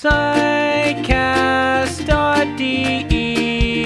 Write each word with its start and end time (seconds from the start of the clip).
Psychcast.de 0.00 1.04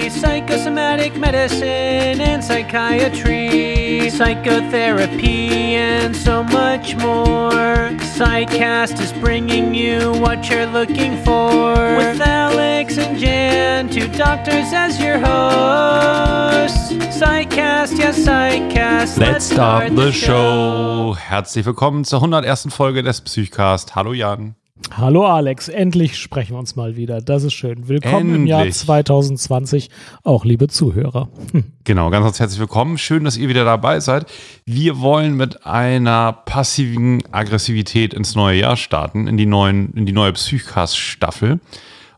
Psychosomatic 0.09 1.17
medicine 1.17 2.21
and 2.21 2.41
psychiatry, 2.41 4.09
psychotherapy, 4.09 5.75
and 5.75 6.15
so 6.15 6.41
much 6.41 6.95
more. 6.95 7.91
Psychcast 8.15 9.01
is 9.01 9.11
bringing 9.11 9.75
you 9.75 10.13
what 10.21 10.49
you're 10.49 10.67
looking 10.67 11.21
for. 11.25 11.73
With 11.97 12.21
Alex 12.21 12.97
and 12.97 13.19
Jan, 13.19 13.89
two 13.89 14.07
doctors 14.07 14.71
as 14.71 14.97
your 15.01 15.19
hosts. 15.19 16.93
Psychcast, 17.13 17.97
yes, 17.97 18.19
Psychcast. 18.19 19.17
Let's 19.17 19.51
start 19.51 19.93
the 19.93 20.13
show. 20.13 21.13
Herzlich 21.17 21.65
willkommen 21.65 22.05
zur 22.05 22.21
101. 22.21 22.73
Folge 22.73 23.03
des 23.03 23.19
Psychcast. 23.19 23.97
Hallo 23.97 24.13
Jan. 24.13 24.55
Hallo 24.91 25.25
Alex, 25.25 25.69
endlich 25.69 26.17
sprechen 26.17 26.53
wir 26.53 26.59
uns 26.59 26.75
mal 26.75 26.97
wieder. 26.97 27.21
Das 27.21 27.43
ist 27.43 27.53
schön. 27.53 27.87
Willkommen 27.87 28.35
endlich. 28.35 28.41
im 28.41 28.47
Jahr 28.47 28.69
2020, 28.69 29.89
auch 30.23 30.43
liebe 30.43 30.67
Zuhörer. 30.67 31.29
Hm. 31.53 31.63
Genau, 31.85 32.09
ganz, 32.09 32.25
ganz 32.25 32.39
herzlich 32.39 32.59
willkommen. 32.59 32.97
Schön, 32.97 33.23
dass 33.23 33.37
ihr 33.37 33.47
wieder 33.47 33.63
dabei 33.63 34.01
seid. 34.01 34.25
Wir 34.65 34.99
wollen 34.99 35.35
mit 35.37 35.65
einer 35.65 36.33
passiven 36.33 37.23
Aggressivität 37.31 38.13
ins 38.13 38.35
neue 38.35 38.59
Jahr 38.59 38.75
starten, 38.75 39.27
in 39.27 39.37
die, 39.37 39.45
neuen, 39.45 39.93
in 39.93 40.05
die 40.05 40.11
neue 40.11 40.33
Psychcast-Staffel 40.33 41.61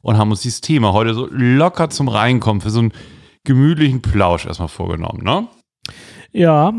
und 0.01 0.17
haben 0.17 0.31
uns 0.31 0.41
dieses 0.41 0.61
Thema 0.61 0.93
heute 0.93 1.13
so 1.13 1.27
locker 1.31 1.89
zum 1.89 2.07
Reinkommen 2.07 2.61
für 2.61 2.71
so 2.71 2.79
einen 2.79 2.93
gemütlichen 3.43 4.01
Plausch 4.01 4.45
erstmal 4.45 4.67
vorgenommen, 4.67 5.23
ne? 5.23 5.47
Ja, 6.31 6.73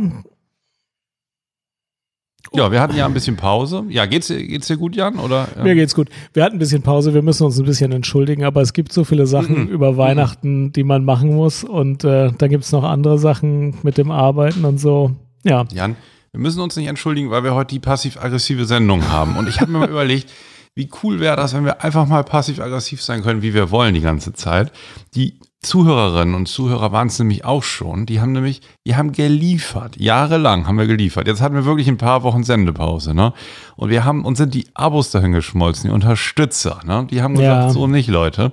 ja, 2.54 2.72
wir 2.72 2.80
hatten 2.80 2.96
ja 2.96 3.06
ein 3.06 3.14
bisschen 3.14 3.36
Pause. 3.36 3.84
Ja, 3.88 4.06
geht's, 4.06 4.28
geht's 4.28 4.66
dir 4.66 4.76
gut, 4.76 4.96
Jan? 4.96 5.18
Oder, 5.18 5.48
ja. 5.56 5.64
Mir 5.64 5.74
geht's 5.74 5.94
gut. 5.94 6.08
Wir 6.32 6.44
hatten 6.44 6.56
ein 6.56 6.58
bisschen 6.58 6.82
Pause, 6.82 7.14
wir 7.14 7.22
müssen 7.22 7.44
uns 7.44 7.58
ein 7.58 7.64
bisschen 7.64 7.92
entschuldigen, 7.92 8.44
aber 8.44 8.62
es 8.62 8.72
gibt 8.72 8.92
so 8.92 9.04
viele 9.04 9.26
Sachen 9.26 9.64
mhm. 9.64 9.68
über 9.68 9.96
Weihnachten, 9.96 10.72
die 10.72 10.84
man 10.84 11.04
machen 11.04 11.34
muss. 11.34 11.64
Und 11.64 12.04
äh, 12.04 12.30
dann 12.36 12.50
gibt's 12.50 12.72
noch 12.72 12.84
andere 12.84 13.18
Sachen 13.18 13.78
mit 13.82 13.98
dem 13.98 14.10
Arbeiten 14.10 14.64
und 14.64 14.78
so. 14.78 15.12
Ja. 15.44 15.64
Jan, 15.72 15.96
wir 16.32 16.40
müssen 16.40 16.60
uns 16.60 16.76
nicht 16.76 16.86
entschuldigen, 16.86 17.30
weil 17.30 17.44
wir 17.44 17.54
heute 17.54 17.74
die 17.74 17.80
passiv-aggressive 17.80 18.64
Sendung 18.64 19.08
haben. 19.08 19.36
Und 19.36 19.48
ich 19.48 19.60
habe 19.60 19.70
mir 19.70 19.78
mal 19.78 19.88
überlegt, 19.90 20.30
wie 20.74 20.88
cool 21.02 21.18
wäre 21.20 21.36
das, 21.36 21.54
wenn 21.54 21.64
wir 21.64 21.82
einfach 21.82 22.06
mal 22.06 22.22
passiv-aggressiv 22.22 23.02
sein 23.02 23.22
können, 23.22 23.42
wie 23.42 23.54
wir 23.54 23.70
wollen 23.70 23.94
die 23.94 24.00
ganze 24.00 24.32
Zeit. 24.32 24.72
Die 25.14 25.38
Zuhörerinnen 25.60 26.36
und 26.36 26.46
Zuhörer 26.46 26.92
waren 26.92 27.08
es 27.08 27.18
nämlich 27.18 27.44
auch 27.44 27.64
schon. 27.64 28.06
Die 28.06 28.20
haben 28.20 28.30
nämlich, 28.30 28.60
die 28.86 28.94
haben 28.94 29.10
geliefert. 29.10 29.96
Jahrelang 29.96 30.68
haben 30.68 30.78
wir 30.78 30.86
geliefert. 30.86 31.26
Jetzt 31.26 31.40
hatten 31.40 31.56
wir 31.56 31.64
wirklich 31.64 31.88
ein 31.88 31.96
paar 31.96 32.22
Wochen 32.22 32.44
Sendepause, 32.44 33.12
ne? 33.12 33.32
Und 33.74 33.90
wir 33.90 34.04
haben, 34.04 34.24
uns 34.24 34.38
sind 34.38 34.54
die 34.54 34.66
Abos 34.74 35.10
dahin 35.10 35.32
geschmolzen, 35.32 35.90
die 35.90 35.94
Unterstützer, 35.94 36.80
ne? 36.86 37.08
Die 37.10 37.22
haben 37.22 37.34
gesagt, 37.34 37.64
ja. 37.64 37.70
so 37.70 37.88
nicht, 37.88 38.08
Leute. 38.08 38.52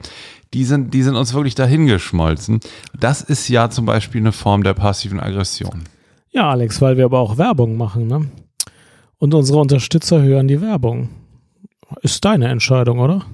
Die 0.55 0.63
sind, 0.63 0.95
die 0.95 1.03
sind 1.03 1.15
uns 1.15 1.33
wirklich 1.35 1.53
dahin 1.53 1.85
geschmolzen. 1.85 2.59
Das 2.99 3.21
ist 3.21 3.49
ja 3.49 3.69
zum 3.69 3.85
Beispiel 3.85 4.21
eine 4.21 4.31
Form 4.31 4.63
der 4.63 4.73
passiven 4.73 5.19
Aggression. 5.19 5.83
Ja, 6.31 6.49
Alex, 6.49 6.81
weil 6.81 6.97
wir 6.97 7.05
aber 7.05 7.19
auch 7.19 7.37
Werbung 7.37 7.77
machen, 7.77 8.07
ne? 8.07 8.29
Und 9.19 9.33
unsere 9.33 9.59
Unterstützer 9.59 10.23
hören 10.23 10.47
die 10.47 10.59
Werbung. 10.59 11.09
Ist 12.01 12.25
deine 12.25 12.47
Entscheidung, 12.47 12.99
oder? 12.99 13.25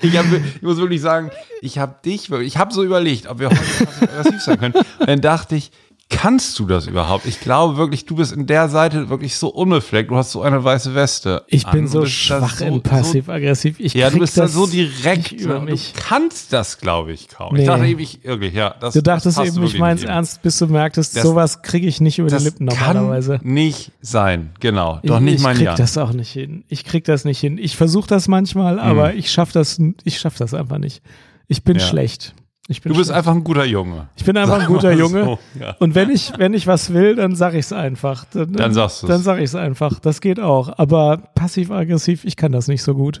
Ich, 0.00 0.16
hab, 0.16 0.26
ich 0.32 0.62
muss 0.62 0.76
wirklich 0.76 1.00
sagen, 1.00 1.30
ich 1.62 1.78
habe 1.78 1.94
dich, 2.04 2.30
ich 2.30 2.58
habe 2.58 2.74
so 2.74 2.84
überlegt, 2.84 3.26
ob 3.26 3.38
wir 3.38 3.48
heute 3.48 3.60
aggressiv 4.02 4.42
sein 4.42 4.58
können. 4.58 4.74
Und 4.74 5.08
dann 5.08 5.20
dachte 5.20 5.56
ich, 5.56 5.70
Kannst 6.08 6.56
du 6.60 6.66
das 6.66 6.86
überhaupt? 6.86 7.26
Ich 7.26 7.40
glaube 7.40 7.76
wirklich, 7.76 8.06
du 8.06 8.14
bist 8.14 8.32
in 8.32 8.46
der 8.46 8.68
Seite 8.68 9.08
wirklich 9.08 9.36
so 9.36 9.48
unbefleckt. 9.48 10.08
Du 10.10 10.16
hast 10.16 10.30
so 10.30 10.40
eine 10.40 10.62
weiße 10.62 10.94
Weste. 10.94 11.42
Ich 11.48 11.66
bin 11.66 11.88
so 11.88 12.06
schwach 12.06 12.58
so, 12.58 12.64
in 12.64 12.80
passiv-aggressiv. 12.80 13.80
Ich 13.80 13.92
ja, 13.92 14.08
du 14.08 14.20
bist 14.20 14.38
da 14.38 14.46
so 14.46 14.68
direkt 14.68 15.32
über 15.32 15.60
mich. 15.60 15.94
Du 15.94 16.00
kannst 16.00 16.52
das, 16.52 16.78
glaube 16.78 17.12
ich, 17.12 17.28
kaum. 17.28 17.54
Nee. 17.54 17.62
Ich 17.62 17.66
dachte 17.66 17.86
eben, 17.86 17.98
ich, 17.98 18.22
wirklich, 18.22 18.54
ja, 18.54 18.74
das, 18.78 18.94
Du 18.94 19.02
dachtest 19.02 19.36
das 19.36 19.48
eben, 19.48 19.64
ich 19.64 19.78
meins 19.78 20.04
ernst, 20.04 20.42
bis 20.42 20.58
du 20.58 20.68
merktest, 20.68 21.16
das, 21.16 21.24
sowas 21.24 21.62
kriege 21.62 21.88
ich 21.88 22.00
nicht 22.00 22.20
über 22.20 22.28
die 22.28 22.44
Lippen 22.44 22.66
normalerweise. 22.66 23.38
Kann 23.38 23.52
nicht 23.52 23.90
sein, 24.00 24.50
genau. 24.60 25.00
Doch 25.02 25.16
ich, 25.16 25.22
nicht 25.22 25.42
mein 25.42 25.56
Ich 25.56 25.64
krieg 25.64 25.76
das 25.76 25.98
auch 25.98 26.12
nicht 26.12 26.30
hin. 26.30 26.64
Ich 26.68 26.84
krieg 26.84 27.04
das 27.04 27.24
nicht 27.24 27.40
hin. 27.40 27.58
Ich 27.58 27.76
versuche 27.76 28.06
das 28.06 28.28
manchmal, 28.28 28.78
aber 28.78 29.10
hm. 29.10 29.18
ich 29.18 29.32
schaffe 29.32 29.54
das, 29.54 29.80
ich 30.04 30.18
schaff 30.20 30.36
das 30.36 30.54
einfach 30.54 30.78
nicht. 30.78 31.02
Ich 31.48 31.64
bin 31.64 31.78
ja. 31.78 31.84
schlecht 31.84 32.34
du 32.68 32.74
bist 32.74 32.94
schlecht. 32.94 33.10
einfach 33.12 33.32
ein 33.32 33.44
guter 33.44 33.64
Junge. 33.64 34.08
Ich 34.16 34.24
bin 34.24 34.36
einfach 34.36 34.56
Sag 34.56 34.68
ein 34.68 34.74
guter 34.74 34.92
Junge. 34.92 35.24
So, 35.24 35.38
ja. 35.60 35.76
Und 35.78 35.94
wenn 35.94 36.10
ich, 36.10 36.32
wenn 36.36 36.54
ich 36.54 36.66
was 36.66 36.92
will, 36.92 37.14
dann 37.16 37.36
sag 37.36 37.54
ich 37.54 37.66
es 37.66 37.72
einfach. 37.72 38.24
Dann, 38.32 38.52
dann 38.52 38.74
sagst 38.74 39.02
du 39.02 39.06
Dann 39.06 39.22
sag 39.22 39.38
ich 39.38 39.44
es 39.44 39.54
einfach. 39.54 40.00
Das 40.00 40.20
geht 40.20 40.40
auch. 40.40 40.78
Aber 40.78 41.18
passiv-aggressiv, 41.34 42.24
ich 42.24 42.36
kann 42.36 42.52
das 42.52 42.68
nicht 42.68 42.82
so 42.82 42.94
gut. 42.94 43.20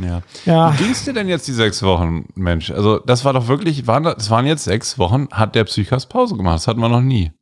Ja. 0.00 0.22
ja. 0.46 0.72
Wie 0.72 0.84
ging 0.84 0.92
es 0.92 1.04
dir 1.04 1.12
denn 1.12 1.28
jetzt 1.28 1.46
die 1.48 1.52
sechs 1.52 1.82
Wochen, 1.82 2.26
Mensch? 2.34 2.70
Also, 2.70 2.98
das 2.98 3.24
war 3.24 3.32
doch 3.32 3.48
wirklich, 3.48 3.86
waren, 3.86 4.04
das 4.04 4.30
waren 4.30 4.46
jetzt 4.46 4.64
sechs 4.64 4.98
Wochen, 4.98 5.28
hat 5.30 5.54
der 5.54 5.64
Psychas 5.64 6.06
Pause 6.06 6.36
gemacht. 6.36 6.56
Das 6.56 6.68
hatten 6.68 6.80
wir 6.80 6.88
noch 6.88 7.02
nie. 7.02 7.32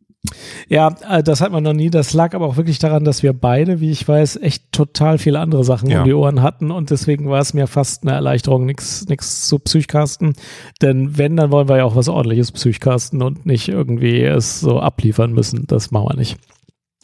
Ja, 0.69 0.95
äh, 1.09 1.23
das 1.23 1.41
hat 1.41 1.51
man 1.51 1.63
noch 1.63 1.73
nie. 1.73 1.91
Das 1.91 2.13
lag 2.13 2.35
aber 2.35 2.47
auch 2.47 2.57
wirklich 2.57 2.79
daran, 2.79 3.05
dass 3.05 3.23
wir 3.23 3.33
beide, 3.33 3.81
wie 3.81 3.91
ich 3.91 4.07
weiß, 4.07 4.37
echt 4.37 4.71
total 4.73 5.19
viele 5.19 5.41
andere 5.41 5.65
Sachen 5.65 5.89
ja. 5.89 6.01
um 6.01 6.05
die 6.05 6.13
Ohren 6.13 6.43
hatten 6.43 6.71
und 6.71 6.91
deswegen 6.91 7.31
war 7.31 7.41
es 7.41 7.55
mir 7.55 7.67
fast 7.67 8.03
eine 8.03 8.13
Erleichterung, 8.13 8.67
nichts 8.67 9.07
nix 9.09 9.47
zu 9.47 9.59
Psychcasten. 9.59 10.35
Denn 10.83 11.17
wenn, 11.17 11.37
dann 11.37 11.51
wollen 11.51 11.69
wir 11.69 11.79
ja 11.79 11.85
auch 11.85 11.97
was 11.97 12.09
ordentliches 12.09 12.53
Psychcasten 12.53 13.23
und 13.23 13.47
nicht 13.47 13.69
irgendwie 13.69 14.23
es 14.23 14.61
so 14.61 14.81
abliefern 14.81 15.33
müssen. 15.33 15.67
Das 15.67 15.91
machen 15.91 16.09
wir 16.11 16.17
nicht. 16.17 16.37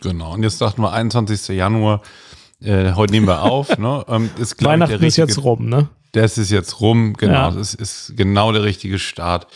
Genau. 0.03 0.35
Und 0.35 0.43
jetzt 0.43 0.61
dachten 0.61 0.83
wir 0.83 0.93
21. 0.93 1.57
Januar, 1.57 2.03
äh, 2.61 2.93
heute 2.93 3.13
nehmen 3.13 3.27
wir 3.27 3.43
auf. 3.43 3.79
ne? 3.79 4.05
ähm, 4.09 4.31
ist, 4.39 4.63
Weihnachten 4.63 4.93
richtige, 4.93 5.07
ist 5.07 5.17
jetzt 5.17 5.43
rum, 5.43 5.69
ne? 5.69 5.89
Das 6.13 6.37
ist 6.37 6.51
jetzt 6.51 6.81
rum, 6.81 7.15
genau. 7.15 7.33
Ja. 7.33 7.51
Das 7.51 7.75
ist, 7.75 7.75
ist 7.75 8.17
genau 8.17 8.53
der 8.53 8.63
richtige 8.63 8.99
Start. 8.99 9.47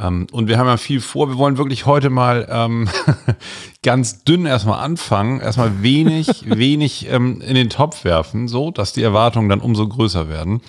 Ähm, 0.00 0.26
und 0.32 0.48
wir 0.48 0.58
haben 0.58 0.66
ja 0.66 0.76
viel 0.76 1.00
vor. 1.00 1.28
Wir 1.28 1.38
wollen 1.38 1.58
wirklich 1.58 1.86
heute 1.86 2.10
mal 2.10 2.46
ähm, 2.50 2.88
ganz 3.82 4.24
dünn 4.24 4.46
erstmal 4.46 4.80
anfangen, 4.80 5.40
erstmal 5.40 5.82
wenig, 5.82 6.44
wenig 6.46 7.08
ähm, 7.10 7.40
in 7.40 7.54
den 7.54 7.70
Topf 7.70 8.04
werfen, 8.04 8.48
so 8.48 8.70
dass 8.70 8.92
die 8.92 9.02
Erwartungen 9.02 9.48
dann 9.48 9.60
umso 9.60 9.86
größer 9.88 10.28
werden. 10.28 10.60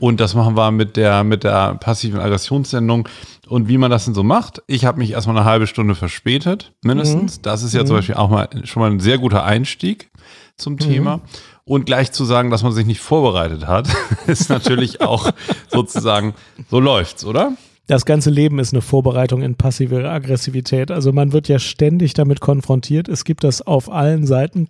Und 0.00 0.20
das 0.20 0.34
machen 0.34 0.56
wir 0.56 0.70
mit 0.70 0.96
der, 0.96 1.24
mit 1.24 1.44
der 1.44 1.74
passiven 1.74 2.18
Aggressionssendung. 2.18 3.08
Und 3.46 3.68
wie 3.68 3.78
man 3.78 3.90
das 3.90 4.06
denn 4.06 4.14
so 4.14 4.22
macht, 4.22 4.62
ich 4.66 4.84
habe 4.84 4.98
mich 4.98 5.12
erstmal 5.12 5.36
eine 5.36 5.44
halbe 5.44 5.66
Stunde 5.66 5.94
verspätet, 5.94 6.72
mindestens. 6.82 7.38
Mhm. 7.38 7.42
Das 7.42 7.62
ist 7.62 7.74
ja 7.74 7.82
mhm. 7.82 7.86
zum 7.86 7.96
Beispiel 7.96 8.14
auch 8.16 8.30
mal 8.30 8.48
schon 8.64 8.80
mal 8.80 8.90
ein 8.90 9.00
sehr 9.00 9.18
guter 9.18 9.44
Einstieg 9.44 10.10
zum 10.56 10.78
Thema. 10.78 11.18
Mhm. 11.18 11.22
Und 11.66 11.86
gleich 11.86 12.12
zu 12.12 12.24
sagen, 12.24 12.50
dass 12.50 12.62
man 12.62 12.72
sich 12.72 12.86
nicht 12.86 13.00
vorbereitet 13.00 13.66
hat, 13.66 13.88
ist 14.26 14.50
natürlich 14.50 15.00
auch 15.00 15.30
sozusagen, 15.68 16.34
so 16.70 16.80
läuft's, 16.80 17.24
oder? 17.24 17.52
Das 17.86 18.06
ganze 18.06 18.30
Leben 18.30 18.58
ist 18.58 18.72
eine 18.72 18.82
Vorbereitung 18.82 19.42
in 19.42 19.56
passive 19.56 20.08
Aggressivität. 20.08 20.90
Also 20.90 21.12
man 21.12 21.32
wird 21.32 21.48
ja 21.48 21.58
ständig 21.58 22.14
damit 22.14 22.40
konfrontiert. 22.40 23.08
Es 23.08 23.24
gibt 23.24 23.44
das 23.44 23.62
auf 23.62 23.90
allen 23.90 24.26
Seiten. 24.26 24.68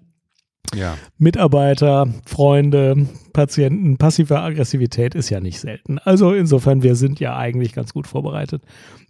Ja. 0.74 0.96
Mitarbeiter, 1.18 2.08
Freunde, 2.26 3.06
Patienten, 3.32 3.96
passive 3.98 4.40
Aggressivität 4.40 5.14
ist 5.14 5.30
ja 5.30 5.40
nicht 5.40 5.60
selten. 5.60 5.98
Also 5.98 6.32
insofern, 6.32 6.82
wir 6.82 6.96
sind 6.96 7.20
ja 7.20 7.36
eigentlich 7.36 7.72
ganz 7.72 7.92
gut 7.92 8.06
vorbereitet. 8.06 8.62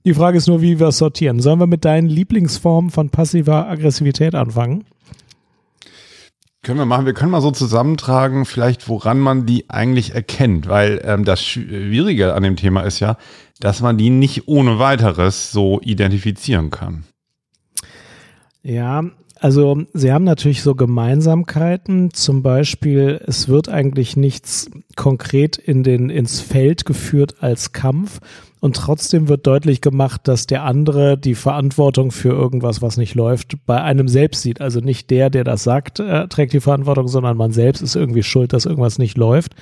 Die 0.05 0.15
Frage 0.15 0.37
ist 0.37 0.49
nur, 0.49 0.61
wie 0.61 0.79
wir 0.79 0.89
es 0.89 0.99
sortieren. 0.99 1.41
Sollen 1.41 1.61
wir 1.61 1.67
mit 1.67 1.85
deinen 1.85 2.09
Lieblingsformen 2.09 2.91
von 2.91 3.09
passiver 3.09 3.69
Aggressivität 3.69 4.35
anfangen? 4.35 4.85
Können 6.63 6.79
wir 6.79 6.87
machen. 6.87 7.07
Wir 7.07 7.13
können 7.13 7.31
mal 7.31 7.43
so 7.43 7.51
zusammentragen, 7.51 8.47
vielleicht 8.47 8.89
woran 8.89 9.19
man 9.19 9.45
die 9.45 9.69
eigentlich 9.69 10.15
erkennt, 10.15 10.67
weil 10.67 11.01
ähm, 11.05 11.25
das 11.25 11.43
Schwierige 11.43 12.35
an 12.35 12.43
dem 12.43 12.57
Thema 12.57 12.83
ist 12.83 13.01
ja, 13.01 13.19
dass 13.61 13.81
man 13.81 13.99
die 13.99 14.11
nicht 14.11 14.49
ohne 14.49 14.79
weiteres 14.79 15.53
so 15.53 15.81
identifizieren 15.83 16.71
kann. 16.71 17.05
Ja, 18.63 19.05
also 19.41 19.83
sie 19.93 20.11
haben 20.11 20.25
natürlich 20.25 20.63
so 20.63 20.75
Gemeinsamkeiten. 20.75 22.13
Zum 22.13 22.43
Beispiel, 22.43 23.21
es 23.27 23.49
wird 23.49 23.69
eigentlich 23.69 24.17
nichts 24.17 24.71
konkret 24.97 25.59
in 25.59 25.83
den, 25.83 26.09
ins 26.09 26.41
Feld 26.41 26.87
geführt 26.87 27.37
als 27.41 27.73
Kampf. 27.73 28.21
Und 28.65 28.77
trotzdem 28.77 29.29
wird 29.29 29.47
deutlich 29.47 29.83
gemacht, 29.83 30.23
dass 30.25 30.47
der 30.47 30.63
andere 30.63 31.19
die 31.19 31.35
Verantwortung 31.35 32.11
für 32.13 32.31
irgendwas, 32.31 32.81
was 32.81 32.97
nicht 32.97 33.15
läuft, 33.15 33.59
bei 33.67 33.83
einem 33.83 34.09
selbst 34.09 34.41
sieht. 34.41 34.63
Also 34.63 34.81
nicht 34.81 35.11
der, 35.11 35.29
der 35.29 35.45
das 35.45 35.65
sagt, 35.65 36.01
äh, 36.01 36.29
trägt 36.29 36.55
die 36.55 36.61
Verantwortung, 36.61 37.07
sondern 37.07 37.37
man 37.37 37.53
selbst 37.53 37.83
ist 37.83 37.95
irgendwie 37.95 38.23
schuld, 38.23 38.55
dass 38.55 38.65
irgendwas 38.65 38.99
nicht 38.99 39.19
läuft. 39.19 39.55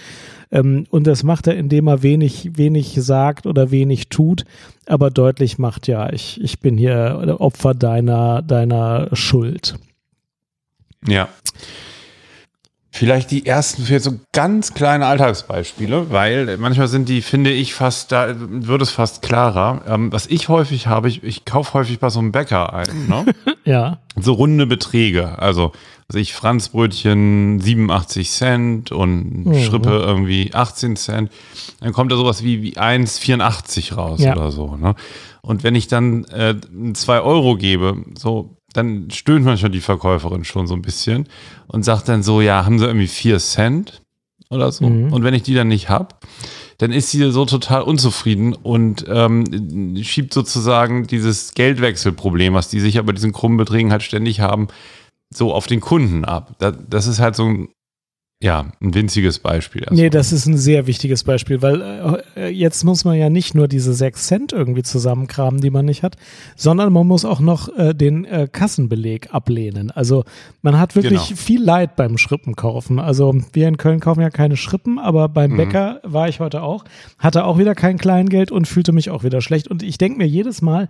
Ähm, 0.53 0.87
und 0.91 1.09
das 1.09 1.25
macht 1.25 1.49
er, 1.49 1.57
indem 1.57 1.89
er 1.89 2.05
wenig, 2.05 2.51
wenig 2.57 2.95
sagt 2.95 3.45
oder 3.49 3.73
wenig 3.73 4.09
tut, 4.09 4.45
aber 4.87 5.11
deutlich 5.11 5.59
macht, 5.59 5.89
ja, 5.89 6.13
ich, 6.13 6.41
ich 6.41 6.61
bin 6.61 6.79
hier 6.79 7.39
Opfer 7.41 7.75
deiner, 7.75 8.41
deiner 8.41 9.09
Schuld. 9.17 9.81
Ja. 11.09 11.29
Vielleicht 12.95 13.31
die 13.31 13.47
ersten 13.47 13.85
für 13.85 13.99
so 14.01 14.21
ganz 14.33 14.75
kleine 14.75 15.07
Alltagsbeispiele, 15.07 16.11
weil 16.11 16.59
manchmal 16.59 16.89
sind 16.89 17.09
die, 17.09 17.23
finde 17.23 17.51
ich, 17.51 17.73
fast, 17.73 18.13
da 18.13 18.35
wird 18.37 18.83
es 18.83 18.91
fast 18.91 19.23
klarer. 19.23 19.81
Ähm, 19.89 20.13
was 20.13 20.27
ich 20.27 20.51
häufig 20.51 20.87
habe, 20.87 21.09
ich, 21.09 21.25
ich 21.25 21.47
kaufe 21.47 21.73
häufig 21.73 21.99
bei 21.99 22.11
so 22.11 22.19
einem 22.19 22.33
Bäcker 22.33 22.75
ein, 22.75 23.09
ne? 23.09 23.25
ja. 23.65 23.99
So 24.21 24.35
runde 24.35 24.67
Beträge. 24.67 25.39
Also, 25.39 25.73
also 26.07 26.19
ich 26.19 26.35
Franzbrötchen 26.35 27.61
87 27.61 28.31
Cent 28.31 28.93
und 28.93 29.47
mhm. 29.47 29.55
Schrippe 29.63 29.89
irgendwie 29.89 30.51
18 30.53 30.97
Cent. 30.97 31.33
Dann 31.81 31.95
kommt 31.95 32.13
da 32.13 32.17
sowas 32.17 32.45
wie, 32.45 32.63
wie 32.63 32.77
1,84 32.77 33.95
raus 33.95 34.21
ja. 34.21 34.37
oder 34.37 34.53
so, 34.53 34.77
ne? 34.77 34.95
Und 35.41 35.65
wenn 35.65 35.75
ich 35.75 35.89
dann 35.89 36.25
äh, 36.27 36.55
2 36.93 37.21
Euro 37.23 37.57
gebe, 37.57 37.97
so 38.17 38.59
dann 38.73 39.11
stöhnt 39.11 39.45
manchmal 39.45 39.71
die 39.71 39.81
Verkäuferin 39.81 40.45
schon 40.45 40.67
so 40.67 40.75
ein 40.75 40.83
bisschen 40.83 41.29
und 41.67 41.85
sagt 41.85 42.09
dann 42.09 42.23
so, 42.23 42.41
ja, 42.41 42.65
haben 42.65 42.79
sie 42.79 42.87
irgendwie 42.87 43.09
vier 43.09 43.39
Cent 43.39 44.03
oder 44.51 44.71
so. 44.71 44.89
Mhm. 44.89 45.13
Und 45.13 45.25
wenn 45.25 45.35
ich 45.35 45.43
die 45.43 45.55
dann 45.55 45.69
nicht 45.69 45.89
habe, 45.89 46.15
dann 46.79 46.93
ist 46.93 47.11
sie 47.11 47.31
so 47.31 47.45
total 47.45 47.83
unzufrieden 47.83 48.55
und 48.55 49.05
ähm, 49.09 49.97
schiebt 50.03 50.35
sozusagen 50.35 51.07
dieses 51.07 51.55
Geldwechselproblem, 51.55 52.55
was 52.55 52.69
die 52.69 52.81
sich 52.81 52.99
aber 52.99 53.13
diesen 53.13 53.33
krummen 53.33 53.57
Beträgen 53.57 53.93
halt 53.93 54.03
ständig 54.03 54.41
haben, 54.41 54.69
so 55.33 55.55
auf 55.55 55.67
den 55.67 55.81
Kunden 55.81 56.25
ab. 56.25 56.57
Das 56.59 57.07
ist 57.07 57.21
halt 57.21 57.37
so 57.37 57.47
ein 57.47 57.69
ja, 58.43 58.73
ein 58.81 58.93
winziges 58.93 59.39
Beispiel. 59.39 59.83
Erstmal. 59.83 60.03
Nee, 60.03 60.11
das 60.11 60.33
ist 60.33 60.47
ein 60.47 60.57
sehr 60.57 60.89
wichtiges 60.89 61.23
Beispiel, 61.23 61.63
weil 61.63 62.21
äh, 62.35 62.49
jetzt 62.49 62.83
muss 62.83 63.05
man 63.05 63.17
ja 63.17 63.31
nicht 63.31 63.55
nur 63.55 63.69
diese 63.69 63.95
sechs 63.95 64.27
Cent 64.27 64.53
irgendwie 64.53 64.83
zusammenkramen, 64.83 65.61
die 65.61 65.71
man 65.71 65.85
nicht 65.85 66.03
hat, 66.03 66.17
sondern 66.57 66.93
man 66.93 67.07
muss 67.07 67.25
auch 67.25 67.39
noch 67.39 67.69
äh, 67.77 67.95
den 67.95 68.25
äh, 68.25 68.49
Kassenbeleg 68.51 69.33
ablehnen. 69.33 69.93
Also 69.93 70.25
man 70.61 70.77
hat 70.81 70.97
wirklich 70.97 71.29
genau. 71.29 71.37
viel 71.37 71.63
Leid 71.63 71.95
beim 71.95 72.19
Schrippenkaufen. 72.19 72.99
Also 72.99 73.33
wir 73.53 73.69
in 73.69 73.77
Köln 73.77 74.01
kaufen 74.01 74.23
ja 74.23 74.31
keine 74.31 74.57
Schrippen, 74.57 74.99
aber 74.99 75.29
beim 75.29 75.53
mhm. 75.53 75.59
Bäcker 75.59 76.01
war 76.03 76.29
ich 76.29 76.41
heute 76.41 76.63
auch, 76.63 76.85
hatte 77.19 77.45
auch 77.45 77.59
wieder 77.59 77.77
kein 77.77 77.97
Kleingeld 77.97 78.51
und 78.51 78.67
fühlte 78.67 78.91
mich 78.91 79.11
auch 79.11 79.23
wieder 79.23 79.41
schlecht. 79.41 79.69
Und 79.69 79.85
ich 79.85 79.99
denke 79.99 80.19
mir 80.19 80.27
jedes 80.27 80.63
Mal, 80.63 80.89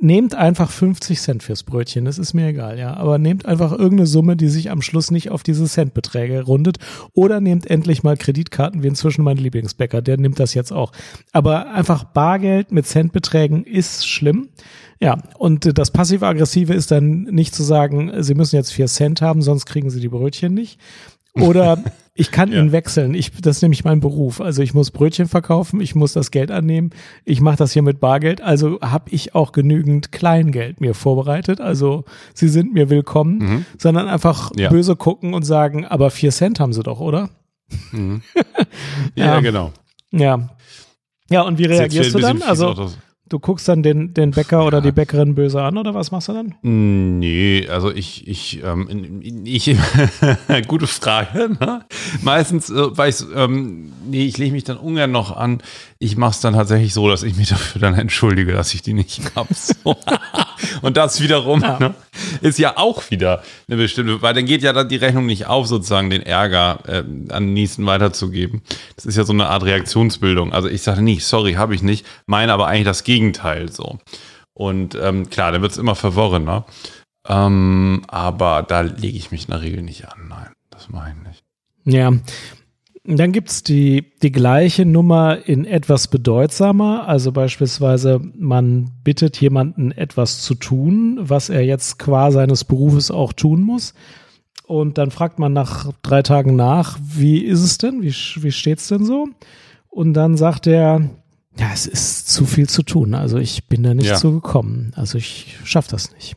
nehmt 0.00 0.34
einfach 0.34 0.70
50 0.70 1.20
Cent 1.20 1.42
fürs 1.42 1.62
Brötchen, 1.64 2.04
das 2.04 2.18
ist 2.18 2.34
mir 2.34 2.48
egal, 2.48 2.78
ja. 2.78 2.94
Aber 2.94 3.18
nehmt 3.18 3.46
einfach 3.46 3.72
irgendeine 3.72 4.06
Summe, 4.06 4.36
die 4.36 4.48
sich 4.48 4.70
am 4.70 4.82
Schluss 4.82 5.10
nicht 5.10 5.30
auf 5.30 5.42
diese 5.42 5.66
Centbeträge 5.66 6.42
rundet. 6.42 6.73
Oder 7.12 7.40
nehmt 7.40 7.68
endlich 7.68 8.02
mal 8.02 8.16
Kreditkarten, 8.16 8.82
wie 8.82 8.88
inzwischen 8.88 9.24
mein 9.24 9.36
Lieblingsbäcker, 9.36 10.02
der 10.02 10.16
nimmt 10.16 10.38
das 10.40 10.54
jetzt 10.54 10.72
auch. 10.72 10.92
Aber 11.32 11.70
einfach 11.70 12.04
Bargeld 12.04 12.72
mit 12.72 12.86
Centbeträgen 12.86 13.64
ist 13.64 14.06
schlimm. 14.08 14.48
Ja, 15.00 15.18
und 15.38 15.76
das 15.78 15.90
passiv-aggressive 15.90 16.72
ist 16.72 16.90
dann 16.90 17.22
nicht 17.24 17.54
zu 17.54 17.62
sagen, 17.62 18.12
Sie 18.22 18.34
müssen 18.34 18.56
jetzt 18.56 18.72
vier 18.72 18.86
Cent 18.86 19.20
haben, 19.20 19.42
sonst 19.42 19.66
kriegen 19.66 19.90
Sie 19.90 20.00
die 20.00 20.08
Brötchen 20.08 20.54
nicht. 20.54 20.78
Oder 21.34 21.82
ich 22.16 22.30
kann 22.30 22.52
ja. 22.52 22.60
ihn 22.60 22.70
wechseln. 22.70 23.12
Ich, 23.14 23.32
das 23.32 23.56
ist 23.56 23.62
nämlich 23.62 23.84
mein 23.84 23.98
Beruf. 23.98 24.40
Also 24.40 24.62
ich 24.62 24.72
muss 24.72 24.92
Brötchen 24.92 25.26
verkaufen, 25.26 25.80
ich 25.80 25.96
muss 25.96 26.12
das 26.12 26.30
Geld 26.30 26.52
annehmen. 26.52 26.90
Ich 27.24 27.40
mache 27.40 27.56
das 27.56 27.72
hier 27.72 27.82
mit 27.82 27.98
Bargeld. 27.98 28.40
Also 28.40 28.80
habe 28.80 29.10
ich 29.10 29.34
auch 29.34 29.50
genügend 29.50 30.12
Kleingeld 30.12 30.80
mir 30.80 30.94
vorbereitet. 30.94 31.60
Also 31.60 32.04
sie 32.32 32.48
sind 32.48 32.72
mir 32.72 32.88
willkommen, 32.88 33.38
mhm. 33.38 33.66
sondern 33.78 34.06
einfach 34.06 34.52
ja. 34.56 34.70
böse 34.70 34.94
gucken 34.94 35.34
und 35.34 35.42
sagen, 35.42 35.84
aber 35.84 36.10
vier 36.10 36.30
Cent 36.30 36.60
haben 36.60 36.72
sie 36.72 36.84
doch, 36.84 37.00
oder? 37.00 37.30
Mhm. 37.90 38.22
ja, 39.16 39.26
ja, 39.26 39.40
genau. 39.40 39.72
Ja. 40.12 40.50
Ja, 41.30 41.42
und 41.42 41.58
wie 41.58 41.64
reagierst 41.64 42.14
du 42.14 42.20
dann? 42.20 42.42
Also 42.42 42.92
Du 43.26 43.38
guckst 43.38 43.66
dann 43.68 43.82
den, 43.82 44.12
den 44.12 44.32
Bäcker 44.32 44.66
oder 44.66 44.82
die 44.82 44.92
Bäckerin 44.92 45.34
böse 45.34 45.62
an 45.62 45.78
oder 45.78 45.94
was 45.94 46.10
machst 46.10 46.28
du 46.28 46.34
dann? 46.34 46.54
Nee, 46.60 47.66
also 47.70 47.90
ich, 47.90 48.28
ich, 48.28 48.62
ähm, 48.62 49.22
ich 49.44 49.74
gute 50.68 50.86
Frage. 50.86 51.56
Ne? 51.58 51.86
Meistens, 52.20 52.68
äh, 52.68 52.96
weil 52.98 53.08
ich, 53.08 53.24
ähm, 53.34 53.92
nee, 54.06 54.26
ich 54.26 54.36
lege 54.36 54.52
mich 54.52 54.64
dann 54.64 54.76
ungern 54.76 55.10
noch 55.10 55.34
an. 55.34 55.62
Ich 55.98 56.18
mache 56.18 56.32
es 56.32 56.40
dann 56.40 56.52
tatsächlich 56.52 56.92
so, 56.92 57.08
dass 57.08 57.22
ich 57.22 57.34
mich 57.36 57.48
dafür 57.48 57.80
dann 57.80 57.94
entschuldige, 57.94 58.52
dass 58.52 58.74
ich 58.74 58.82
die 58.82 58.92
nicht 58.92 59.22
habe. 59.34 59.54
So. 59.54 59.96
Und 60.82 60.96
das 60.96 61.20
wiederum 61.20 61.62
ja. 61.62 61.78
Ne, 61.78 61.94
ist 62.40 62.58
ja 62.58 62.76
auch 62.76 63.10
wieder 63.10 63.42
eine 63.68 63.76
bestimmte, 63.76 64.22
weil 64.22 64.34
dann 64.34 64.46
geht 64.46 64.62
ja 64.62 64.72
dann 64.72 64.88
die 64.88 64.96
Rechnung 64.96 65.26
nicht 65.26 65.46
auf, 65.46 65.66
sozusagen 65.66 66.10
den 66.10 66.22
Ärger 66.22 66.78
äh, 66.86 66.98
an 66.98 67.46
den 67.46 67.52
nächsten 67.52 67.86
weiterzugeben. 67.86 68.62
Das 68.96 69.06
ist 69.06 69.16
ja 69.16 69.24
so 69.24 69.32
eine 69.32 69.48
Art 69.48 69.64
Reaktionsbildung. 69.64 70.52
Also 70.52 70.68
ich 70.68 70.82
sage 70.82 71.02
nicht, 71.02 71.24
sorry, 71.24 71.54
habe 71.54 71.74
ich 71.74 71.82
nicht, 71.82 72.06
meine 72.26 72.52
aber 72.52 72.66
eigentlich 72.66 72.84
das 72.84 73.04
Gegenteil 73.04 73.70
so. 73.70 73.98
Und 74.52 74.94
ähm, 74.94 75.30
klar, 75.30 75.52
dann 75.52 75.62
wird 75.62 75.72
es 75.72 75.78
immer 75.78 75.94
verworrener. 75.94 76.64
Ähm, 77.26 78.02
aber 78.08 78.62
da 78.62 78.82
lege 78.82 79.16
ich 79.16 79.30
mich 79.30 79.46
in 79.46 79.50
der 79.50 79.62
Regel 79.62 79.82
nicht 79.82 80.06
an. 80.06 80.28
Nein, 80.28 80.52
das 80.70 80.88
mache 80.88 81.10
ich 81.10 81.28
nicht. 81.28 81.44
Ja, 81.86 82.12
dann 83.06 83.32
gibt's 83.32 83.62
die, 83.62 84.12
die 84.22 84.32
gleiche 84.32 84.86
Nummer 84.86 85.46
in 85.46 85.66
etwas 85.66 86.08
bedeutsamer. 86.08 87.06
Also 87.06 87.32
beispielsweise, 87.32 88.20
man 88.34 88.90
bittet 89.04 89.38
jemanden 89.40 89.92
etwas 89.92 90.40
zu 90.40 90.54
tun, 90.54 91.18
was 91.20 91.50
er 91.50 91.62
jetzt 91.64 91.98
qua 91.98 92.30
seines 92.30 92.64
Berufes 92.64 93.10
auch 93.10 93.34
tun 93.34 93.62
muss. 93.62 93.92
Und 94.66 94.96
dann 94.96 95.10
fragt 95.10 95.38
man 95.38 95.52
nach 95.52 95.92
drei 96.02 96.22
Tagen 96.22 96.56
nach, 96.56 96.98
wie 97.02 97.38
ist 97.38 97.62
es 97.62 97.76
denn? 97.76 98.02
Wie, 98.02 98.14
wie 98.42 98.52
steht's 98.52 98.88
denn 98.88 99.04
so? 99.04 99.28
Und 99.90 100.14
dann 100.14 100.38
sagt 100.38 100.66
er, 100.66 101.10
ja, 101.58 101.70
es 101.72 101.86
ist 101.86 102.28
zu 102.28 102.46
viel 102.46 102.68
zu 102.68 102.82
tun. 102.82 103.14
Also 103.14 103.36
ich 103.36 103.68
bin 103.68 103.82
da 103.82 103.92
nicht 103.92 104.08
ja. 104.08 104.16
so 104.16 104.32
gekommen. 104.32 104.92
Also 104.96 105.18
ich 105.18 105.58
schaff 105.64 105.86
das 105.88 106.12
nicht. 106.12 106.36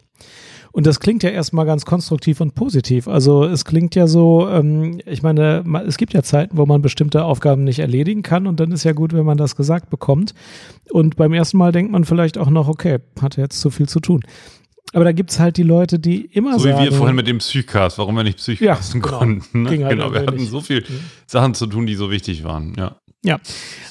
Und 0.78 0.86
das 0.86 1.00
klingt 1.00 1.24
ja 1.24 1.32
erstmal 1.32 1.66
ganz 1.66 1.86
konstruktiv 1.86 2.40
und 2.40 2.54
positiv. 2.54 3.08
Also 3.08 3.46
es 3.46 3.66
klingt 3.66 3.96
ja 3.96 4.06
so, 4.06 4.48
ähm, 4.48 5.02
ich 5.08 5.24
meine, 5.24 5.64
es 5.88 5.98
gibt 5.98 6.14
ja 6.14 6.22
Zeiten, 6.22 6.56
wo 6.56 6.68
man 6.68 6.84
bestimmte 6.84 7.24
Aufgaben 7.24 7.64
nicht 7.64 7.80
erledigen 7.80 8.22
kann 8.22 8.46
und 8.46 8.60
dann 8.60 8.72
ist 8.72 8.84
ja 8.84 8.92
gut, 8.92 9.12
wenn 9.12 9.26
man 9.26 9.40
das 9.40 9.56
gesagt 9.56 9.90
bekommt. 9.90 10.36
Und 10.92 11.16
beim 11.16 11.34
ersten 11.34 11.58
Mal 11.58 11.72
denkt 11.72 11.92
man 11.92 12.06
vielleicht 12.06 12.38
auch 12.38 12.52
noch, 12.52 12.68
okay, 12.68 13.00
hat 13.20 13.38
jetzt 13.38 13.60
zu 13.60 13.72
viel 13.72 13.90
zu 13.90 14.00
tun. 14.00 14.22
Aber 14.94 15.04
da 15.04 15.14
gibt 15.14 15.32
es 15.32 15.40
halt 15.40 15.58
die 15.58 15.64
Leute, 15.64 15.98
die 15.98 16.26
immer 16.26 16.60
so. 16.60 16.70
So 16.70 16.78
wie 16.78 16.84
wir 16.84 16.92
vorhin 16.92 17.16
mit 17.16 17.26
dem 17.26 17.40
Psychcast, 17.40 17.98
warum 17.98 18.14
wir 18.14 18.24
nicht 18.24 18.38
Psychcasten 18.38 19.02
ja, 19.02 19.04
genau. 19.08 19.18
konnten. 19.18 19.64
Ne? 19.64 19.70
Halt 19.84 19.90
genau, 19.90 20.14
wir 20.14 20.28
hatten 20.28 20.46
so 20.46 20.62
viele 20.62 20.82
mhm. 20.82 21.00
Sachen 21.26 21.56
zu 21.56 21.66
tun, 21.66 21.88
die 21.88 21.96
so 21.96 22.12
wichtig 22.12 22.44
waren, 22.44 22.76
ja. 22.78 22.98
Ja, 23.24 23.40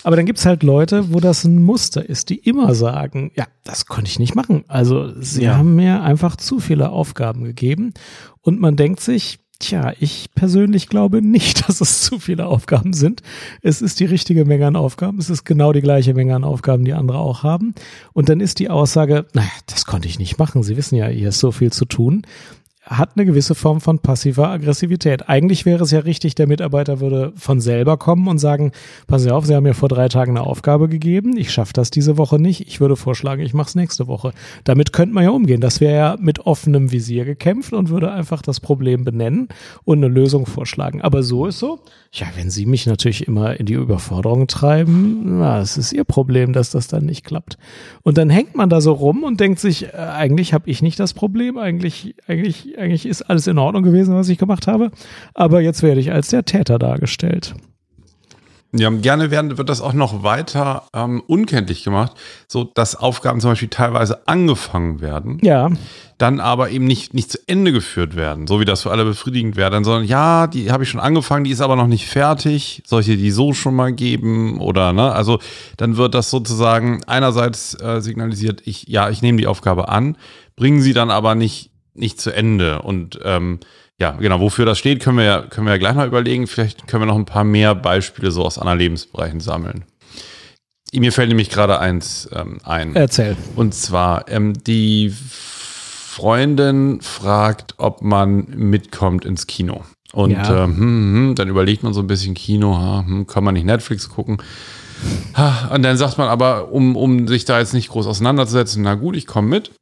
aber 0.04 0.16
dann 0.16 0.26
gibt 0.26 0.38
es 0.38 0.46
halt 0.46 0.62
Leute, 0.62 1.12
wo 1.12 1.20
das 1.20 1.44
ein 1.44 1.62
Muster 1.62 2.08
ist, 2.08 2.30
die 2.30 2.36
immer 2.36 2.74
sagen, 2.74 3.32
ja, 3.34 3.46
das 3.64 3.86
konnte 3.86 4.08
ich 4.08 4.18
nicht 4.18 4.34
machen. 4.34 4.64
Also 4.68 5.20
sie 5.20 5.44
ja. 5.44 5.56
haben 5.56 5.74
mir 5.74 6.02
einfach 6.02 6.36
zu 6.36 6.60
viele 6.60 6.90
Aufgaben 6.90 7.44
gegeben 7.44 7.92
und 8.40 8.60
man 8.60 8.76
denkt 8.76 9.00
sich, 9.00 9.40
tja, 9.58 9.92
ich 9.98 10.30
persönlich 10.34 10.88
glaube 10.88 11.22
nicht, 11.22 11.68
dass 11.68 11.80
es 11.80 12.02
zu 12.02 12.18
viele 12.18 12.46
Aufgaben 12.46 12.92
sind. 12.92 13.22
Es 13.62 13.82
ist 13.82 14.00
die 14.00 14.04
richtige 14.04 14.44
Menge 14.44 14.66
an 14.66 14.76
Aufgaben. 14.76 15.18
Es 15.18 15.30
ist 15.30 15.44
genau 15.44 15.72
die 15.72 15.82
gleiche 15.82 16.14
Menge 16.14 16.34
an 16.34 16.44
Aufgaben, 16.44 16.84
die 16.84 16.94
andere 16.94 17.18
auch 17.18 17.42
haben. 17.42 17.74
Und 18.12 18.28
dann 18.28 18.40
ist 18.40 18.58
die 18.58 18.70
Aussage, 18.70 19.26
naja, 19.34 19.48
das 19.66 19.86
konnte 19.86 20.08
ich 20.08 20.18
nicht 20.18 20.38
machen. 20.38 20.62
Sie 20.62 20.76
wissen 20.76 20.96
ja, 20.96 21.06
hier 21.08 21.30
ist 21.30 21.40
so 21.40 21.52
viel 21.52 21.72
zu 21.72 21.84
tun 21.84 22.22
hat 22.86 23.10
eine 23.16 23.26
gewisse 23.26 23.56
Form 23.56 23.80
von 23.80 23.98
passiver 23.98 24.48
Aggressivität. 24.48 25.28
Eigentlich 25.28 25.66
wäre 25.66 25.82
es 25.82 25.90
ja 25.90 26.00
richtig, 26.00 26.36
der 26.36 26.46
Mitarbeiter 26.46 27.00
würde 27.00 27.32
von 27.36 27.60
selber 27.60 27.96
kommen 27.96 28.28
und 28.28 28.38
sagen, 28.38 28.70
passen 29.08 29.24
Sie 29.24 29.30
auf, 29.32 29.44
Sie 29.44 29.54
haben 29.56 29.64
mir 29.64 29.74
vor 29.74 29.88
drei 29.88 30.08
Tagen 30.08 30.36
eine 30.36 30.46
Aufgabe 30.46 30.88
gegeben, 30.88 31.36
ich 31.36 31.50
schaffe 31.50 31.72
das 31.72 31.90
diese 31.90 32.16
Woche 32.16 32.38
nicht, 32.38 32.68
ich 32.68 32.80
würde 32.80 32.94
vorschlagen, 32.94 33.42
ich 33.42 33.54
mache 33.54 33.68
es 33.68 33.74
nächste 33.74 34.06
Woche. 34.06 34.32
Damit 34.62 34.92
könnte 34.92 35.14
man 35.14 35.24
ja 35.24 35.30
umgehen. 35.30 35.60
Das 35.60 35.80
wäre 35.80 35.96
ja 35.96 36.16
mit 36.20 36.46
offenem 36.46 36.92
Visier 36.92 37.24
gekämpft 37.24 37.72
und 37.72 37.90
würde 37.90 38.12
einfach 38.12 38.40
das 38.40 38.60
Problem 38.60 39.04
benennen 39.04 39.48
und 39.84 39.98
eine 39.98 40.08
Lösung 40.08 40.46
vorschlagen. 40.46 41.02
Aber 41.02 41.24
so 41.24 41.46
ist 41.46 41.58
so, 41.58 41.80
ja, 42.12 42.26
wenn 42.36 42.50
Sie 42.50 42.66
mich 42.66 42.86
natürlich 42.86 43.26
immer 43.26 43.58
in 43.58 43.66
die 43.66 43.74
Überforderung 43.74 44.46
treiben, 44.46 45.38
na, 45.38 45.60
es 45.60 45.76
ist 45.76 45.92
Ihr 45.92 46.04
Problem, 46.04 46.52
dass 46.52 46.70
das 46.70 46.86
dann 46.86 47.04
nicht 47.04 47.24
klappt. 47.24 47.58
Und 48.02 48.16
dann 48.16 48.30
hängt 48.30 48.54
man 48.54 48.70
da 48.70 48.80
so 48.80 48.92
rum 48.92 49.24
und 49.24 49.40
denkt 49.40 49.58
sich, 49.58 49.86
äh, 49.86 49.96
eigentlich 49.96 50.54
habe 50.54 50.70
ich 50.70 50.82
nicht 50.82 51.00
das 51.00 51.14
Problem, 51.14 51.58
eigentlich, 51.58 52.14
eigentlich, 52.26 52.75
eigentlich 52.78 53.06
ist 53.06 53.22
alles 53.22 53.46
in 53.46 53.58
Ordnung 53.58 53.82
gewesen, 53.82 54.14
was 54.14 54.28
ich 54.28 54.38
gemacht 54.38 54.66
habe, 54.66 54.90
aber 55.34 55.60
jetzt 55.60 55.82
werde 55.82 56.00
ich 56.00 56.12
als 56.12 56.28
der 56.28 56.44
Täter 56.44 56.78
dargestellt. 56.78 57.54
Ja, 58.78 58.90
gerne 58.90 59.30
werden, 59.30 59.56
wird 59.56 59.68
das 59.68 59.80
auch 59.80 59.92
noch 59.92 60.22
weiter 60.22 60.82
ähm, 60.92 61.22
unkenntlich 61.26 61.84
gemacht, 61.84 62.12
so 62.48 62.64
dass 62.64 62.96
Aufgaben 62.96 63.40
zum 63.40 63.50
Beispiel 63.50 63.68
teilweise 63.68 64.26
angefangen 64.26 65.00
werden. 65.00 65.38
Ja. 65.42 65.70
Dann 66.18 66.40
aber 66.40 66.70
eben 66.70 66.84
nicht, 66.84 67.14
nicht 67.14 67.30
zu 67.30 67.38
Ende 67.46 67.72
geführt 67.72 68.16
werden, 68.16 68.46
so 68.46 68.58
wie 68.60 68.64
das 68.64 68.82
für 68.82 68.90
alle 68.90 69.04
befriedigend 69.04 69.56
wäre, 69.56 69.72
sondern 69.84 70.04
ja, 70.04 70.46
die 70.46 70.72
habe 70.72 70.82
ich 70.82 70.90
schon 70.90 71.00
angefangen, 71.00 71.44
die 71.44 71.50
ist 71.50 71.60
aber 71.60 71.76
noch 71.76 71.86
nicht 71.86 72.06
fertig. 72.06 72.82
Solche, 72.86 73.16
die 73.16 73.30
so 73.30 73.52
schon 73.52 73.74
mal 73.74 73.92
geben 73.92 74.60
oder, 74.60 74.92
ne? 74.92 75.12
Also 75.12 75.38
dann 75.76 75.96
wird 75.96 76.14
das 76.14 76.30
sozusagen 76.30 77.02
einerseits 77.04 77.80
äh, 77.80 78.00
signalisiert, 78.00 78.62
ich, 78.66 78.88
ja, 78.88 79.10
ich 79.10 79.22
nehme 79.22 79.38
die 79.38 79.46
Aufgabe 79.46 79.88
an, 79.88 80.16
bringen 80.56 80.80
sie 80.80 80.92
dann 80.92 81.10
aber 81.10 81.34
nicht, 81.34 81.70
nicht 81.98 82.20
zu 82.20 82.30
Ende 82.30 82.82
und, 82.82 83.18
ähm, 83.24 83.60
ja, 83.98 84.10
genau, 84.12 84.40
wofür 84.40 84.66
das 84.66 84.78
steht, 84.78 85.02
können 85.02 85.16
wir 85.16 85.24
ja, 85.24 85.42
können 85.42 85.66
wir 85.66 85.72
ja 85.72 85.78
gleich 85.78 85.94
mal 85.94 86.06
überlegen. 86.06 86.46
Vielleicht 86.46 86.86
können 86.86 87.02
wir 87.02 87.06
noch 87.06 87.16
ein 87.16 87.24
paar 87.24 87.44
mehr 87.44 87.74
Beispiele 87.74 88.30
so 88.30 88.44
aus 88.44 88.58
anderen 88.58 88.78
Lebensbereichen 88.78 89.40
sammeln. 89.40 89.84
Mir 90.92 91.12
fällt 91.12 91.28
nämlich 91.28 91.50
gerade 91.50 91.80
eins 91.80 92.28
ähm, 92.32 92.58
ein. 92.62 92.94
Erzähl. 92.94 93.36
Und 93.56 93.74
zwar, 93.74 94.28
ähm, 94.28 94.52
die 94.52 95.12
Freundin 95.12 97.00
fragt, 97.00 97.74
ob 97.78 98.02
man 98.02 98.46
mitkommt 98.54 99.24
ins 99.24 99.46
Kino. 99.46 99.82
Und 100.12 100.30
ja. 100.30 100.64
ähm, 100.64 100.76
hm, 100.76 101.14
hm, 101.14 101.34
dann 101.34 101.48
überlegt 101.48 101.82
man 101.82 101.92
so 101.92 102.00
ein 102.00 102.06
bisschen 102.06 102.34
Kino, 102.34 103.02
hm, 103.04 103.26
kann 103.26 103.44
man 103.44 103.54
nicht 103.54 103.66
Netflix 103.66 104.08
gucken. 104.08 104.38
Und 105.70 105.82
dann 105.82 105.98
sagt 105.98 106.16
man 106.16 106.28
aber, 106.28 106.72
um, 106.72 106.96
um 106.96 107.28
sich 107.28 107.44
da 107.44 107.58
jetzt 107.58 107.74
nicht 107.74 107.90
groß 107.90 108.06
auseinanderzusetzen, 108.06 108.82
na 108.82 108.94
gut, 108.94 109.14
ich 109.14 109.26
komme 109.26 109.48
mit 109.48 109.72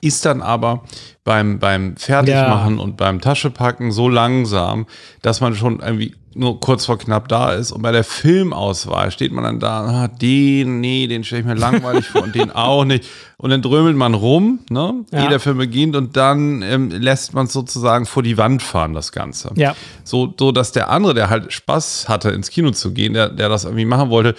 ist 0.00 0.24
dann 0.24 0.42
aber 0.42 0.84
beim, 1.24 1.58
beim 1.58 1.96
Fertigmachen 1.96 2.76
ja. 2.76 2.82
und 2.82 2.96
beim 2.96 3.20
Taschepacken 3.20 3.90
so 3.90 4.08
langsam, 4.08 4.86
dass 5.22 5.40
man 5.40 5.54
schon 5.54 5.80
irgendwie 5.80 6.14
nur 6.34 6.60
kurz 6.60 6.86
vor 6.86 6.98
knapp 6.98 7.28
da 7.28 7.52
ist. 7.52 7.72
Und 7.72 7.82
bei 7.82 7.92
der 7.92 8.04
Filmauswahl 8.04 9.10
steht 9.10 9.32
man 9.32 9.44
dann 9.44 9.60
da, 9.60 9.80
ah, 10.04 10.08
den, 10.08 10.80
nee, 10.80 11.06
den 11.06 11.24
stelle 11.24 11.40
ich 11.40 11.46
mir 11.46 11.54
langweilig 11.54 12.06
vor 12.06 12.22
und 12.22 12.34
den 12.34 12.50
auch 12.54 12.84
nicht. 12.84 13.06
Und 13.36 13.50
dann 13.50 13.60
drömelt 13.60 13.96
man 13.96 14.14
rum, 14.14 14.60
ne, 14.70 15.04
ja. 15.10 15.24
ehe 15.24 15.28
der 15.28 15.40
Film 15.40 15.58
beginnt 15.58 15.96
und 15.96 16.16
dann 16.16 16.62
ähm, 16.62 16.90
lässt 16.90 17.34
man 17.34 17.46
es 17.46 17.52
sozusagen 17.52 18.06
vor 18.06 18.22
die 18.22 18.38
Wand 18.38 18.62
fahren, 18.62 18.94
das 18.94 19.12
Ganze. 19.12 19.50
Ja. 19.56 19.74
So, 20.04 20.32
so, 20.38 20.52
dass 20.52 20.72
der 20.72 20.90
andere, 20.90 21.14
der 21.14 21.28
halt 21.28 21.52
Spaß 21.52 22.08
hatte, 22.08 22.30
ins 22.30 22.50
Kino 22.50 22.70
zu 22.70 22.92
gehen, 22.92 23.14
der, 23.14 23.28
der 23.28 23.48
das 23.48 23.64
irgendwie 23.64 23.84
machen 23.84 24.10
wollte, 24.10 24.34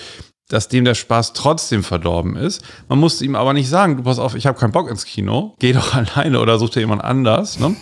dass 0.49 0.67
dem 0.67 0.85
der 0.85 0.95
Spaß 0.95 1.33
trotzdem 1.33 1.83
verdorben 1.83 2.35
ist. 2.35 2.61
Man 2.89 2.99
musste 2.99 3.25
ihm 3.25 3.35
aber 3.35 3.53
nicht 3.53 3.69
sagen, 3.69 3.97
du 3.97 4.03
pass 4.03 4.19
auf, 4.19 4.35
ich 4.35 4.45
habe 4.45 4.59
keinen 4.59 4.71
Bock 4.71 4.89
ins 4.89 5.05
Kino, 5.05 5.55
geh 5.59 5.73
doch 5.73 5.93
alleine 6.15 6.39
oder 6.39 6.59
such 6.59 6.71
dir 6.71 6.81
jemand 6.81 7.03
anders, 7.03 7.59
ne? 7.59 7.75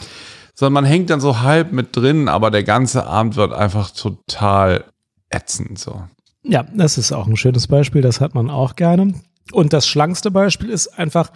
Sondern 0.54 0.74
man 0.74 0.86
hängt 0.86 1.10
dann 1.10 1.22
so 1.22 1.40
halb 1.42 1.72
mit 1.72 1.96
drin, 1.96 2.28
aber 2.28 2.52
der 2.52 2.64
ganze 2.64 3.08
Abend 3.08 3.36
wird 3.36 3.54
einfach 3.54 3.90
total 3.92 4.86
ätzend 5.30 5.80
so. 5.80 6.04
Ja, 6.44 6.66
das 6.74 6.98
ist 6.98 7.12
auch 7.12 7.28
ein 7.28 7.38
schönes 7.38 7.68
Beispiel, 7.68 8.02
das 8.02 8.20
hat 8.20 8.36
man 8.36 8.50
auch 8.50 8.76
gerne. 8.76 9.14
Und 9.52 9.74
das 9.74 9.88
schlankste 9.88 10.30
Beispiel 10.30 10.70
ist 10.70 10.88
einfach, 10.88 11.32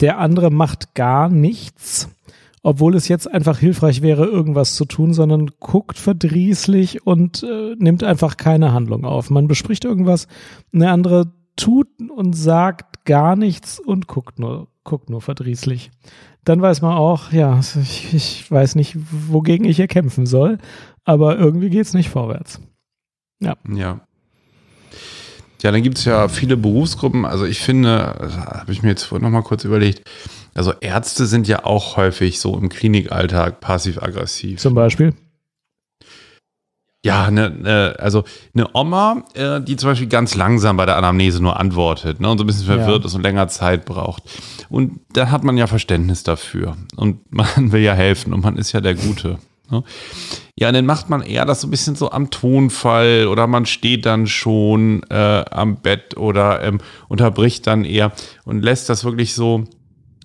der 0.00 0.18
andere 0.18 0.50
macht 0.50 0.94
gar 0.94 1.28
nichts 1.28 2.08
obwohl 2.66 2.96
es 2.96 3.06
jetzt 3.06 3.32
einfach 3.32 3.60
hilfreich 3.60 4.02
wäre, 4.02 4.24
irgendwas 4.24 4.74
zu 4.74 4.86
tun, 4.86 5.12
sondern 5.12 5.52
guckt 5.60 6.00
verdrießlich 6.00 7.06
und 7.06 7.44
äh, 7.44 7.76
nimmt 7.78 8.02
einfach 8.02 8.36
keine 8.36 8.72
Handlung 8.72 9.04
auf. 9.04 9.30
Man 9.30 9.46
bespricht 9.46 9.84
irgendwas, 9.84 10.26
eine 10.74 10.90
andere 10.90 11.32
tut 11.54 11.86
und 12.10 12.32
sagt 12.32 13.04
gar 13.04 13.36
nichts 13.36 13.78
und 13.78 14.08
guckt 14.08 14.40
nur, 14.40 14.66
guckt 14.82 15.10
nur 15.10 15.20
verdrießlich. 15.20 15.92
Dann 16.42 16.60
weiß 16.60 16.82
man 16.82 16.96
auch, 16.96 17.30
ja, 17.30 17.60
ich, 17.80 18.12
ich 18.12 18.50
weiß 18.50 18.74
nicht, 18.74 18.96
wogegen 19.28 19.64
ich 19.64 19.76
hier 19.76 19.86
kämpfen 19.86 20.26
soll, 20.26 20.58
aber 21.04 21.38
irgendwie 21.38 21.70
geht's 21.70 21.94
nicht 21.94 22.10
vorwärts. 22.10 22.60
Ja. 23.38 23.54
Ja. 23.72 24.00
Ja, 25.62 25.70
dann 25.70 25.84
gibt 25.84 25.98
es 25.98 26.04
ja 26.04 26.26
viele 26.26 26.56
Berufsgruppen. 26.56 27.26
Also 27.26 27.44
ich 27.44 27.60
finde, 27.60 28.16
habe 28.60 28.72
ich 28.72 28.82
mir 28.82 28.88
jetzt 28.88 29.04
vorhin 29.04 29.24
noch 29.24 29.30
mal 29.30 29.42
kurz 29.42 29.62
überlegt, 29.64 30.02
also 30.56 30.72
Ärzte 30.80 31.26
sind 31.26 31.46
ja 31.48 31.64
auch 31.64 31.96
häufig 31.96 32.40
so 32.40 32.56
im 32.56 32.68
Klinikalltag 32.68 33.60
passiv-aggressiv. 33.60 34.58
Zum 34.58 34.74
Beispiel? 34.74 35.12
Ja, 37.04 37.30
ne, 37.30 37.50
ne, 37.50 37.94
also 38.00 38.24
eine 38.52 38.68
Oma, 38.74 39.22
äh, 39.34 39.60
die 39.60 39.76
zum 39.76 39.90
Beispiel 39.90 40.08
ganz 40.08 40.34
langsam 40.34 40.76
bei 40.76 40.86
der 40.86 40.96
Anamnese 40.96 41.40
nur 41.40 41.60
antwortet 41.60 42.20
ne, 42.20 42.28
und 42.28 42.38
so 42.38 42.44
ein 42.44 42.48
bisschen 42.48 42.66
verwirrt 42.66 43.02
ja. 43.02 43.06
ist 43.06 43.14
und 43.14 43.22
länger 43.22 43.46
Zeit 43.46 43.84
braucht. 43.84 44.24
Und 44.68 45.00
da 45.12 45.30
hat 45.30 45.44
man 45.44 45.56
ja 45.56 45.68
Verständnis 45.68 46.24
dafür. 46.24 46.76
Und 46.96 47.20
man 47.30 47.70
will 47.70 47.82
ja 47.82 47.92
helfen 47.92 48.32
und 48.32 48.42
man 48.42 48.56
ist 48.56 48.72
ja 48.72 48.80
der 48.80 48.94
Gute. 48.94 49.38
Ne? 49.70 49.84
Ja, 50.58 50.72
dann 50.72 50.86
macht 50.86 51.10
man 51.10 51.22
eher 51.22 51.44
das 51.44 51.60
so 51.60 51.68
ein 51.68 51.70
bisschen 51.70 51.96
so 51.96 52.10
am 52.10 52.30
Tonfall 52.30 53.26
oder 53.26 53.46
man 53.46 53.66
steht 53.66 54.06
dann 54.06 54.26
schon 54.26 55.02
äh, 55.10 55.44
am 55.50 55.76
Bett 55.76 56.16
oder 56.16 56.62
ähm, 56.62 56.78
unterbricht 57.08 57.66
dann 57.66 57.84
eher 57.84 58.12
und 58.44 58.62
lässt 58.62 58.88
das 58.88 59.04
wirklich 59.04 59.34
so 59.34 59.64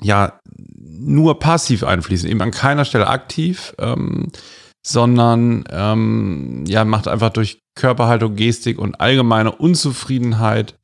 ja 0.03 0.39
nur 0.45 1.39
passiv 1.39 1.83
einfließen, 1.83 2.29
eben 2.29 2.41
an 2.41 2.51
keiner 2.51 2.85
Stelle 2.85 3.07
aktiv, 3.07 3.73
ähm, 3.79 4.31
sondern 4.85 5.63
ähm, 5.69 6.63
ja 6.67 6.85
macht 6.85 7.07
einfach 7.07 7.29
durch 7.29 7.61
Körperhaltung, 7.75 8.35
Gestik 8.35 8.79
und 8.79 8.99
allgemeine 8.99 9.51
Unzufriedenheit 9.51 10.75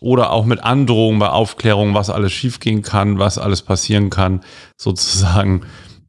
oder 0.00 0.30
auch 0.30 0.44
mit 0.44 0.62
Androhung 0.62 1.18
bei 1.18 1.28
Aufklärung, 1.28 1.94
was 1.94 2.10
alles 2.10 2.32
schiefgehen 2.32 2.82
kann, 2.82 3.18
was 3.18 3.38
alles 3.38 3.62
passieren 3.62 4.10
kann, 4.10 4.40
sozusagen 4.76 5.62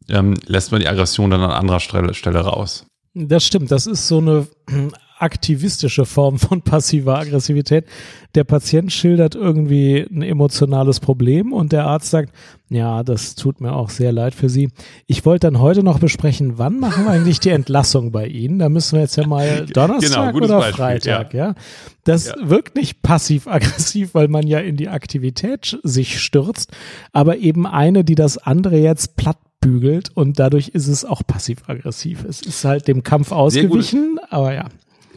ähm, 0.09 0.35
lässt 0.45 0.71
man 0.71 0.81
die 0.81 0.87
Aggression 0.87 1.31
dann 1.31 1.41
an 1.41 1.51
anderer 1.51 1.79
Stelle, 1.79 2.13
Stelle 2.13 2.39
raus. 2.39 2.85
Das 3.13 3.45
stimmt, 3.45 3.71
das 3.71 3.87
ist 3.87 4.07
so 4.07 4.17
eine 4.17 4.47
aktivistische 5.17 6.05
Form 6.05 6.39
von 6.39 6.61
passiver 6.61 7.17
Aggressivität. 7.19 7.85
Der 8.35 8.43
Patient 8.43 8.91
schildert 8.91 9.35
irgendwie 9.35 10.05
ein 10.09 10.21
emotionales 10.21 10.99
Problem 10.99 11.53
und 11.53 11.71
der 11.71 11.85
Arzt 11.85 12.09
sagt, 12.09 12.33
ja, 12.69 13.03
das 13.03 13.35
tut 13.35 13.61
mir 13.61 13.73
auch 13.73 13.89
sehr 13.89 14.11
leid 14.11 14.33
für 14.33 14.49
Sie. 14.49 14.69
Ich 15.05 15.25
wollte 15.25 15.47
dann 15.47 15.59
heute 15.59 15.83
noch 15.83 15.99
besprechen, 15.99 16.57
wann 16.57 16.79
machen 16.79 17.05
wir 17.05 17.11
eigentlich 17.11 17.39
die 17.39 17.51
Entlassung 17.51 18.11
bei 18.11 18.27
Ihnen? 18.27 18.59
Da 18.59 18.69
müssen 18.69 18.93
wir 18.93 19.01
jetzt 19.01 19.15
ja 19.15 19.25
mal 19.25 19.65
Donnerstag 19.67 20.33
genau, 20.33 20.45
oder 20.45 20.59
Beispiel, 20.59 20.75
Freitag, 20.75 21.33
ja. 21.33 21.47
ja? 21.49 21.55
Das 22.03 22.27
ja. 22.27 22.35
wirkt 22.41 22.75
nicht 22.75 23.01
passiv-aggressiv, 23.01 24.13
weil 24.13 24.27
man 24.27 24.47
ja 24.47 24.59
in 24.59 24.77
die 24.77 24.89
Aktivität 24.89 25.79
sich 25.83 26.19
stürzt, 26.19 26.71
aber 27.13 27.37
eben 27.37 27.67
eine, 27.67 28.03
die 28.03 28.15
das 28.15 28.37
andere 28.37 28.77
jetzt 28.77 29.15
platt 29.15 29.37
bügelt 29.61 30.09
und 30.13 30.39
dadurch 30.39 30.69
ist 30.69 30.87
es 30.87 31.05
auch 31.05 31.23
passiv-aggressiv. 31.25 32.23
Es 32.23 32.41
ist 32.41 32.65
halt 32.65 32.87
dem 32.87 33.01
Kampf 33.01 33.31
ausgewichen, 33.31 34.19
aber 34.29 34.53
ja. 34.53 34.65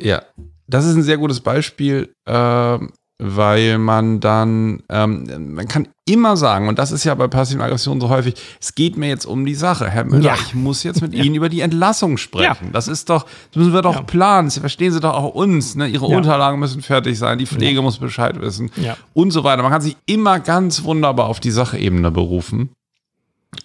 Ja, 0.01 0.23
das 0.67 0.85
ist 0.85 0.97
ein 0.97 1.03
sehr 1.03 1.19
gutes 1.19 1.41
Beispiel, 1.41 2.15
äh, 2.27 2.79
weil 3.21 3.79
man 3.79 4.21
dann, 4.21 4.83
ähm, 4.89 5.55
man 5.55 5.67
kann 5.67 5.89
immer 6.05 6.37
sagen, 6.37 6.69
und 6.69 6.79
das 6.79 6.93
ist 6.93 7.03
ja 7.03 7.15
bei 7.17 7.27
passiven 7.27 7.61
Aggressionen 7.61 8.01
so 8.01 8.11
häufig, 8.11 8.35
es 8.61 8.77
geht 8.77 8.97
mir 8.97 9.09
jetzt 9.09 9.27
um 9.27 9.45
die 9.45 9.57
Sache. 9.57 9.91
Herr 9.91 10.05
Müller, 10.05 10.23
ja. 10.23 10.35
ich 10.35 10.55
muss 10.55 10.85
jetzt 10.85 11.03
mit 11.03 11.15
ja. 11.15 11.25
Ihnen 11.25 11.35
über 11.35 11.49
die 11.49 11.61
Entlassung 11.61 12.17
sprechen. 12.17 12.67
Ja. 12.67 12.71
Das 12.73 12.87
ist 12.87 13.11
doch, 13.11 13.25
das 13.25 13.57
müssen 13.57 13.73
wir 13.73 13.83
doch 13.83 14.07
planen. 14.07 14.51
Sie 14.51 14.61
verstehen 14.61 14.93
Sie 14.93 15.01
doch 15.01 15.15
auch 15.15 15.35
uns. 15.35 15.75
Ne? 15.75 15.89
Ihre 15.89 16.07
Unterlagen 16.07 16.61
müssen 16.61 16.81
fertig 16.81 17.19
sein, 17.19 17.39
die 17.39 17.47
Pflege 17.47 17.83
muss 17.83 17.99
Bescheid 17.99 18.41
wissen 18.41 18.71
und 19.15 19.33
so 19.33 19.43
weiter. 19.43 19.63
Man 19.63 19.73
kann 19.73 19.83
sich 19.83 19.97
immer 20.07 20.39
ganz 20.39 20.85
wunderbar 20.85 21.27
auf 21.27 21.41
die 21.41 21.51
Sachebene 21.51 22.13
berufen. 22.13 22.71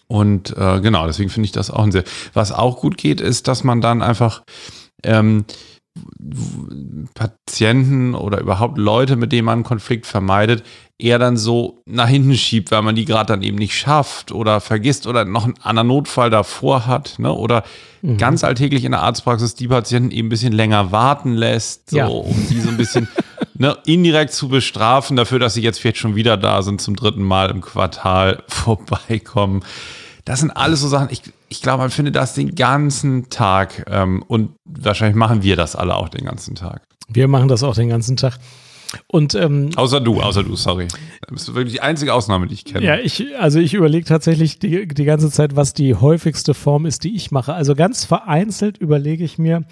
Und 0.07 0.55
äh, 0.57 0.79
genau, 0.79 1.05
deswegen 1.05 1.29
finde 1.29 1.45
ich 1.45 1.51
das 1.51 1.69
auch 1.69 1.83
ein 1.83 1.91
sehr. 1.91 2.05
Was 2.33 2.51
auch 2.51 2.79
gut 2.79 2.97
geht, 2.97 3.21
ist, 3.21 3.47
dass 3.47 3.63
man 3.63 3.81
dann 3.81 4.01
einfach 4.01 4.43
ähm, 5.03 5.45
Patienten 7.13 8.15
oder 8.15 8.39
überhaupt 8.39 8.77
Leute, 8.77 9.15
mit 9.15 9.31
denen 9.31 9.45
man 9.45 9.53
einen 9.53 9.63
Konflikt 9.63 10.07
vermeidet, 10.07 10.63
eher 10.97 11.19
dann 11.19 11.37
so 11.37 11.81
nach 11.85 12.07
hinten 12.07 12.35
schiebt, 12.35 12.71
weil 12.71 12.81
man 12.81 12.95
die 12.95 13.05
gerade 13.05 13.27
dann 13.27 13.43
eben 13.43 13.57
nicht 13.57 13.75
schafft 13.77 14.31
oder 14.31 14.61
vergisst 14.61 15.05
oder 15.05 15.25
noch 15.25 15.43
einen 15.43 15.59
anderen 15.61 15.89
Notfall 15.89 16.29
davor 16.29 16.87
hat, 16.87 17.19
ne? 17.19 17.31
Oder 17.33 17.63
mhm. 18.01 18.17
ganz 18.17 18.43
alltäglich 18.43 18.85
in 18.85 18.91
der 18.91 19.01
Arztpraxis 19.01 19.55
die 19.55 19.67
Patienten 19.67 20.11
eben 20.11 20.27
ein 20.27 20.29
bisschen 20.29 20.53
länger 20.53 20.91
warten 20.91 21.33
lässt, 21.33 21.89
so, 21.89 21.97
ja. 21.97 22.07
um 22.07 22.47
die 22.49 22.59
so 22.59 22.69
ein 22.69 22.77
bisschen 22.77 23.07
ne, 23.53 23.77
indirekt 23.85 24.33
zu 24.33 24.47
bestrafen 24.47 25.17
dafür, 25.17 25.39
dass 25.39 25.55
sie 25.55 25.61
jetzt 25.61 25.79
vielleicht 25.79 25.97
schon 25.97 26.15
wieder 26.15 26.37
da 26.37 26.61
sind, 26.61 26.81
zum 26.81 26.95
dritten 26.95 27.23
Mal 27.23 27.51
im 27.51 27.61
Quartal 27.61 28.43
vorbeikommen. 28.47 29.63
Das 30.25 30.39
sind 30.39 30.51
alles 30.51 30.81
so 30.81 30.87
Sachen, 30.87 31.09
ich, 31.11 31.21
ich 31.49 31.61
glaube, 31.61 31.79
man 31.79 31.89
findet 31.89 32.15
das 32.15 32.33
den 32.33 32.55
ganzen 32.55 33.29
Tag 33.29 33.85
ähm, 33.89 34.23
und 34.27 34.51
wahrscheinlich 34.65 35.15
machen 35.15 35.43
wir 35.43 35.55
das 35.55 35.75
alle 35.75 35.95
auch 35.95 36.09
den 36.09 36.25
ganzen 36.25 36.55
Tag. 36.55 36.83
Wir 37.09 37.27
machen 37.27 37.49
das 37.49 37.63
auch 37.63 37.75
den 37.75 37.89
ganzen 37.89 38.15
Tag. 38.15 38.39
Und, 39.07 39.35
ähm, 39.35 39.69
außer 39.75 39.99
du, 39.99 40.21
außer 40.21 40.43
du, 40.43 40.55
sorry. 40.55 40.87
Das 41.27 41.43
ist 41.43 41.55
wirklich 41.55 41.73
die 41.73 41.81
einzige 41.81 42.13
Ausnahme, 42.13 42.47
die 42.47 42.53
ich 42.53 42.65
kenne. 42.65 42.85
Ja, 42.85 42.97
ich, 42.97 43.25
also 43.39 43.59
ich 43.59 43.73
überlege 43.73 44.05
tatsächlich 44.05 44.59
die, 44.59 44.87
die 44.87 45.05
ganze 45.05 45.29
Zeit, 45.31 45.55
was 45.55 45.73
die 45.73 45.95
häufigste 45.95 46.53
Form 46.53 46.85
ist, 46.85 47.03
die 47.03 47.15
ich 47.15 47.31
mache. 47.31 47.53
Also 47.53 47.75
ganz 47.75 48.05
vereinzelt 48.05 48.77
überlege 48.77 49.23
ich 49.23 49.37
mir, 49.37 49.63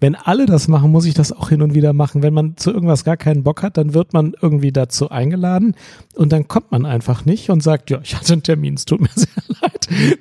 wenn 0.00 0.14
alle 0.14 0.46
das 0.46 0.68
machen, 0.68 0.90
muss 0.90 1.06
ich 1.06 1.14
das 1.14 1.32
auch 1.32 1.48
hin 1.48 1.62
und 1.62 1.74
wieder 1.74 1.92
machen. 1.92 2.22
Wenn 2.22 2.34
man 2.34 2.56
zu 2.56 2.72
irgendwas 2.72 3.04
gar 3.04 3.16
keinen 3.16 3.42
Bock 3.42 3.62
hat, 3.62 3.76
dann 3.76 3.94
wird 3.94 4.12
man 4.12 4.34
irgendwie 4.40 4.72
dazu 4.72 5.10
eingeladen 5.10 5.74
und 6.14 6.32
dann 6.32 6.46
kommt 6.46 6.70
man 6.70 6.86
einfach 6.86 7.24
nicht 7.24 7.50
und 7.50 7.62
sagt, 7.62 7.90
ja, 7.90 8.00
ich 8.02 8.14
hatte 8.14 8.32
einen 8.32 8.42
Termin, 8.42 8.74
es 8.74 8.84
tut 8.84 9.00
mir 9.00 9.10
sehr. 9.14 9.28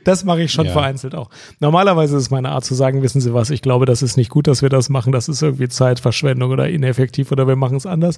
Das 0.03 0.23
mache 0.23 0.43
ich 0.43 0.51
schon 0.51 0.65
ja. 0.65 0.71
vereinzelt 0.71 1.15
auch. 1.15 1.29
Normalerweise 1.59 2.15
ist 2.15 2.23
es 2.23 2.29
meine 2.29 2.49
Art 2.49 2.65
zu 2.65 2.75
sagen, 2.75 3.01
wissen 3.01 3.21
Sie 3.21 3.33
was, 3.33 3.49
ich 3.49 3.61
glaube, 3.61 3.85
das 3.85 4.01
ist 4.01 4.17
nicht 4.17 4.29
gut, 4.29 4.47
dass 4.47 4.61
wir 4.61 4.69
das 4.69 4.89
machen, 4.89 5.11
das 5.11 5.27
ist 5.27 5.41
irgendwie 5.41 5.67
Zeitverschwendung 5.67 6.51
oder 6.51 6.69
ineffektiv 6.69 7.31
oder 7.31 7.47
wir 7.47 7.55
machen 7.55 7.77
es 7.77 7.85
anders. 7.85 8.17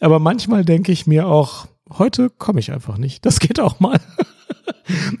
Aber 0.00 0.18
manchmal 0.18 0.64
denke 0.64 0.92
ich 0.92 1.06
mir 1.06 1.28
auch, 1.28 1.66
heute 1.90 2.30
komme 2.30 2.60
ich 2.60 2.72
einfach 2.72 2.98
nicht. 2.98 3.24
Das 3.24 3.40
geht 3.40 3.60
auch 3.60 3.80
mal. 3.80 4.00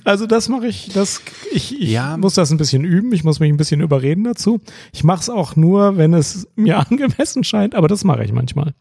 Also 0.04 0.26
das 0.26 0.48
mache 0.48 0.66
ich, 0.66 0.90
das 0.94 1.20
ich, 1.52 1.78
ich 1.78 1.90
ja. 1.90 2.16
muss 2.16 2.34
das 2.34 2.50
ein 2.50 2.56
bisschen 2.56 2.84
üben, 2.84 3.12
ich 3.12 3.22
muss 3.22 3.38
mich 3.38 3.52
ein 3.52 3.58
bisschen 3.58 3.82
überreden 3.82 4.24
dazu. 4.24 4.60
Ich 4.92 5.04
mache 5.04 5.20
es 5.20 5.28
auch 5.28 5.56
nur, 5.56 5.98
wenn 5.98 6.14
es 6.14 6.48
mir 6.56 6.78
angemessen 6.90 7.44
scheint, 7.44 7.74
aber 7.74 7.86
das 7.86 8.02
mache 8.02 8.24
ich 8.24 8.32
manchmal. 8.32 8.72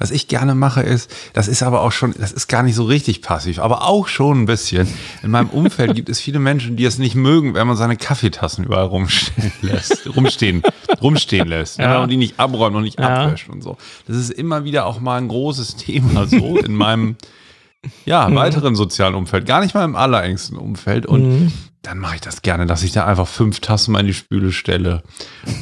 Was 0.00 0.12
ich 0.12 0.28
gerne 0.28 0.54
mache 0.54 0.80
ist, 0.80 1.10
das 1.32 1.48
ist 1.48 1.64
aber 1.64 1.82
auch 1.82 1.90
schon, 1.90 2.14
das 2.16 2.30
ist 2.30 2.46
gar 2.46 2.62
nicht 2.62 2.76
so 2.76 2.84
richtig 2.84 3.20
passiv, 3.20 3.58
aber 3.58 3.84
auch 3.84 4.06
schon 4.06 4.42
ein 4.42 4.46
bisschen. 4.46 4.86
In 5.24 5.32
meinem 5.32 5.50
Umfeld 5.50 5.96
gibt 5.96 6.08
es 6.08 6.20
viele 6.20 6.38
Menschen, 6.38 6.76
die 6.76 6.84
es 6.84 6.98
nicht 6.98 7.16
mögen, 7.16 7.54
wenn 7.54 7.66
man 7.66 7.76
seine 7.76 7.96
Kaffeetassen 7.96 8.64
überall 8.64 8.86
rumstehen 8.86 9.52
lässt, 9.60 10.06
rumstehen, 10.14 10.62
rumstehen 11.02 11.48
lässt, 11.48 11.78
ja. 11.78 11.94
Ja, 11.94 12.02
und 12.04 12.10
die 12.10 12.16
nicht 12.16 12.38
abräumen 12.38 12.76
und 12.76 12.84
nicht 12.84 13.00
ja. 13.00 13.24
abwäscht 13.24 13.48
und 13.48 13.60
so. 13.60 13.76
Das 14.06 14.16
ist 14.16 14.30
immer 14.30 14.62
wieder 14.62 14.86
auch 14.86 15.00
mal 15.00 15.16
ein 15.16 15.26
großes 15.26 15.74
Thema 15.74 16.28
so 16.28 16.58
in 16.58 16.76
meinem 16.76 17.16
ja, 18.04 18.28
mhm. 18.28 18.34
weiteren 18.36 18.74
sozialen 18.74 19.14
Umfeld, 19.14 19.46
gar 19.46 19.60
nicht 19.60 19.74
mal 19.74 19.84
im 19.84 19.96
allerengsten 19.96 20.56
Umfeld. 20.56 21.06
Und 21.06 21.22
mhm. 21.22 21.52
dann 21.82 21.98
mache 21.98 22.16
ich 22.16 22.20
das 22.20 22.42
gerne, 22.42 22.66
dass 22.66 22.82
ich 22.82 22.92
da 22.92 23.04
einfach 23.04 23.28
fünf 23.28 23.60
Tassen 23.60 23.92
mal 23.92 24.00
in 24.00 24.06
die 24.06 24.14
Spüle 24.14 24.52
stelle. 24.52 25.02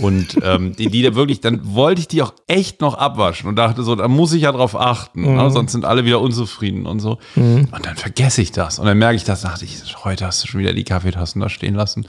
Und 0.00 0.38
ähm, 0.42 0.74
die, 0.74 0.88
die 0.88 1.02
da 1.02 1.14
wirklich, 1.14 1.40
dann 1.40 1.74
wollte 1.74 2.00
ich 2.00 2.08
die 2.08 2.22
auch 2.22 2.32
echt 2.46 2.80
noch 2.80 2.94
abwaschen 2.94 3.48
und 3.48 3.56
dachte 3.56 3.82
so, 3.82 3.94
da 3.94 4.08
muss 4.08 4.32
ich 4.32 4.42
ja 4.42 4.52
drauf 4.52 4.74
achten, 4.74 5.22
ne? 5.22 5.28
mhm. 5.28 5.36
ne? 5.36 5.50
sonst 5.50 5.72
sind 5.72 5.84
alle 5.84 6.04
wieder 6.04 6.20
unzufrieden 6.20 6.86
und 6.86 7.00
so. 7.00 7.18
Mhm. 7.34 7.68
Und 7.70 7.86
dann 7.86 7.96
vergesse 7.96 8.42
ich 8.42 8.52
das. 8.52 8.78
Und 8.78 8.86
dann 8.86 8.98
merke 8.98 9.16
ich 9.16 9.24
das, 9.24 9.42
dachte 9.42 9.64
ich, 9.64 9.78
heute 10.04 10.26
hast 10.26 10.42
du 10.42 10.48
schon 10.48 10.60
wieder 10.60 10.72
die 10.72 10.84
Kaffeetassen 10.84 11.40
da 11.40 11.48
stehen 11.48 11.74
lassen. 11.74 12.06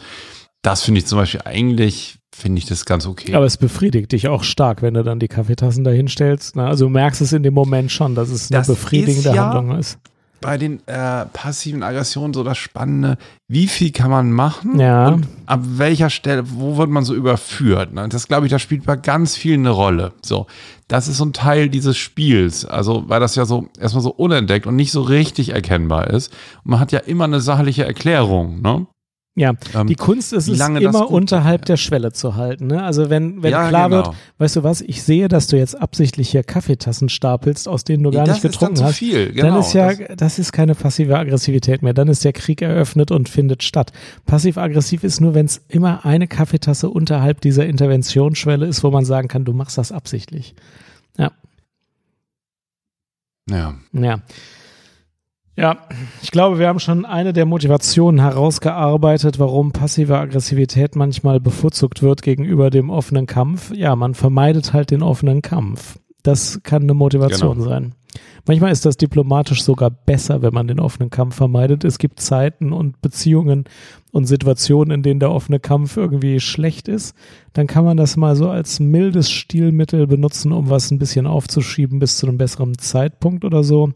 Das 0.62 0.84
finde 0.84 1.00
ich 1.00 1.06
zum 1.06 1.18
Beispiel 1.18 1.42
eigentlich, 1.46 2.17
finde 2.38 2.60
ich 2.60 2.65
das 2.65 2.86
ganz 2.86 3.06
okay. 3.06 3.34
Aber 3.36 3.46
es 3.46 3.58
befriedigt 3.58 4.12
dich 4.12 4.27
auch 4.27 4.44
stark, 4.44 4.82
wenn 4.82 4.94
du 4.94 5.03
dann 5.03 5.20
die 5.20 5.27
Kaffeetassen 5.27 5.84
da 5.84 5.91
hinstellst. 5.91 6.56
Ne? 6.56 6.65
Also 6.65 6.86
du 6.86 6.89
merkst 6.89 7.22
es 7.22 7.34
in 7.34 7.44
dem 7.44 7.53
Moment 7.53 7.91
schon, 7.91 8.15
dass 8.15 8.29
es 8.29 8.51
eine 8.51 8.60
das 8.60 8.67
befriedigende 8.67 9.29
ja, 9.34 9.46
Handlung 9.46 9.77
ist 9.77 10.00
bei 10.41 10.58
den 10.58 10.86
äh, 10.88 11.25
passiven 11.25 11.84
Aggressionen 11.84 12.34
so 12.34 12.44
das 12.44 12.58
Spannende, 12.58 13.17
wie 13.48 13.67
viel 13.67 13.91
kann 13.91 14.12
man 14.12 14.32
machen 14.32 14.79
ja. 14.79 15.10
und 15.10 15.27
ab 15.46 15.62
welcher 15.63 16.10
Stelle, 16.10 16.44
wo 16.46 16.77
wird 16.77 16.89
man 16.89 17.03
so 17.03 17.15
überführt. 17.15 17.94
Ne? 17.94 18.08
Das 18.10 18.27
glaube 18.27 18.46
ich, 18.46 18.51
das 18.51 18.62
spielt 18.62 18.86
bei 18.86 18.96
ganz 18.96 19.36
vielen 19.36 19.62
eine 19.62 19.72
Rolle. 19.72 20.13
So, 20.22 20.48
das 20.88 21.08
ist 21.08 21.17
so 21.17 21.25
ein 21.25 21.34
Teil 21.34 21.70
dieses 21.70 21.98
Spiels, 21.98 22.65
also 22.65 23.06
weil 23.08 23.20
das 23.20 23.36
ja 23.36 23.46
so 23.46 23.67
erstmal 23.79 24.03
so 24.03 24.12
unentdeckt 24.12 24.67
und 24.67 24.75
nicht 24.75 24.91
so 24.91 25.01
richtig 25.01 25.50
erkennbar 25.50 26.08
ist. 26.12 26.32
Und 26.63 26.72
man 26.72 26.79
hat 26.79 26.91
ja 26.91 27.00
immer 27.00 27.24
eine 27.24 27.41
sachliche 27.41 27.86
Erklärung. 27.86 28.62
Ne? 28.62 28.88
Ja, 29.38 29.53
ähm, 29.75 29.86
die 29.86 29.94
Kunst 29.94 30.34
ist 30.34 30.50
es 30.50 30.60
immer 30.60 31.12
unterhalb 31.12 31.63
der 31.65 31.77
Schwelle 31.77 32.12
zu 32.12 32.36
halten. 32.36 32.65
Ne? 32.65 32.82
Also 32.82 33.12
wenn, 33.12 33.44
wenn 33.44 33.51
ja, 33.51 33.70
klar 33.70 33.88
genau. 33.88 34.06
wird, 34.08 34.15
weißt 34.39 34.56
du 34.56 34.63
was, 34.63 34.82
ich 34.82 35.03
sehe, 35.03 35.27
dass 35.27 35.46
du 35.46 35.58
jetzt 35.58 35.79
absichtlich 35.79 36.29
hier 36.29 36.41
Kaffeetassen 36.41 37.08
stapelst, 37.08 37.67
aus 37.67 37.84
denen 37.84 38.01
du 38.01 38.10
gar 38.10 38.25
das 38.25 38.38
nicht 38.38 38.51
getrunken 38.51 38.84
hast. 38.84 39.00
Genau, 39.00 39.50
dann 39.50 39.60
ist 39.60 39.74
ja, 39.74 39.94
das, 39.94 40.17
das, 40.17 40.39
ist 40.39 40.53
keine 40.53 40.74
passive 40.74 41.20
Aggressivität 41.20 41.84
mehr. 41.84 41.94
Dann 41.94 42.08
ist 42.08 42.25
der 42.25 42.34
Krieg 42.34 42.63
eröffnet 42.63 43.12
und 43.12 43.29
findet 43.29 43.62
statt. 43.62 43.94
Passiv-aggressiv 44.25 45.03
ist 45.03 45.22
nur, 45.22 45.36
wenn 45.36 45.46
es 45.46 45.62
immer 45.67 46.03
eine 46.03 46.27
Kaffeetasse 46.27 46.89
unterhalb 46.89 47.39
dieser 47.39 47.67
Interventionsschwelle 47.67 48.65
ist, 48.65 48.84
wo 48.84 48.89
man 48.89 49.06
sagen 49.06 49.27
kann, 49.27 49.46
du 49.46 49.53
machst 49.53 49.77
das 49.77 49.91
absichtlich. 49.91 50.56
Ja. 51.15 51.32
Ja. 53.48 53.75
Ja. 53.94 54.20
Ja, 55.58 55.78
ich 56.22 56.30
glaube, 56.30 56.60
wir 56.60 56.68
haben 56.68 56.80
schon 56.80 57.04
eine 57.04 57.34
der 57.34 57.48
Motivationen 57.48 58.22
herausgearbeitet, 58.22 59.40
warum 59.40 59.72
passive 59.72 60.16
Aggressivität 60.16 60.96
manchmal 60.96 61.40
bevorzugt 61.40 62.04
wird 62.04 62.22
gegenüber 62.22 62.70
dem 62.70 62.92
offenen 62.92 63.26
Kampf. 63.26 63.74
Ja, 63.74 63.96
man 63.96 64.14
vermeidet 64.14 64.74
halt 64.74 64.92
den 64.92 65.02
offenen 65.02 65.42
Kampf. 65.42 65.98
Das 66.22 66.62
kann 66.62 66.84
eine 66.84 66.94
Motivation 66.94 67.58
genau. 67.58 67.70
sein. 67.70 67.96
Manchmal 68.46 68.72
ist 68.72 68.86
das 68.86 68.98
diplomatisch 68.98 69.64
sogar 69.64 69.90
besser, 69.90 70.44
wenn 70.44 70.54
man 70.54 70.68
den 70.68 70.80
offenen 70.80 71.10
Kampf 71.10 71.36
vermeidet. 71.36 71.84
Es 71.84 71.98
gibt 71.98 72.20
Zeiten 72.20 72.72
und 72.72 73.02
Beziehungen 73.02 73.66
und 74.12 74.26
Situationen, 74.26 74.92
in 74.92 75.04
denen 75.04 75.20
der 75.20 75.32
offene 75.32 75.60
Kampf 75.60 75.98
irgendwie 75.98 76.40
schlecht 76.40 76.88
ist. 76.88 77.16
Dann 77.54 77.66
kann 77.66 77.84
man 77.84 77.98
das 77.98 78.16
mal 78.16 78.36
so 78.36 78.50
als 78.50 78.80
mildes 78.80 79.32
Stilmittel 79.32 80.06
benutzen, 80.06 80.52
um 80.52 80.70
was 80.70 80.92
ein 80.92 81.00
bisschen 81.00 81.26
aufzuschieben 81.26 82.00
bis 82.00 82.18
zu 82.18 82.28
einem 82.28 82.38
besseren 82.38 82.78
Zeitpunkt 82.78 83.44
oder 83.44 83.64
so. 83.64 83.92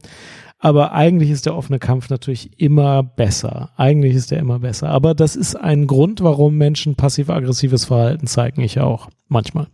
Aber 0.64 0.92
eigentlich 0.94 1.32
ist 1.32 1.48
der 1.48 1.56
offene 1.56 1.80
Kampf 1.80 2.12
natürlich 2.12 2.52
immer 2.60 3.02
besser. 3.02 3.72
Eigentlich 3.78 4.16
ist 4.16 4.32
er 4.32 4.38
immer 4.38 4.60
besser. 4.60 4.90
Aber 4.90 5.16
das 5.16 5.36
ist 5.36 5.56
ein 5.56 5.88
Grund, 5.88 6.22
warum 6.22 6.56
Menschen 6.56 6.94
passiv-aggressives 6.96 7.86
Verhalten 7.86 8.28
zeigen. 8.28 8.62
Ich 8.62 8.80
auch. 8.80 9.10
Manchmal. 9.28 9.68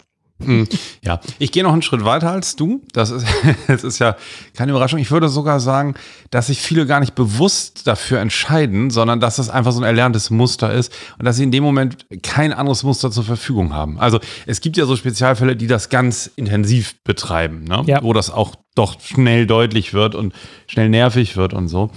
Hm, 0.44 0.68
ja, 1.04 1.20
ich 1.40 1.52
gehe 1.52 1.64
noch 1.64 1.74
einen 1.74 1.82
Schritt 1.82 2.06
weiter 2.06 2.32
als 2.32 2.56
du. 2.56 2.82
Das 2.94 3.10
ist, 3.10 3.26
das 3.68 3.84
ist 3.84 4.00
ja 4.00 4.16
keine 4.56 4.72
Überraschung. 4.72 5.00
Ich 5.00 5.12
würde 5.12 5.30
sogar 5.30 5.60
sagen, 5.60 5.96
dass 6.30 6.48
sich 6.48 6.60
viele 6.60 6.86
gar 6.86 7.00
nicht 7.00 7.16
bewusst 7.16 7.88
dafür 7.88 8.20
entscheiden, 8.20 8.90
sondern 8.90 9.20
dass 9.20 9.38
das 9.38 9.50
einfach 9.50 9.72
so 9.72 9.80
ein 9.80 9.86
erlerntes 9.86 10.30
Muster 10.30 10.74
ist 10.74 10.94
und 11.18 11.26
dass 11.26 11.38
sie 11.38 11.44
in 11.44 11.52
dem 11.52 11.64
Moment 11.64 12.06
kein 12.24 12.54
anderes 12.54 12.84
Muster 12.84 13.12
zur 13.12 13.24
Verfügung 13.24 13.74
haben. 13.74 14.00
Also 14.00 14.20
es 14.46 14.62
gibt 14.62 14.78
ja 14.78 14.86
so 14.86 14.96
Spezialfälle, 14.96 15.56
die 15.56 15.68
das 15.68 15.90
ganz 15.90 16.30
intensiv 16.36 16.96
betreiben, 17.04 17.64
ne? 17.64 17.84
ja. 17.86 18.04
wo 18.04 18.14
das 18.14 18.30
auch 18.30 18.56
doch 18.76 19.00
schnell 19.02 19.48
deutlich 19.48 19.94
wird 19.94 20.14
und 20.14 20.34
schnell 20.68 20.90
nervig 20.90 21.36
wird 21.36 21.54
und 21.54 21.68
so. 21.68 21.90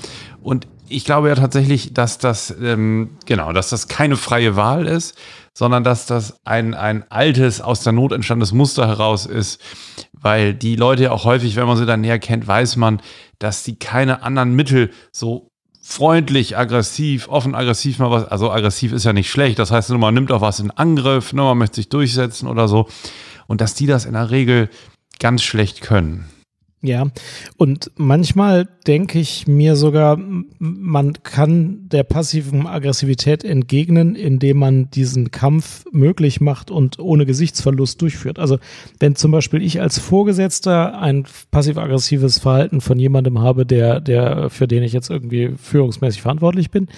Und 0.42 0.66
ich 0.90 1.04
glaube 1.04 1.28
ja 1.28 1.34
tatsächlich, 1.34 1.94
dass 1.94 2.18
das, 2.18 2.54
ähm, 2.60 3.10
genau, 3.26 3.52
dass 3.52 3.70
das 3.70 3.88
keine 3.88 4.16
freie 4.16 4.56
Wahl 4.56 4.86
ist, 4.86 5.16
sondern 5.52 5.84
dass 5.84 6.06
das 6.06 6.40
ein, 6.44 6.74
ein 6.74 7.04
altes, 7.10 7.60
aus 7.60 7.82
der 7.82 7.92
Not 7.92 8.12
entstandenes 8.12 8.52
Muster 8.52 8.86
heraus 8.86 9.26
ist, 9.26 9.60
weil 10.12 10.54
die 10.54 10.76
Leute 10.76 11.04
ja 11.04 11.12
auch 11.12 11.24
häufig, 11.24 11.56
wenn 11.56 11.66
man 11.66 11.76
sie 11.76 11.86
dann 11.86 12.00
näher 12.00 12.18
kennt, 12.18 12.46
weiß 12.46 12.76
man, 12.76 13.00
dass 13.38 13.64
sie 13.64 13.76
keine 13.76 14.22
anderen 14.22 14.54
Mittel 14.54 14.90
so 15.12 15.50
freundlich, 15.82 16.56
aggressiv, 16.56 17.28
offen 17.28 17.54
aggressiv 17.54 17.98
mal 17.98 18.10
was, 18.10 18.24
also 18.26 18.50
aggressiv 18.50 18.92
ist 18.92 19.04
ja 19.04 19.12
nicht 19.12 19.30
schlecht, 19.30 19.58
das 19.58 19.70
heißt, 19.70 19.90
man 19.90 20.14
nimmt 20.14 20.30
auch 20.30 20.40
was 20.40 20.60
in 20.60 20.70
Angriff, 20.70 21.32
ne, 21.32 21.42
man 21.42 21.58
möchte 21.58 21.76
sich 21.76 21.88
durchsetzen 21.88 22.46
oder 22.46 22.68
so. 22.68 22.88
Und 23.46 23.60
dass 23.60 23.74
die 23.74 23.86
das 23.86 24.04
in 24.04 24.12
der 24.12 24.30
Regel 24.30 24.68
ganz 25.18 25.42
schlecht 25.42 25.80
können. 25.80 26.28
Ja, 26.82 27.08
und 27.58 27.90
manchmal 27.96 28.66
denke 28.86 29.18
ich 29.18 29.46
mir 29.46 29.76
sogar, 29.76 30.18
man 30.58 31.12
kann 31.22 31.88
der 31.90 32.04
passiven 32.04 32.66
Aggressivität 32.66 33.44
entgegnen, 33.44 34.14
indem 34.14 34.56
man 34.56 34.90
diesen 34.90 35.30
Kampf 35.30 35.84
möglich 35.92 36.40
macht 36.40 36.70
und 36.70 36.98
ohne 36.98 37.26
Gesichtsverlust 37.26 38.00
durchführt. 38.00 38.38
Also 38.38 38.58
wenn 38.98 39.14
zum 39.14 39.30
Beispiel 39.30 39.62
ich 39.62 39.82
als 39.82 39.98
Vorgesetzter 39.98 40.98
ein 40.98 41.26
passiv-aggressives 41.50 42.38
Verhalten 42.38 42.80
von 42.80 42.98
jemandem 42.98 43.40
habe, 43.40 43.66
der, 43.66 44.00
der, 44.00 44.48
für 44.48 44.66
den 44.66 44.82
ich 44.82 44.94
jetzt 44.94 45.10
irgendwie 45.10 45.52
führungsmäßig 45.62 46.22
verantwortlich 46.22 46.70
bin, 46.70 46.88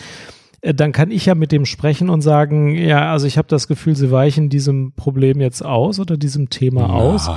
äh, 0.61 0.75
dann 0.75 0.93
kann 0.93 1.11
ich 1.11 1.27
ja 1.27 1.35
mit 1.35 1.51
dem 1.51 1.67
sprechen 1.67 2.09
und 2.09 2.21
sagen, 2.21 2.77
ja, 2.77 3.11
also 3.11 3.27
ich 3.27 3.37
habe 3.37 3.49
das 3.49 3.67
Gefühl, 3.67 3.97
Sie 3.97 4.13
weichen 4.13 4.49
diesem 4.49 4.93
Problem 4.93 5.41
jetzt 5.41 5.65
aus 5.65 5.99
oder 5.99 6.17
diesem 6.17 6.51
Thema 6.51 6.83
Nein. 6.83 6.91
aus. 6.91 7.29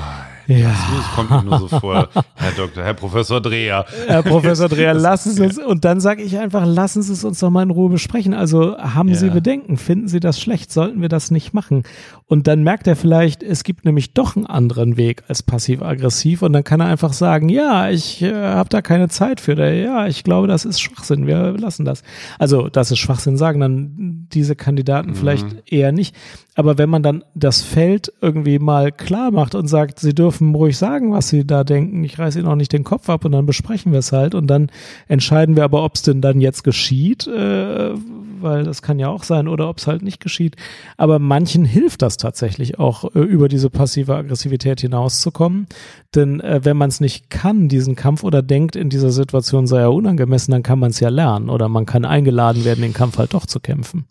Ja. 0.47 0.69
Das 0.69 1.15
kommt 1.15 1.29
mir 1.29 1.43
nur 1.43 1.60
so 1.60 1.67
vor, 1.79 2.10
Herr 2.36 2.51
Doktor, 2.51 2.84
Herr 2.84 2.93
Professor 2.93 3.41
Dreher. 3.41 3.86
Herr 4.08 4.23
Professor 4.23 4.69
Dreher, 4.69 4.93
lassen 4.93 5.31
Sie 5.31 5.43
es, 5.43 5.58
und 5.58 5.86
dann 5.86 5.99
sage 5.99 6.21
ich 6.21 6.38
einfach, 6.38 6.65
lassen 6.65 7.01
Sie 7.01 7.13
es 7.13 7.23
uns 7.23 7.39
doch 7.39 7.49
mal 7.49 7.63
in 7.63 7.71
Ruhe 7.71 7.89
besprechen. 7.89 8.34
Also 8.34 8.77
haben 8.77 9.10
ja. 9.10 9.15
Sie 9.15 9.29
Bedenken? 9.29 9.77
Finden 9.77 10.08
Sie 10.08 10.19
das 10.19 10.39
schlecht? 10.39 10.71
Sollten 10.71 11.01
wir 11.01 11.10
das 11.10 11.31
nicht 11.31 11.53
machen? 11.53 11.84
Und 12.27 12.47
dann 12.47 12.63
merkt 12.63 12.88
er 12.88 12.95
vielleicht, 12.95 13.43
es 13.43 13.63
gibt 13.63 13.86
nämlich 13.86 14.13
doch 14.13 14.36
einen 14.36 14.45
anderen 14.45 14.97
Weg 14.97 15.23
als 15.27 15.43
passiv-aggressiv 15.43 16.41
und 16.41 16.53
dann 16.53 16.63
kann 16.63 16.79
er 16.79 16.88
einfach 16.88 17.13
sagen, 17.13 17.49
ja, 17.49 17.89
ich 17.89 18.21
äh, 18.21 18.34
habe 18.34 18.69
da 18.69 18.81
keine 18.81 19.10
Zeit 19.10 19.39
für. 19.39 19.53
Oder, 19.53 19.73
ja, 19.73 20.08
ich 20.08 20.23
glaube, 20.23 20.47
das 20.47 20.65
ist 20.65 20.81
Schwachsinn, 20.81 21.27
wir 21.27 21.53
lassen 21.58 21.86
das. 21.86 22.03
Also, 22.39 22.67
das 22.67 22.91
ist 22.91 22.99
Schwachsinn, 22.99 23.38
sagen 23.38 23.60
dann 23.60 24.27
diese 24.31 24.55
Kandidaten 24.55 25.12
mhm. 25.12 25.15
vielleicht 25.15 25.71
eher 25.71 25.91
nicht. 25.91 26.15
Aber 26.55 26.77
wenn 26.77 26.89
man 26.89 27.03
dann 27.03 27.23
das 27.35 27.61
Feld 27.61 28.11
irgendwie 28.21 28.59
mal 28.59 28.91
klar 28.91 29.31
macht 29.31 29.55
und 29.55 29.67
sagt, 29.67 29.99
sie 29.99 30.15
dürfen 30.15 30.55
ruhig 30.55 30.77
sagen, 30.77 31.11
was 31.11 31.27
sie 31.27 31.45
da 31.45 31.65
denken, 31.65 32.03
ich 32.05 32.17
reiße 32.17 32.39
ihnen 32.39 32.47
auch 32.47 32.55
nicht 32.55 32.71
den 32.71 32.85
Kopf 32.85 33.09
ab 33.09 33.25
und 33.25 33.33
dann 33.33 33.45
besprechen 33.45 33.91
wir 33.91 33.99
es 33.99 34.13
halt 34.13 34.33
und 34.33 34.47
dann 34.47 34.71
entscheiden 35.09 35.57
wir 35.57 35.65
aber, 35.65 35.83
ob 35.83 35.95
es 35.95 36.01
denn 36.01 36.21
dann 36.21 36.39
jetzt 36.39 36.63
geschieht, 36.63 37.27
äh, 37.27 37.93
weil 38.39 38.63
das 38.63 38.81
kann 38.81 38.99
ja 38.99 39.09
auch 39.09 39.23
sein, 39.23 39.47
oder 39.47 39.67
ob 39.67 39.79
es 39.79 39.87
halt 39.87 40.01
nicht 40.01 40.21
geschieht. 40.21 40.55
Aber 40.97 41.19
manchen 41.19 41.65
hilft 41.65 42.01
das 42.01 42.15
tatsächlich 42.17 42.79
auch, 42.79 43.15
äh, 43.15 43.19
über 43.19 43.49
diese 43.49 43.69
passive 43.69 44.15
Aggressivität 44.15 44.79
hinauszukommen. 44.79 45.67
Denn 46.13 46.39
äh, 46.39 46.61
wenn 46.63 46.77
man 46.77 46.89
es 46.89 47.01
nicht 47.01 47.29
kann, 47.29 47.67
diesen 47.67 47.95
Kampf 47.95 48.23
oder 48.23 48.41
denkt, 48.41 48.77
in 48.77 48.89
dieser 48.89 49.11
Situation 49.11 49.67
sei 49.67 49.81
er 49.81 49.93
unangemessen, 49.93 50.53
dann 50.53 50.63
kann 50.63 50.79
man 50.79 50.91
es 50.91 51.01
ja 51.01 51.09
lernen 51.09 51.49
oder 51.49 51.67
man 51.67 51.85
kann 51.85 52.05
eingeladen 52.05 52.63
werden, 52.63 52.81
den 52.81 52.93
Kampf 52.93 53.17
halt 53.17 53.33
doch 53.33 53.45
zu 53.45 53.59
kämpfen. 53.59 54.05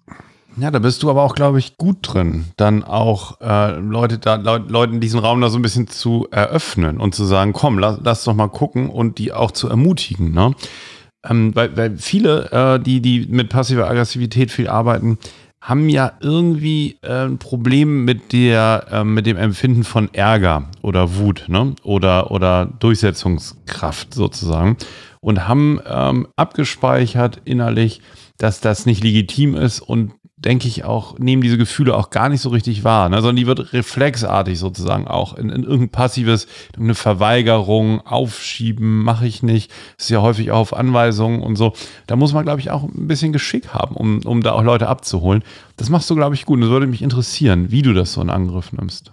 Ja, 0.56 0.70
da 0.70 0.78
bist 0.78 1.02
du 1.02 1.10
aber 1.10 1.22
auch, 1.22 1.34
glaube 1.34 1.58
ich, 1.58 1.76
gut 1.76 1.98
drin, 2.02 2.44
dann 2.56 2.84
auch 2.84 3.40
äh, 3.40 3.76
Leute 3.78 4.18
da, 4.18 4.36
Le 4.36 4.58
Leuten 4.68 5.00
diesen 5.00 5.18
Raum 5.18 5.40
da 5.40 5.48
so 5.48 5.58
ein 5.58 5.62
bisschen 5.62 5.88
zu 5.88 6.28
eröffnen 6.30 7.00
und 7.00 7.14
zu 7.14 7.24
sagen, 7.24 7.52
komm, 7.52 7.78
lass, 7.78 7.98
lass 8.02 8.24
doch 8.24 8.34
mal 8.34 8.48
gucken 8.48 8.88
und 8.88 9.18
die 9.18 9.32
auch 9.32 9.50
zu 9.50 9.68
ermutigen. 9.68 10.32
Ne? 10.32 10.54
Ähm, 11.24 11.54
weil, 11.56 11.76
weil 11.76 11.98
viele, 11.98 12.52
äh, 12.52 12.80
die, 12.80 13.00
die 13.00 13.26
mit 13.28 13.48
passiver 13.48 13.88
Aggressivität 13.88 14.52
viel 14.52 14.68
arbeiten, 14.68 15.18
haben 15.60 15.88
ja 15.88 16.12
irgendwie 16.20 16.98
äh, 17.00 17.24
ein 17.24 17.38
Problem 17.38 18.04
mit 18.04 18.32
der, 18.32 18.86
äh, 18.90 19.04
mit 19.04 19.26
dem 19.26 19.38
Empfinden 19.38 19.82
von 19.82 20.12
Ärger 20.12 20.68
oder 20.82 21.16
Wut, 21.16 21.46
ne? 21.48 21.74
Oder, 21.82 22.30
oder 22.30 22.66
Durchsetzungskraft 22.66 24.12
sozusagen. 24.12 24.76
Und 25.20 25.48
haben 25.48 25.80
ähm, 25.86 26.28
abgespeichert 26.36 27.40
innerlich, 27.46 28.02
dass 28.36 28.60
das 28.60 28.84
nicht 28.84 29.02
legitim 29.02 29.56
ist 29.56 29.80
und 29.80 30.12
denke 30.44 30.68
ich, 30.68 30.84
auch, 30.84 31.18
nehmen 31.18 31.42
diese 31.42 31.58
Gefühle 31.58 31.96
auch 31.96 32.10
gar 32.10 32.28
nicht 32.28 32.40
so 32.40 32.50
richtig 32.50 32.84
wahr, 32.84 33.08
ne? 33.08 33.16
sondern 33.16 33.36
die 33.36 33.46
wird 33.46 33.72
reflexartig 33.72 34.58
sozusagen 34.58 35.08
auch 35.08 35.34
in, 35.34 35.48
in 35.48 35.62
irgendein 35.62 35.88
passives, 35.88 36.46
irgendeine 36.68 36.94
Verweigerung, 36.94 38.00
Aufschieben, 38.06 39.02
mache 39.02 39.26
ich 39.26 39.42
nicht. 39.42 39.70
Ist 39.98 40.10
ja 40.10 40.20
häufig 40.20 40.50
auch 40.50 40.58
auf 40.60 40.74
Anweisungen 40.74 41.42
und 41.42 41.56
so. 41.56 41.72
Da 42.06 42.16
muss 42.16 42.32
man, 42.32 42.44
glaube 42.44 42.60
ich, 42.60 42.70
auch 42.70 42.82
ein 42.82 43.08
bisschen 43.08 43.32
Geschick 43.32 43.68
haben, 43.68 43.96
um, 43.96 44.20
um 44.24 44.42
da 44.42 44.52
auch 44.52 44.62
Leute 44.62 44.88
abzuholen. 44.88 45.42
Das 45.76 45.88
machst 45.88 46.10
du, 46.10 46.14
glaube 46.14 46.34
ich, 46.34 46.44
gut. 46.44 46.56
Und 46.56 46.62
das 46.62 46.70
würde 46.70 46.86
mich 46.86 47.02
interessieren, 47.02 47.70
wie 47.70 47.82
du 47.82 47.94
das 47.94 48.12
so 48.12 48.20
in 48.20 48.30
Angriff 48.30 48.72
nimmst. 48.72 49.12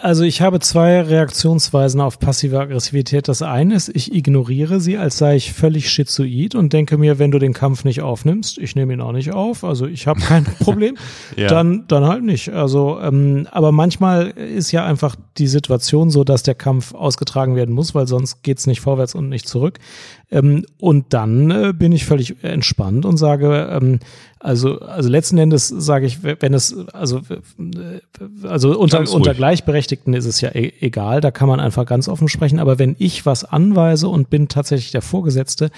Also 0.00 0.22
ich 0.22 0.40
habe 0.40 0.60
zwei 0.60 1.00
Reaktionsweisen 1.00 2.00
auf 2.00 2.20
passive 2.20 2.60
Aggressivität. 2.60 3.26
Das 3.26 3.42
eine 3.42 3.74
ist, 3.74 3.88
ich 3.88 4.14
ignoriere 4.14 4.78
sie, 4.78 4.96
als 4.96 5.18
sei 5.18 5.34
ich 5.34 5.52
völlig 5.52 5.90
schizoid 5.90 6.54
und 6.54 6.72
denke 6.72 6.98
mir, 6.98 7.18
wenn 7.18 7.32
du 7.32 7.40
den 7.40 7.52
Kampf 7.52 7.82
nicht 7.82 8.00
aufnimmst, 8.00 8.58
ich 8.58 8.76
nehme 8.76 8.92
ihn 8.92 9.00
auch 9.00 9.10
nicht 9.10 9.32
auf, 9.32 9.64
also 9.64 9.86
ich 9.86 10.06
habe 10.06 10.20
kein 10.20 10.44
Problem, 10.60 10.96
ja. 11.36 11.48
dann, 11.48 11.84
dann 11.88 12.04
halt 12.04 12.22
nicht. 12.22 12.50
Also, 12.50 13.00
ähm, 13.00 13.48
aber 13.50 13.72
manchmal 13.72 14.28
ist 14.28 14.70
ja 14.70 14.86
einfach 14.86 15.16
die 15.38 15.48
Situation 15.48 16.10
so, 16.10 16.22
dass 16.22 16.44
der 16.44 16.54
Kampf 16.54 16.94
ausgetragen 16.94 17.56
werden 17.56 17.74
muss, 17.74 17.92
weil 17.92 18.06
sonst 18.06 18.42
geht's 18.44 18.68
nicht 18.68 18.80
vorwärts 18.80 19.16
und 19.16 19.28
nicht 19.28 19.48
zurück. 19.48 19.80
Ähm, 20.30 20.64
und 20.78 21.12
dann 21.12 21.50
äh, 21.50 21.72
bin 21.76 21.90
ich 21.90 22.06
völlig 22.06 22.42
entspannt 22.44 23.04
und 23.04 23.16
sage, 23.16 23.68
ähm, 23.70 23.98
also, 24.42 24.80
also 24.80 25.08
letzten 25.08 25.38
Endes 25.38 25.68
sage 25.68 26.04
ich, 26.04 26.24
wenn 26.24 26.52
es, 26.52 26.76
also, 26.92 27.20
also 28.42 28.76
unter, 28.76 29.08
unter 29.12 29.34
Gleichberechtigten 29.34 30.14
ist 30.14 30.26
es 30.26 30.40
ja 30.40 30.50
e 30.52 30.72
egal, 30.80 31.20
da 31.20 31.30
kann 31.30 31.48
man 31.48 31.60
einfach 31.60 31.86
ganz 31.86 32.08
offen 32.08 32.28
sprechen. 32.28 32.58
Aber 32.58 32.80
wenn 32.80 32.96
ich 32.98 33.24
was 33.24 33.44
anweise 33.44 34.08
und 34.08 34.30
bin 34.30 34.48
tatsächlich 34.48 34.90
der 34.90 35.02
Vorgesetzte, 35.02 35.70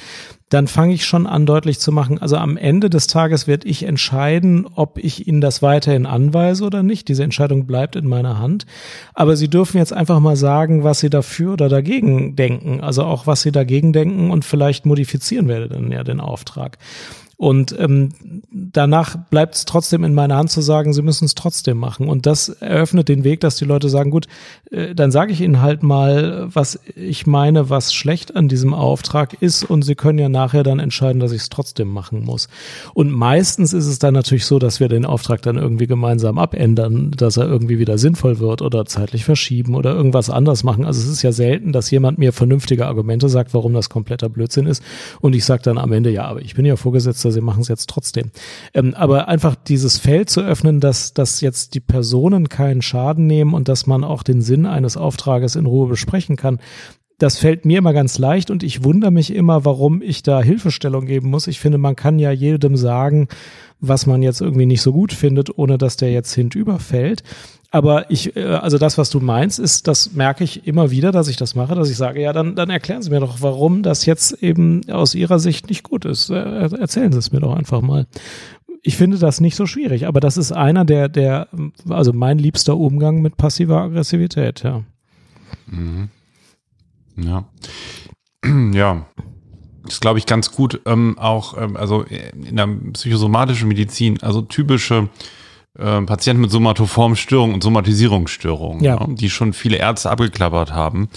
dann 0.48 0.66
fange 0.66 0.94
ich 0.94 1.04
schon 1.04 1.26
an, 1.26 1.44
deutlich 1.44 1.78
zu 1.78 1.92
machen, 1.92 2.18
also 2.18 2.36
am 2.36 2.56
Ende 2.56 2.88
des 2.88 3.06
Tages 3.06 3.46
werde 3.46 3.68
ich 3.68 3.82
entscheiden, 3.82 4.66
ob 4.74 4.98
ich 4.98 5.26
Ihnen 5.26 5.42
das 5.42 5.60
weiterhin 5.60 6.06
anweise 6.06 6.64
oder 6.64 6.82
nicht. 6.82 7.08
Diese 7.08 7.22
Entscheidung 7.22 7.66
bleibt 7.66 7.96
in 7.96 8.06
meiner 8.06 8.38
Hand. 8.38 8.64
Aber 9.12 9.36
Sie 9.36 9.48
dürfen 9.48 9.76
jetzt 9.76 9.92
einfach 9.92 10.20
mal 10.20 10.36
sagen, 10.36 10.84
was 10.84 11.00
Sie 11.00 11.10
dafür 11.10 11.54
oder 11.54 11.68
dagegen 11.68 12.34
denken. 12.34 12.80
Also 12.80 13.04
auch, 13.04 13.26
was 13.26 13.42
Sie 13.42 13.52
dagegen 13.52 13.92
denken 13.92 14.30
und 14.30 14.44
vielleicht 14.44 14.86
modifizieren 14.86 15.48
werde 15.48 15.68
dann 15.68 15.92
ja 15.92 16.02
den 16.02 16.20
Auftrag. 16.20 16.78
Und 17.36 17.74
ähm, 17.78 18.10
danach 18.50 19.16
bleibt 19.16 19.54
es 19.54 19.64
trotzdem 19.64 20.04
in 20.04 20.14
meiner 20.14 20.36
Hand 20.36 20.50
zu 20.50 20.60
sagen, 20.60 20.92
sie 20.92 21.02
müssen 21.02 21.24
es 21.24 21.34
trotzdem 21.34 21.78
machen. 21.78 22.08
Und 22.08 22.26
das 22.26 22.48
eröffnet 22.48 23.08
den 23.08 23.24
Weg, 23.24 23.40
dass 23.40 23.56
die 23.56 23.64
Leute 23.64 23.88
sagen, 23.88 24.10
gut, 24.10 24.26
äh, 24.70 24.94
dann 24.94 25.10
sage 25.10 25.32
ich 25.32 25.40
ihnen 25.40 25.60
halt 25.60 25.82
mal, 25.82 26.48
was 26.52 26.78
ich 26.94 27.26
meine, 27.26 27.70
was 27.70 27.92
schlecht 27.92 28.36
an 28.36 28.48
diesem 28.48 28.72
Auftrag 28.72 29.34
ist. 29.42 29.64
Und 29.64 29.82
sie 29.82 29.94
können 29.94 30.18
ja 30.18 30.28
nachher 30.28 30.62
dann 30.62 30.78
entscheiden, 30.78 31.20
dass 31.20 31.32
ich 31.32 31.42
es 31.42 31.48
trotzdem 31.48 31.88
machen 31.88 32.24
muss. 32.24 32.48
Und 32.94 33.10
meistens 33.10 33.72
ist 33.72 33.86
es 33.86 33.98
dann 33.98 34.14
natürlich 34.14 34.46
so, 34.46 34.58
dass 34.58 34.78
wir 34.78 34.88
den 34.88 35.04
Auftrag 35.04 35.42
dann 35.42 35.56
irgendwie 35.56 35.86
gemeinsam 35.86 36.38
abändern, 36.38 37.10
dass 37.10 37.36
er 37.36 37.46
irgendwie 37.46 37.78
wieder 37.78 37.98
sinnvoll 37.98 38.38
wird 38.38 38.62
oder 38.62 38.84
zeitlich 38.86 39.24
verschieben 39.24 39.74
oder 39.74 39.94
irgendwas 39.94 40.30
anders 40.30 40.62
machen. 40.62 40.84
Also 40.84 41.00
es 41.00 41.08
ist 41.08 41.22
ja 41.22 41.32
selten, 41.32 41.72
dass 41.72 41.90
jemand 41.90 42.18
mir 42.18 42.32
vernünftige 42.32 42.86
Argumente 42.86 43.28
sagt, 43.28 43.54
warum 43.54 43.72
das 43.74 43.90
kompletter 43.90 44.28
Blödsinn 44.28 44.66
ist. 44.66 44.82
Und 45.20 45.34
ich 45.34 45.44
sage 45.44 45.62
dann 45.62 45.78
am 45.78 45.92
Ende, 45.92 46.10
ja, 46.10 46.26
aber 46.26 46.40
ich 46.40 46.54
bin 46.54 46.64
ja 46.64 46.76
vorgesetzt 46.76 47.23
Besitzer, 47.24 47.32
sie 47.32 47.40
machen 47.44 47.62
es 47.62 47.68
jetzt 47.68 47.88
trotzdem. 47.88 48.30
Ähm, 48.72 48.94
aber 48.94 49.28
einfach 49.28 49.54
dieses 49.54 49.98
Feld 49.98 50.30
zu 50.30 50.40
öffnen, 50.42 50.80
dass, 50.80 51.14
dass 51.14 51.40
jetzt 51.40 51.74
die 51.74 51.80
Personen 51.80 52.48
keinen 52.48 52.82
Schaden 52.82 53.26
nehmen 53.26 53.54
und 53.54 53.68
dass 53.68 53.86
man 53.86 54.04
auch 54.04 54.22
den 54.22 54.42
Sinn 54.42 54.66
eines 54.66 54.96
Auftrages 54.96 55.56
in 55.56 55.66
Ruhe 55.66 55.88
besprechen 55.88 56.36
kann, 56.36 56.60
das 57.18 57.38
fällt 57.38 57.64
mir 57.64 57.78
immer 57.78 57.92
ganz 57.92 58.18
leicht 58.18 58.50
und 58.50 58.62
ich 58.62 58.82
wundere 58.82 59.10
mich 59.10 59.34
immer, 59.34 59.64
warum 59.64 60.02
ich 60.02 60.22
da 60.22 60.42
Hilfestellung 60.42 61.06
geben 61.06 61.30
muss. 61.30 61.46
Ich 61.46 61.60
finde, 61.60 61.78
man 61.78 61.96
kann 61.96 62.18
ja 62.18 62.30
jedem 62.30 62.76
sagen, 62.76 63.28
was 63.80 64.06
man 64.06 64.22
jetzt 64.22 64.40
irgendwie 64.40 64.66
nicht 64.66 64.82
so 64.82 64.92
gut 64.92 65.12
findet, 65.12 65.56
ohne 65.56 65.78
dass 65.78 65.96
der 65.96 66.10
jetzt 66.10 66.34
hintüberfällt. 66.34 67.22
Aber 67.70 68.10
ich, 68.10 68.36
äh, 68.36 68.44
also 68.44 68.78
das, 68.78 68.98
was 68.98 69.10
du 69.10 69.20
meinst, 69.20 69.58
ist, 69.58 69.88
das 69.88 70.12
merke 70.12 70.44
ich 70.44 70.66
immer 70.66 70.90
wieder, 70.90 71.12
dass 71.12 71.28
ich 71.28 71.36
das 71.36 71.54
mache, 71.54 71.74
dass 71.74 71.90
ich 71.90 71.96
sage, 71.96 72.20
ja, 72.22 72.32
dann, 72.32 72.54
dann 72.54 72.70
erklären 72.70 73.02
Sie 73.02 73.10
mir 73.10 73.20
doch, 73.20 73.38
warum 73.40 73.82
das 73.82 74.06
jetzt 74.06 74.42
eben 74.42 74.88
aus 74.90 75.14
Ihrer 75.14 75.38
Sicht 75.38 75.68
nicht 75.68 75.82
gut 75.82 76.04
ist. 76.04 76.30
Äh, 76.30 76.34
erzählen 76.34 77.12
Sie 77.12 77.18
es 77.18 77.32
mir 77.32 77.40
doch 77.40 77.54
einfach 77.54 77.80
mal. 77.80 78.06
Ich 78.82 78.96
finde 78.96 79.18
das 79.18 79.40
nicht 79.40 79.56
so 79.56 79.66
schwierig, 79.66 80.06
aber 80.06 80.20
das 80.20 80.36
ist 80.36 80.52
einer 80.52 80.84
der, 80.84 81.08
der, 81.08 81.48
also 81.88 82.12
mein 82.12 82.38
liebster 82.38 82.76
Umgang 82.76 83.22
mit 83.22 83.36
passiver 83.36 83.80
Aggressivität, 83.82 84.62
ja. 84.62 84.82
Mhm. 85.66 86.10
Ja. 87.16 87.44
Ja. 88.72 89.06
Das 89.84 89.94
ist, 89.94 90.00
glaube 90.00 90.18
ich, 90.18 90.24
ganz 90.24 90.50
gut, 90.50 90.80
ähm, 90.86 91.18
auch, 91.18 91.58
ähm, 91.58 91.76
also 91.76 92.02
in 92.02 92.56
der 92.56 92.66
psychosomatischen 92.94 93.68
Medizin, 93.68 94.22
also 94.22 94.40
typische 94.40 95.08
äh, 95.78 96.00
Patienten 96.02 96.40
mit 96.40 96.50
somatoformen 96.50 97.18
und 97.52 97.62
Somatisierungsstörungen, 97.62 98.82
ja. 98.82 98.98
ja. 98.98 99.06
die 99.06 99.28
schon 99.28 99.52
viele 99.52 99.76
Ärzte 99.76 100.10
abgeklappert 100.10 100.72
haben, 100.72 101.08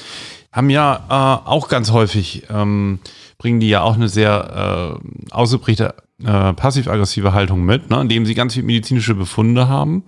haben 0.51 0.69
ja 0.69 1.05
äh, 1.09 1.47
auch 1.47 1.69
ganz 1.69 1.91
häufig, 1.91 2.43
ähm, 2.49 2.99
bringen 3.37 3.59
die 3.59 3.69
ja 3.69 3.83
auch 3.83 3.95
eine 3.95 4.09
sehr 4.09 4.99
äh, 4.99 5.31
ausgeprägte 5.31 5.95
äh, 6.23 6.53
passiv-aggressive 6.53 7.33
Haltung 7.33 7.63
mit, 7.63 7.89
ne, 7.89 8.01
indem 8.01 8.25
sie 8.25 8.33
ganz 8.33 8.55
viele 8.55 8.65
medizinische 8.65 9.13
Befunde 9.13 9.69
haben 9.69 10.03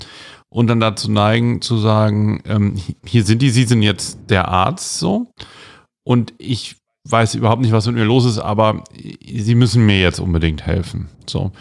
und 0.49 0.67
dann 0.67 0.80
dazu 0.80 1.12
neigen 1.12 1.62
zu 1.62 1.78
sagen, 1.78 2.41
ähm, 2.47 2.75
hier 3.06 3.23
sind 3.23 3.41
die, 3.41 3.52
sie 3.52 3.65
sind 3.65 3.84
jetzt 3.84 4.19
der 4.30 4.47
Arzt 4.47 4.97
so 4.97 5.28
und 6.03 6.33
ich 6.38 6.75
weiß 7.07 7.35
überhaupt 7.35 7.62
nicht, 7.62 7.71
was 7.71 7.88
mit 7.88 7.95
mir 7.95 8.03
los 8.03 8.25
ist, 8.25 8.39
aber 8.39 8.83
sie 9.25 9.55
müssen 9.55 9.85
mir 9.85 9.99
jetzt 9.99 10.19
unbedingt 10.19 10.65
helfen. 10.65 11.09
So. 11.27 11.51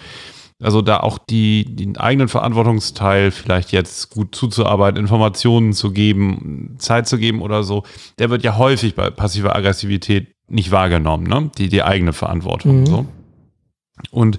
Also 0.60 0.82
da 0.82 0.98
auch 0.98 1.18
die, 1.18 1.64
den 1.64 1.96
eigenen 1.96 2.26
Verantwortungsteil 2.26 3.30
vielleicht 3.30 3.70
jetzt 3.70 4.10
gut 4.10 4.34
zuzuarbeiten, 4.34 4.98
Informationen 4.98 5.72
zu 5.72 5.92
geben, 5.92 6.74
Zeit 6.78 7.06
zu 7.06 7.18
geben 7.18 7.42
oder 7.42 7.62
so, 7.62 7.84
der 8.18 8.30
wird 8.30 8.42
ja 8.42 8.56
häufig 8.56 8.96
bei 8.96 9.10
passiver 9.10 9.54
Aggressivität 9.54 10.32
nicht 10.48 10.72
wahrgenommen, 10.72 11.26
ne? 11.28 11.50
Die, 11.58 11.68
die 11.68 11.82
eigene 11.84 12.12
Verantwortung. 12.12 12.80
Mhm. 12.80 12.86
So. 12.86 13.06
Und 14.10 14.38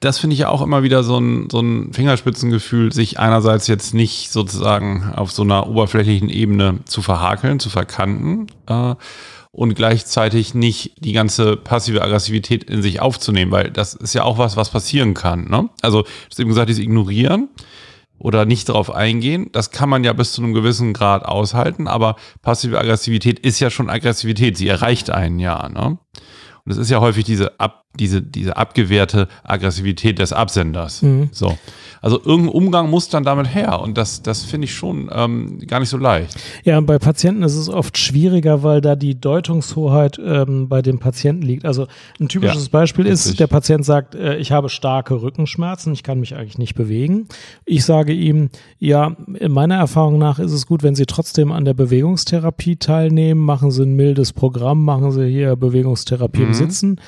das 0.00 0.18
finde 0.18 0.34
ich 0.34 0.40
ja 0.40 0.48
auch 0.48 0.62
immer 0.62 0.82
wieder 0.82 1.02
so 1.02 1.18
ein, 1.18 1.48
so 1.50 1.60
ein 1.60 1.92
Fingerspitzengefühl, 1.92 2.92
sich 2.92 3.18
einerseits 3.18 3.66
jetzt 3.66 3.94
nicht 3.94 4.30
sozusagen 4.30 5.12
auf 5.16 5.32
so 5.32 5.42
einer 5.42 5.66
oberflächlichen 5.66 6.28
Ebene 6.28 6.80
zu 6.84 7.02
verhakeln, 7.02 7.58
zu 7.58 7.68
verkanten, 7.68 8.46
äh, 8.66 8.94
und 9.50 9.74
gleichzeitig 9.74 10.54
nicht 10.54 10.92
die 11.04 11.12
ganze 11.12 11.56
passive 11.56 12.02
Aggressivität 12.02 12.64
in 12.64 12.80
sich 12.80 13.00
aufzunehmen, 13.00 13.50
weil 13.50 13.70
das 13.70 13.94
ist 13.94 14.14
ja 14.14 14.22
auch 14.22 14.38
was, 14.38 14.56
was 14.56 14.70
passieren 14.70 15.14
kann. 15.14 15.48
Ne? 15.48 15.68
Also, 15.82 16.02
du 16.02 16.08
hast 16.30 16.38
eben 16.38 16.50
gesagt, 16.50 16.68
dieses 16.68 16.84
Ignorieren 16.84 17.48
oder 18.18 18.44
nicht 18.44 18.68
darauf 18.68 18.94
eingehen, 18.94 19.48
das 19.52 19.72
kann 19.72 19.88
man 19.88 20.04
ja 20.04 20.12
bis 20.12 20.32
zu 20.32 20.42
einem 20.42 20.54
gewissen 20.54 20.92
Grad 20.92 21.24
aushalten, 21.24 21.88
aber 21.88 22.14
passive 22.42 22.78
Aggressivität 22.78 23.38
ist 23.40 23.58
ja 23.58 23.70
schon 23.70 23.90
Aggressivität, 23.90 24.56
sie 24.56 24.68
erreicht 24.68 25.10
einen 25.10 25.38
ja. 25.38 25.68
Ne? 25.68 25.98
Und 26.68 26.72
es 26.72 26.76
ist 26.76 26.90
ja 26.90 27.00
häufig 27.00 27.24
diese, 27.24 27.58
ab, 27.58 27.86
diese, 27.98 28.20
diese 28.20 28.58
abgewehrte 28.58 29.26
Aggressivität 29.42 30.18
des 30.18 30.34
Absenders. 30.34 31.00
Mhm. 31.00 31.30
So. 31.32 31.56
Also 32.00 32.20
irgendein 32.22 32.54
Umgang 32.54 32.90
muss 32.90 33.08
dann 33.08 33.24
damit 33.24 33.52
her 33.54 33.80
und 33.80 33.98
das, 33.98 34.22
das 34.22 34.44
finde 34.44 34.66
ich 34.66 34.74
schon 34.74 35.10
ähm, 35.12 35.58
gar 35.66 35.80
nicht 35.80 35.88
so 35.88 35.96
leicht. 35.96 36.36
Ja, 36.64 36.80
bei 36.80 36.98
Patienten 36.98 37.42
ist 37.42 37.56
es 37.56 37.68
oft 37.68 37.98
schwieriger, 37.98 38.62
weil 38.62 38.80
da 38.80 38.94
die 38.94 39.18
Deutungshoheit 39.18 40.20
ähm, 40.24 40.68
bei 40.68 40.82
dem 40.82 40.98
Patienten 40.98 41.42
liegt. 41.42 41.64
Also 41.64 41.86
ein 42.20 42.28
typisches 42.28 42.66
ja, 42.66 42.70
Beispiel 42.70 43.06
ist, 43.06 43.40
der 43.40 43.46
Patient 43.46 43.84
sagt, 43.84 44.14
äh, 44.14 44.36
ich 44.36 44.52
habe 44.52 44.68
starke 44.68 45.20
Rückenschmerzen, 45.22 45.92
ich 45.92 46.02
kann 46.02 46.20
mich 46.20 46.36
eigentlich 46.36 46.58
nicht 46.58 46.74
bewegen. 46.74 47.26
Ich 47.64 47.84
sage 47.84 48.12
ihm, 48.12 48.50
ja, 48.78 49.16
in 49.34 49.50
meiner 49.50 49.76
Erfahrung 49.76 50.18
nach 50.18 50.38
ist 50.38 50.52
es 50.52 50.66
gut, 50.66 50.82
wenn 50.82 50.94
Sie 50.94 51.06
trotzdem 51.06 51.50
an 51.50 51.64
der 51.64 51.74
Bewegungstherapie 51.74 52.76
teilnehmen, 52.76 53.40
machen 53.40 53.70
Sie 53.70 53.82
ein 53.82 53.94
mildes 53.94 54.32
Programm, 54.32 54.84
machen 54.84 55.10
Sie 55.10 55.28
hier 55.28 55.56
Bewegungstherapie 55.56 56.42
mhm. 56.42 56.54
Im 56.60 56.70
Sitzen 56.70 57.00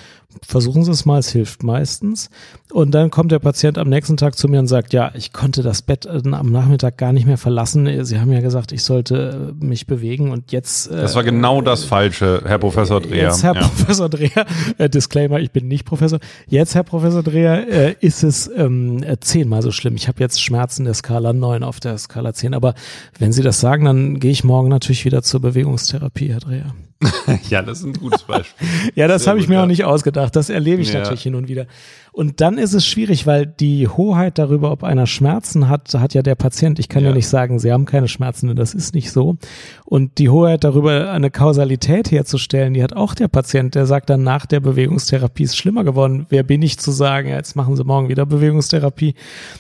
versuchen 0.47 0.85
Sie 0.85 0.91
es 0.91 1.05
mal, 1.05 1.19
es 1.19 1.31
hilft 1.31 1.63
meistens. 1.63 2.31
Und 2.73 2.93
dann 2.93 3.11
kommt 3.11 3.33
der 3.33 3.41
Patient 3.41 3.79
am 3.79 3.89
nächsten 3.89 4.17
Tag 4.17 4.39
zu 4.39 4.47
mir 4.49 4.61
und 4.61 4.69
sagt, 4.69 4.93
ja, 4.93 5.11
ich 5.15 5.33
konnte 5.33 5.63
das 5.63 5.83
Bett 5.83 6.07
äh, 6.07 6.23
am 6.31 6.53
Nachmittag 6.53 6.99
gar 6.99 7.13
nicht 7.13 7.27
mehr 7.27 7.39
verlassen. 7.39 8.05
Sie 8.05 8.21
haben 8.21 8.31
ja 8.31 8.41
gesagt, 8.41 8.71
ich 8.73 8.85
sollte 8.85 9.55
äh, 9.61 9.65
mich 9.65 9.87
bewegen 9.87 10.31
und 10.31 10.53
jetzt. 10.53 10.91
Äh, 10.91 10.97
das 10.97 11.17
war 11.17 11.25
genau 11.25 11.63
das 11.63 11.85
Falsche, 11.85 12.43
Herr 12.45 12.59
Professor 12.59 13.01
Dreher. 13.01 13.25
Jetzt, 13.25 13.43
Herr 13.43 13.55
ja. 13.55 13.63
Professor 13.63 14.09
Dreher, 14.09 14.47
äh, 14.79 14.89
Disclaimer, 14.89 15.41
ich 15.41 15.51
bin 15.51 15.67
nicht 15.67 15.85
Professor. 15.85 16.21
Jetzt, 16.47 16.75
Herr 16.75 16.85
Professor 16.85 17.23
Dreher, 17.23 17.69
äh, 17.69 17.97
ist 18.01 18.23
es 18.23 18.49
ähm, 18.57 19.05
zehnmal 19.21 19.63
so 19.63 19.73
schlimm. 19.73 19.97
Ich 19.97 20.07
habe 20.07 20.21
jetzt 20.21 20.41
Schmerzen 20.41 20.85
der 20.85 20.95
Skala 20.95 21.33
9 21.33 21.65
auf 21.65 21.81
der 21.81 21.99
Skala 21.99 22.33
10. 22.33 22.55
Aber 22.55 22.75
wenn 23.19 23.33
Sie 23.33 23.43
das 23.43 23.61
sagen, 23.61 23.85
dann 23.85 24.21
gehe 24.21 24.31
ich 24.31 24.45
morgen 24.45 24.69
natürlich 24.69 25.05
wieder 25.05 25.23
zur 25.23 25.41
Bewegungstherapie, 25.41 26.29
Herr 26.29 26.41
Dreher. 26.41 26.75
ja, 27.49 27.63
das 27.63 27.79
ist 27.79 27.85
ein 27.85 27.95
gutes 27.95 28.23
Beispiel. 28.23 28.69
ja, 28.95 29.09
das 29.09 29.27
habe 29.27 29.39
ich 29.39 29.49
mir 29.49 29.63
auch 29.63 29.67
nicht 29.67 29.85
ausgedacht. 29.85 30.37
Das 30.37 30.51
erlebe 30.51 30.83
ich 30.83 30.93
ja. 30.93 31.01
natürlich 31.01 31.23
hin 31.23 31.35
und 31.35 31.49
wieder. 31.49 31.67
Und 32.13 32.41
dann 32.41 32.59
ist 32.59 32.75
es 32.75 32.87
schwierig, 32.87 33.27
weil 33.27 33.47
die 33.47 33.87
Hoheit 33.89 34.39
darüber, 34.39 34.73
ob 34.73 34.83
einer 34.83 35.07
Schmerzen 35.07 35.69
hat, 35.69 35.95
hat 35.95 36.15
ja 36.15 36.23
der 36.23 36.35
Patient. 36.35 36.79
Ich 36.79 36.89
kann 36.89 37.03
ja, 37.03 37.11
ja 37.11 37.15
nicht 37.15 37.29
sagen, 37.29 37.59
sie 37.59 37.73
haben 37.73 37.85
keine 37.85 38.09
Schmerzen, 38.09 38.55
das 38.57 38.75
ist 38.75 38.95
nicht 38.95 39.13
so. 39.13 39.37
Und 39.85 40.19
die 40.19 40.29
Hoheit 40.29 40.65
darüber, 40.65 41.11
eine 41.13 41.31
Kausalität 41.31 42.11
herzustellen, 42.11 42.75
die 42.75 42.83
hat 42.83 42.95
auch 42.95 43.15
der 43.15 43.29
Patient. 43.29 43.75
Der 43.75 43.87
sagt 43.87 44.11
dann 44.11 44.23
nach 44.23 44.47
der 44.47 44.61
Bewegungstherapie 44.61 45.45
ist 45.45 45.57
schlimmer 45.57 45.85
geworden. 45.85 46.27
Wer 46.29 46.43
bin 46.43 46.63
ich 46.63 46.79
zu 46.79 46.91
sagen, 46.91 47.29
jetzt 47.29 47.55
machen 47.55 47.77
Sie 47.77 47.85
morgen 47.85 48.09
wieder 48.09 48.27
Bewegungstherapie? 48.27 49.15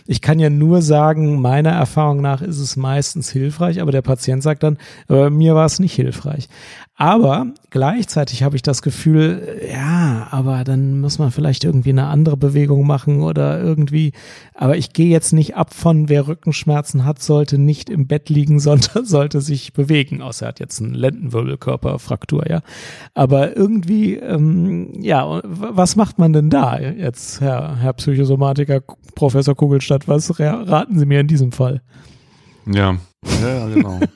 Ich 0.07 0.21
kann 0.21 0.39
ja 0.39 0.51
nur 0.51 0.83
sagen, 0.83 1.41
meiner 1.41 1.71
Erfahrung 1.71 2.21
nach 2.21 2.43
ist 2.43 2.59
es 2.59 2.77
meistens 2.77 3.31
hilfreich, 3.31 3.81
aber 3.81 3.93
der 3.93 4.03
Patient 4.03 4.43
sagt 4.43 4.63
dann, 4.63 4.79
aber 5.09 5.31
mir 5.31 5.55
war 5.55 5.67
es 5.67 5.79
nicht 5.79 5.95
hilfreich. 5.95 6.49
Aber 6.97 7.47
gleichzeitig 7.71 8.43
habe 8.43 8.57
ich 8.57 8.63
das 8.63 8.83
Gefühl, 8.83 9.61
ja, 9.71 10.29
aber 10.31 10.65
dann 10.65 11.01
muss 11.01 11.19
man 11.19 11.31
vielleicht 11.31 11.65
irgendwie 11.65 11.91
eine 11.91 12.07
andere 12.07 12.37
Bewegung 12.37 12.87
machen 12.87 13.23
oder 13.23 13.61
irgendwie. 13.61 14.13
Aber 14.55 14.77
ich 14.77 14.93
gehe 14.93 15.09
jetzt 15.09 15.33
nicht 15.33 15.57
ab 15.57 15.73
von, 15.75 16.09
wer 16.09 16.27
Rückenschmerzen 16.27 17.05
hat, 17.05 17.23
sollte 17.23 17.59
nicht 17.59 17.91
im 17.91 18.07
Bett 18.07 18.29
liegen, 18.29 18.61
sondern 18.61 19.05
sollte 19.05 19.41
sich 19.41 19.73
bewegen. 19.73 20.23
Außer 20.23 20.47
er 20.47 20.49
hat 20.49 20.61
jetzt 20.61 20.81
einen 20.81 20.95
Lendenwirbelkörperfraktur, 20.95 22.49
ja. 22.49 22.63
Aber 23.15 23.57
irgendwie, 23.57 24.15
ähm, 24.15 25.01
ja, 25.01 25.41
was 25.45 25.97
macht 25.97 26.19
man 26.19 26.33
denn 26.33 26.51
da 26.51 26.79
jetzt, 26.79 27.41
Herr, 27.41 27.77
Herr 27.77 27.93
Psychosomatiker, 27.95 28.81
Professor 29.15 29.55
Kugelstadt? 29.55 30.09
Was 30.09 30.39
raten 30.39 30.99
Sie 30.99 31.07
mir 31.07 31.21
in 31.21 31.29
diesem 31.29 31.53
Fall? 31.53 31.83
Ja, 32.67 32.97
ja, 33.43 33.69
genau. 33.69 34.01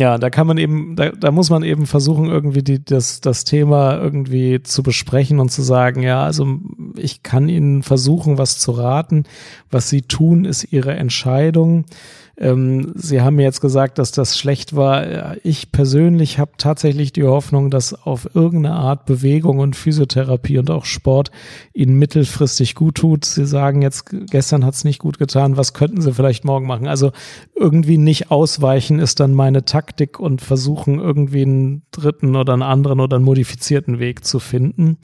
Ja, 0.00 0.16
da 0.16 0.30
kann 0.30 0.46
man 0.46 0.56
eben, 0.56 0.96
da, 0.96 1.10
da 1.10 1.30
muss 1.30 1.50
man 1.50 1.62
eben 1.62 1.84
versuchen, 1.84 2.24
irgendwie 2.24 2.62
die, 2.62 2.82
das, 2.82 3.20
das 3.20 3.44
Thema 3.44 3.98
irgendwie 3.98 4.62
zu 4.62 4.82
besprechen 4.82 5.40
und 5.40 5.50
zu 5.50 5.60
sagen, 5.60 6.02
ja, 6.02 6.24
also 6.24 6.46
ich 6.96 7.22
kann 7.22 7.50
Ihnen 7.50 7.82
versuchen, 7.82 8.38
was 8.38 8.58
zu 8.58 8.70
raten. 8.70 9.24
Was 9.70 9.90
Sie 9.90 10.00
tun, 10.00 10.46
ist 10.46 10.72
Ihre 10.72 10.94
Entscheidung. 10.94 11.84
Ähm, 12.40 12.92
Sie 12.94 13.20
haben 13.20 13.36
mir 13.36 13.42
jetzt 13.42 13.60
gesagt, 13.60 13.98
dass 13.98 14.12
das 14.12 14.38
schlecht 14.38 14.74
war. 14.74 15.36
Ich 15.44 15.72
persönlich 15.72 16.38
habe 16.38 16.52
tatsächlich 16.56 17.12
die 17.12 17.24
Hoffnung, 17.24 17.70
dass 17.70 17.92
auf 17.92 18.34
irgendeine 18.34 18.74
Art 18.76 19.04
Bewegung 19.04 19.58
und 19.58 19.76
Physiotherapie 19.76 20.58
und 20.58 20.70
auch 20.70 20.86
Sport 20.86 21.30
Ihnen 21.74 21.96
mittelfristig 21.96 22.74
gut 22.74 22.96
tut. 22.96 23.26
Sie 23.26 23.46
sagen 23.46 23.82
jetzt, 23.82 24.06
gestern 24.30 24.64
hat 24.64 24.74
es 24.74 24.84
nicht 24.84 24.98
gut 24.98 25.18
getan. 25.18 25.58
Was 25.58 25.74
könnten 25.74 26.00
Sie 26.00 26.14
vielleicht 26.14 26.46
morgen 26.46 26.66
machen? 26.66 26.88
Also 26.88 27.12
irgendwie 27.54 27.98
nicht 27.98 28.30
ausweichen 28.30 28.98
ist 29.00 29.20
dann 29.20 29.34
meine 29.34 29.66
Taktik 29.66 30.18
und 30.18 30.40
versuchen 30.40 30.98
irgendwie 30.98 31.42
einen 31.42 31.82
dritten 31.90 32.36
oder 32.36 32.54
einen 32.54 32.62
anderen 32.62 33.00
oder 33.00 33.16
einen 33.16 33.24
modifizierten 33.26 33.98
Weg 33.98 34.24
zu 34.24 34.38
finden. 34.38 34.96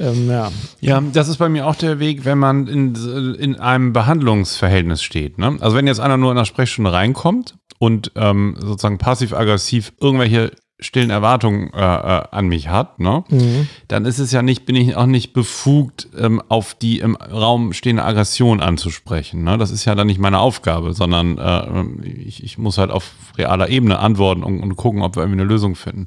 Ähm, 0.00 0.30
ja. 0.30 0.50
ja, 0.80 1.00
das 1.00 1.28
ist 1.28 1.38
bei 1.38 1.48
mir 1.48 1.66
auch 1.66 1.74
der 1.74 1.98
Weg, 1.98 2.24
wenn 2.24 2.38
man 2.38 2.66
in, 2.66 2.94
in 3.34 3.56
einem 3.56 3.92
Behandlungsverhältnis 3.92 5.02
steht. 5.02 5.38
Ne? 5.38 5.56
Also 5.60 5.76
wenn 5.76 5.86
jetzt 5.86 6.00
einer 6.00 6.16
nur 6.16 6.30
in 6.30 6.36
der 6.36 6.44
Sprechstunde 6.44 6.92
reinkommt 6.92 7.56
und 7.78 8.12
ähm, 8.14 8.56
sozusagen 8.58 8.98
passiv-aggressiv 8.98 9.92
irgendwelche 10.00 10.52
stillen 10.80 11.10
Erwartungen 11.10 11.72
äh, 11.72 11.78
äh, 11.78 12.22
an 12.30 12.46
mich 12.46 12.68
hat, 12.68 13.00
ne, 13.00 13.24
mhm. 13.28 13.68
dann 13.88 14.04
ist 14.04 14.20
es 14.20 14.30
ja 14.30 14.42
nicht, 14.42 14.64
bin 14.64 14.76
ich 14.76 14.94
auch 14.94 15.06
nicht 15.06 15.32
befugt, 15.32 16.08
ähm, 16.16 16.40
auf 16.48 16.74
die 16.74 17.00
im 17.00 17.16
Raum 17.16 17.72
stehende 17.72 18.04
Aggression 18.04 18.60
anzusprechen. 18.60 19.42
Ne? 19.42 19.58
Das 19.58 19.72
ist 19.72 19.84
ja 19.86 19.96
dann 19.96 20.06
nicht 20.06 20.20
meine 20.20 20.38
Aufgabe, 20.38 20.94
sondern 20.94 21.36
äh, 21.38 22.08
ich, 22.08 22.44
ich 22.44 22.58
muss 22.58 22.78
halt 22.78 22.92
auf 22.92 23.10
realer 23.36 23.68
Ebene 23.68 23.98
antworten 23.98 24.44
und, 24.44 24.60
und 24.60 24.76
gucken, 24.76 25.02
ob 25.02 25.16
wir 25.16 25.22
irgendwie 25.22 25.40
eine 25.40 25.50
Lösung 25.50 25.74
finden. 25.74 26.06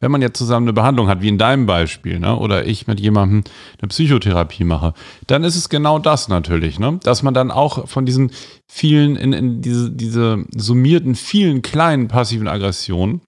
Wenn 0.00 0.10
man 0.10 0.20
jetzt 0.20 0.38
zusammen 0.38 0.64
eine 0.64 0.74
Behandlung 0.74 1.08
hat, 1.08 1.22
wie 1.22 1.28
in 1.28 1.38
deinem 1.38 1.64
Beispiel, 1.64 2.18
ne, 2.18 2.36
oder 2.36 2.66
ich 2.66 2.86
mit 2.86 3.00
jemandem 3.00 3.44
eine 3.80 3.88
Psychotherapie 3.88 4.64
mache, 4.64 4.92
dann 5.28 5.44
ist 5.44 5.56
es 5.56 5.70
genau 5.70 5.98
das 5.98 6.28
natürlich, 6.28 6.78
ne, 6.78 7.00
dass 7.02 7.22
man 7.22 7.32
dann 7.32 7.50
auch 7.50 7.88
von 7.88 8.04
diesen 8.04 8.32
vielen, 8.66 9.16
in, 9.16 9.32
in 9.32 9.62
diese, 9.62 9.90
diese 9.90 10.44
summierten, 10.54 11.14
vielen 11.14 11.62
kleinen 11.62 12.08
passiven 12.08 12.48
Aggressionen 12.48 13.22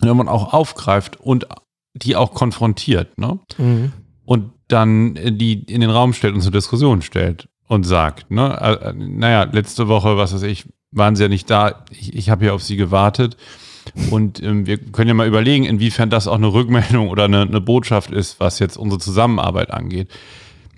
wenn 0.00 0.16
man 0.16 0.28
auch 0.28 0.52
aufgreift 0.52 1.20
und 1.20 1.46
die 1.94 2.16
auch 2.16 2.32
konfrontiert, 2.32 3.18
ne? 3.18 3.38
Mhm. 3.56 3.92
Und 4.24 4.52
dann 4.68 5.14
die 5.14 5.64
in 5.64 5.80
den 5.80 5.90
Raum 5.90 6.12
stellt 6.12 6.34
und 6.34 6.42
zur 6.42 6.52
Diskussion 6.52 7.00
stellt 7.00 7.48
und 7.66 7.84
sagt, 7.84 8.30
ne, 8.30 8.80
äh, 8.82 8.92
naja, 8.92 9.44
letzte 9.44 9.88
Woche, 9.88 10.16
was 10.16 10.34
weiß 10.34 10.42
ich, 10.42 10.66
waren 10.90 11.16
sie 11.16 11.24
ja 11.24 11.28
nicht 11.28 11.48
da, 11.50 11.84
ich, 11.90 12.14
ich 12.14 12.30
habe 12.30 12.44
hier 12.44 12.54
auf 12.54 12.62
sie 12.62 12.76
gewartet. 12.76 13.36
Und 14.10 14.42
ähm, 14.42 14.66
wir 14.66 14.76
können 14.76 15.08
ja 15.08 15.14
mal 15.14 15.26
überlegen, 15.26 15.64
inwiefern 15.64 16.10
das 16.10 16.28
auch 16.28 16.34
eine 16.34 16.52
Rückmeldung 16.52 17.08
oder 17.08 17.24
eine, 17.24 17.42
eine 17.42 17.60
Botschaft 17.60 18.10
ist, 18.10 18.38
was 18.38 18.58
jetzt 18.58 18.76
unsere 18.76 19.00
Zusammenarbeit 19.00 19.70
angeht. 19.70 20.08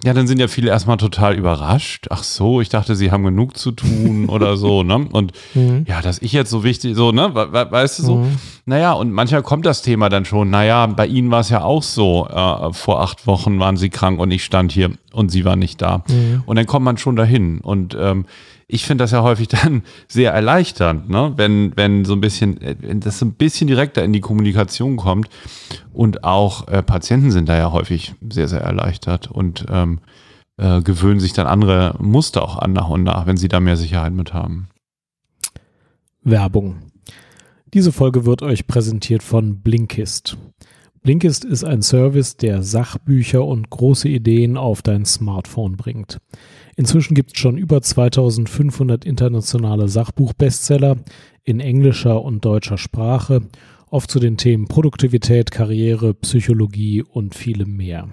Ja, 0.04 0.14
dann 0.14 0.26
sind 0.26 0.38
ja 0.38 0.48
viele 0.48 0.70
erstmal 0.70 0.96
total 0.96 1.34
überrascht. 1.34 2.06
Ach 2.10 2.22
so, 2.22 2.60
ich 2.60 2.68
dachte, 2.70 2.96
sie 2.96 3.10
haben 3.10 3.24
genug 3.24 3.56
zu 3.56 3.72
tun 3.72 4.26
oder 4.28 4.56
so, 4.56 4.82
ne? 4.82 5.06
Und 5.10 5.32
mhm. 5.54 5.84
ja, 5.86 6.00
dass 6.00 6.20
ich 6.20 6.32
jetzt 6.32 6.50
so 6.50 6.64
wichtig, 6.64 6.96
so, 6.96 7.12
ne? 7.12 7.34
weißt 7.34 7.98
du 7.98 8.02
so? 8.02 8.14
Mhm. 8.16 8.36
Naja, 8.64 8.92
und 8.92 9.12
manchmal 9.12 9.42
kommt 9.42 9.66
das 9.66 9.82
Thema 9.82 10.08
dann 10.08 10.24
schon, 10.24 10.48
naja, 10.48 10.86
bei 10.86 11.06
Ihnen 11.06 11.30
war 11.30 11.40
es 11.40 11.50
ja 11.50 11.62
auch 11.62 11.82
so, 11.82 12.26
äh, 12.28 12.72
vor 12.72 13.02
acht 13.02 13.26
Wochen 13.26 13.58
waren 13.58 13.76
Sie 13.76 13.90
krank 13.90 14.18
und 14.18 14.30
ich 14.30 14.44
stand 14.44 14.72
hier 14.72 14.90
und 15.12 15.30
Sie 15.30 15.44
waren 15.44 15.58
nicht 15.58 15.82
da. 15.82 16.02
Mhm. 16.08 16.44
Und 16.46 16.56
dann 16.56 16.66
kommt 16.66 16.84
man 16.84 16.96
schon 16.96 17.16
dahin. 17.16 17.60
Und 17.60 17.96
ähm, 17.98 18.24
ich 18.72 18.86
finde 18.86 19.02
das 19.02 19.10
ja 19.10 19.22
häufig 19.22 19.48
dann 19.62 19.82
sehr 20.08 20.32
erleichternd, 20.32 21.08
ne? 21.10 21.32
wenn, 21.36 21.76
wenn 21.76 22.04
so 22.04 22.14
ein 22.14 22.20
bisschen, 22.20 22.58
wenn 22.60 23.00
das 23.00 23.18
so 23.18 23.26
ein 23.26 23.34
bisschen 23.34 23.66
direkter 23.66 24.04
in 24.04 24.12
die 24.12 24.20
Kommunikation 24.20 24.96
kommt. 24.96 25.28
Und 25.92 26.24
auch 26.24 26.68
äh, 26.68 26.82
Patienten 26.82 27.30
sind 27.30 27.48
da 27.48 27.56
ja 27.56 27.72
häufig 27.72 28.14
sehr, 28.30 28.48
sehr 28.48 28.60
erleichtert 28.60 29.30
und 29.30 29.66
ähm, 29.70 29.98
äh, 30.56 30.82
gewöhnen 30.82 31.20
sich 31.20 31.32
dann 31.32 31.46
andere 31.46 31.96
Muster 31.98 32.42
auch 32.42 32.58
an 32.58 32.72
nach 32.72 32.88
und 32.88 33.02
nach, 33.02 33.26
wenn 33.26 33.36
sie 33.36 33.48
da 33.48 33.60
mehr 33.60 33.76
Sicherheit 33.76 34.12
mit 34.12 34.32
haben. 34.32 34.68
Werbung. 36.22 36.76
Diese 37.72 37.92
Folge 37.92 38.26
wird 38.26 38.42
euch 38.42 38.66
präsentiert 38.66 39.22
von 39.22 39.60
Blinkist. 39.60 40.36
Blinkist 41.02 41.46
ist 41.46 41.64
ein 41.64 41.80
Service, 41.80 42.36
der 42.36 42.62
Sachbücher 42.62 43.42
und 43.42 43.70
große 43.70 44.08
Ideen 44.08 44.58
auf 44.58 44.82
dein 44.82 45.06
Smartphone 45.06 45.78
bringt. 45.78 46.18
Inzwischen 46.76 47.14
gibt 47.14 47.34
es 47.34 47.40
schon 47.40 47.56
über 47.56 47.80
2500 47.80 49.06
internationale 49.06 49.88
Sachbuchbestseller 49.88 50.98
in 51.42 51.58
englischer 51.60 52.22
und 52.22 52.44
deutscher 52.44 52.76
Sprache, 52.76 53.40
oft 53.88 54.10
zu 54.10 54.20
den 54.20 54.36
Themen 54.36 54.68
Produktivität, 54.68 55.50
Karriere, 55.50 56.12
Psychologie 56.12 57.02
und 57.02 57.34
vielem 57.34 57.76
mehr. 57.76 58.08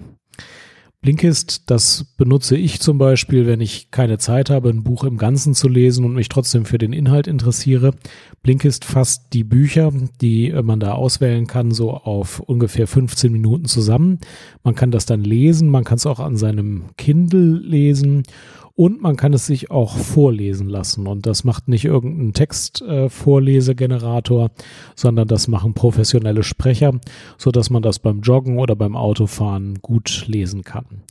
Blinkist, 1.00 1.70
das 1.70 2.04
benutze 2.16 2.56
ich 2.56 2.80
zum 2.80 2.98
Beispiel, 2.98 3.46
wenn 3.46 3.60
ich 3.60 3.92
keine 3.92 4.18
Zeit 4.18 4.50
habe, 4.50 4.68
ein 4.70 4.82
Buch 4.82 5.04
im 5.04 5.16
Ganzen 5.16 5.54
zu 5.54 5.68
lesen 5.68 6.04
und 6.04 6.14
mich 6.14 6.28
trotzdem 6.28 6.64
für 6.64 6.76
den 6.76 6.92
Inhalt 6.92 7.28
interessiere. 7.28 7.94
Blinkist 8.42 8.84
fasst 8.84 9.32
die 9.32 9.44
Bücher, 9.44 9.92
die 10.20 10.52
man 10.62 10.80
da 10.80 10.94
auswählen 10.94 11.46
kann, 11.46 11.70
so 11.70 11.92
auf 11.92 12.40
ungefähr 12.40 12.88
15 12.88 13.30
Minuten 13.32 13.66
zusammen. 13.66 14.18
Man 14.64 14.74
kann 14.74 14.90
das 14.90 15.06
dann 15.06 15.22
lesen, 15.22 15.68
man 15.70 15.84
kann 15.84 15.98
es 15.98 16.06
auch 16.06 16.18
an 16.18 16.36
seinem 16.36 16.86
Kindle 16.96 17.58
lesen 17.58 18.24
und 18.78 19.02
man 19.02 19.16
kann 19.16 19.32
es 19.32 19.44
sich 19.44 19.72
auch 19.72 19.96
vorlesen 19.96 20.68
lassen. 20.68 21.08
Und 21.08 21.26
das 21.26 21.42
macht 21.42 21.66
nicht 21.66 21.84
irgendein 21.84 22.32
Textvorlesegenerator, 22.32 24.44
äh, 24.44 24.50
sondern 24.94 25.26
das 25.26 25.48
machen 25.48 25.74
professionelle 25.74 26.44
Sprecher, 26.44 26.92
so 27.38 27.50
dass 27.50 27.70
man 27.70 27.82
das 27.82 27.98
beim 27.98 28.20
Joggen 28.20 28.56
oder 28.56 28.76
beim 28.76 28.94
Autofahren 28.94 29.80
gut 29.82 30.26
lesen 30.28 30.62
kann. 30.62 31.02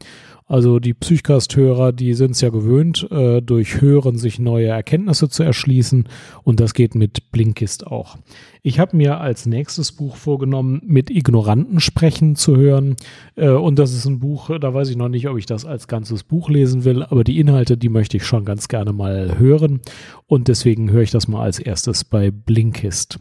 Also 0.50 0.80
die 0.80 0.94
Psychcast-Hörer, 0.94 1.92
die 1.92 2.14
sind 2.14 2.32
es 2.32 2.42
ja 2.42 2.50
gewöhnt, 2.50 3.06
äh, 3.12 3.42
durch 3.42 3.82
Hören 3.82 4.18
sich 4.18 4.40
neue 4.40 4.68
Erkenntnisse 4.68 5.28
zu 5.28 5.44
erschließen 5.44 6.08
und 6.44 6.62
das 6.62 6.74
geht 6.74 6.96
mit 6.96 7.32
Blinkist 7.34 7.86
auch. 7.86 8.18
Ich 8.64 8.80
habe 8.80 8.96
mir 8.96 9.20
als 9.20 9.46
nächstes 9.46 9.92
Buch 9.92 10.16
vorgenommen, 10.16 10.82
mit 10.86 11.10
Ignoranten 11.10 11.82
sprechen 11.82 12.38
zu 12.38 12.56
hören 12.56 12.96
äh, 13.36 13.50
und 13.50 13.78
das 13.78 13.94
ist 13.94 14.06
ein 14.06 14.20
Buch, 14.20 14.50
da 14.58 14.74
weiß 14.74 14.90
ich 14.90 14.96
noch 14.96 15.10
nicht, 15.10 15.28
ob 15.28 15.38
ich 15.38 15.46
das 15.46 15.66
als 15.66 15.90
ganzes 15.90 16.24
Buch 16.24 16.50
lesen 16.50 16.86
will, 16.86 17.04
aber 17.04 17.26
die 17.26 17.40
Inhalte, 17.40 17.76
die 17.78 17.90
möchte 17.90 18.16
ich 18.16 18.26
schon 18.26 18.46
ganz 18.46 18.70
gerne 18.70 18.94
mal 18.94 19.38
hören 19.38 19.82
und 20.28 20.48
deswegen 20.48 20.90
höre 20.92 21.02
ich 21.02 21.12
das 21.12 21.28
mal 21.28 21.44
als 21.44 21.60
erstes 21.60 22.06
bei 22.06 22.32
Blinkist. 22.32 23.20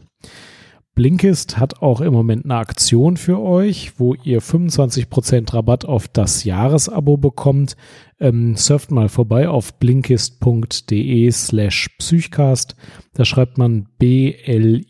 Blinkist 0.97 1.57
hat 1.59 1.83
auch 1.83 2.01
im 2.01 2.11
Moment 2.11 2.45
eine 2.45 2.55
Aktion 2.55 3.17
für 3.17 3.39
euch, 3.39 3.99
wo 3.99 4.15
ihr 4.15 4.41
25% 4.41 5.53
Rabatt 5.53 5.85
auf 5.85 6.07
das 6.07 6.43
Jahresabo 6.43 7.17
bekommt. 7.17 7.77
Ähm, 8.19 8.55
surft 8.55 8.89
mal 8.89 9.07
vorbei 9.07 9.47
auf 9.47 9.75
blinkist.de 9.75 11.29
slash 11.29 11.89
psychcast. 11.99 12.75
Da 13.13 13.25
schreibt 13.25 13.59
man 13.59 13.87
b-l-i-n-k-i-s-t.de 13.99 14.87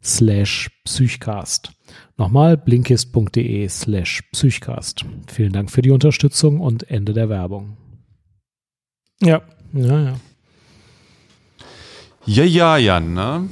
slash 0.00 0.70
psychcast. 0.84 1.72
Nochmal 2.16 2.56
blinkist.de 2.56 3.68
slash 3.68 4.22
psychcast. 4.30 5.04
Vielen 5.26 5.52
Dank 5.52 5.72
für 5.72 5.82
die 5.82 5.90
Unterstützung 5.90 6.60
und 6.60 6.88
Ende 6.88 7.14
der 7.14 7.28
Werbung. 7.28 7.76
Ja, 9.20 9.42
ja, 9.72 10.00
ja. 10.00 10.14
Ja, 12.28 12.44
ja, 12.44 12.76
Jan, 12.76 13.14
ne? 13.14 13.48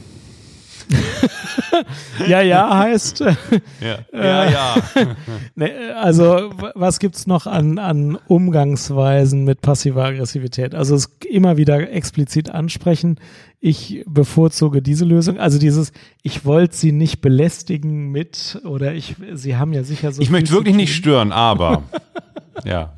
ja, 2.28 2.42
ja 2.42 2.78
heißt. 2.78 3.20
ja, 3.20 3.98
ja. 4.12 4.50
ja. 4.50 4.74
ne, 5.54 5.96
also, 5.96 6.50
was 6.74 6.98
gibt 6.98 7.16
es 7.16 7.26
noch 7.26 7.46
an, 7.46 7.78
an 7.78 8.18
Umgangsweisen 8.28 9.44
mit 9.44 9.62
passiver 9.62 10.04
Aggressivität? 10.04 10.74
Also, 10.74 10.94
es 10.94 11.16
immer 11.24 11.56
wieder 11.56 11.90
explizit 11.90 12.50
ansprechen. 12.50 13.18
Ich 13.66 14.04
bevorzuge 14.06 14.80
diese 14.80 15.04
Lösung. 15.04 15.40
Also, 15.40 15.58
dieses, 15.58 15.90
ich 16.22 16.44
wollte 16.44 16.76
sie 16.76 16.92
nicht 16.92 17.20
belästigen 17.20 18.12
mit, 18.12 18.60
oder 18.62 18.94
ich, 18.94 19.16
sie 19.34 19.56
haben 19.56 19.72
ja 19.72 19.82
sicher 19.82 20.12
so. 20.12 20.22
Ich 20.22 20.30
möchte 20.30 20.52
wirklich 20.52 20.76
nicht 20.76 20.94
stören, 20.94 21.32
aber. 21.32 21.82
Ja. 22.64 22.94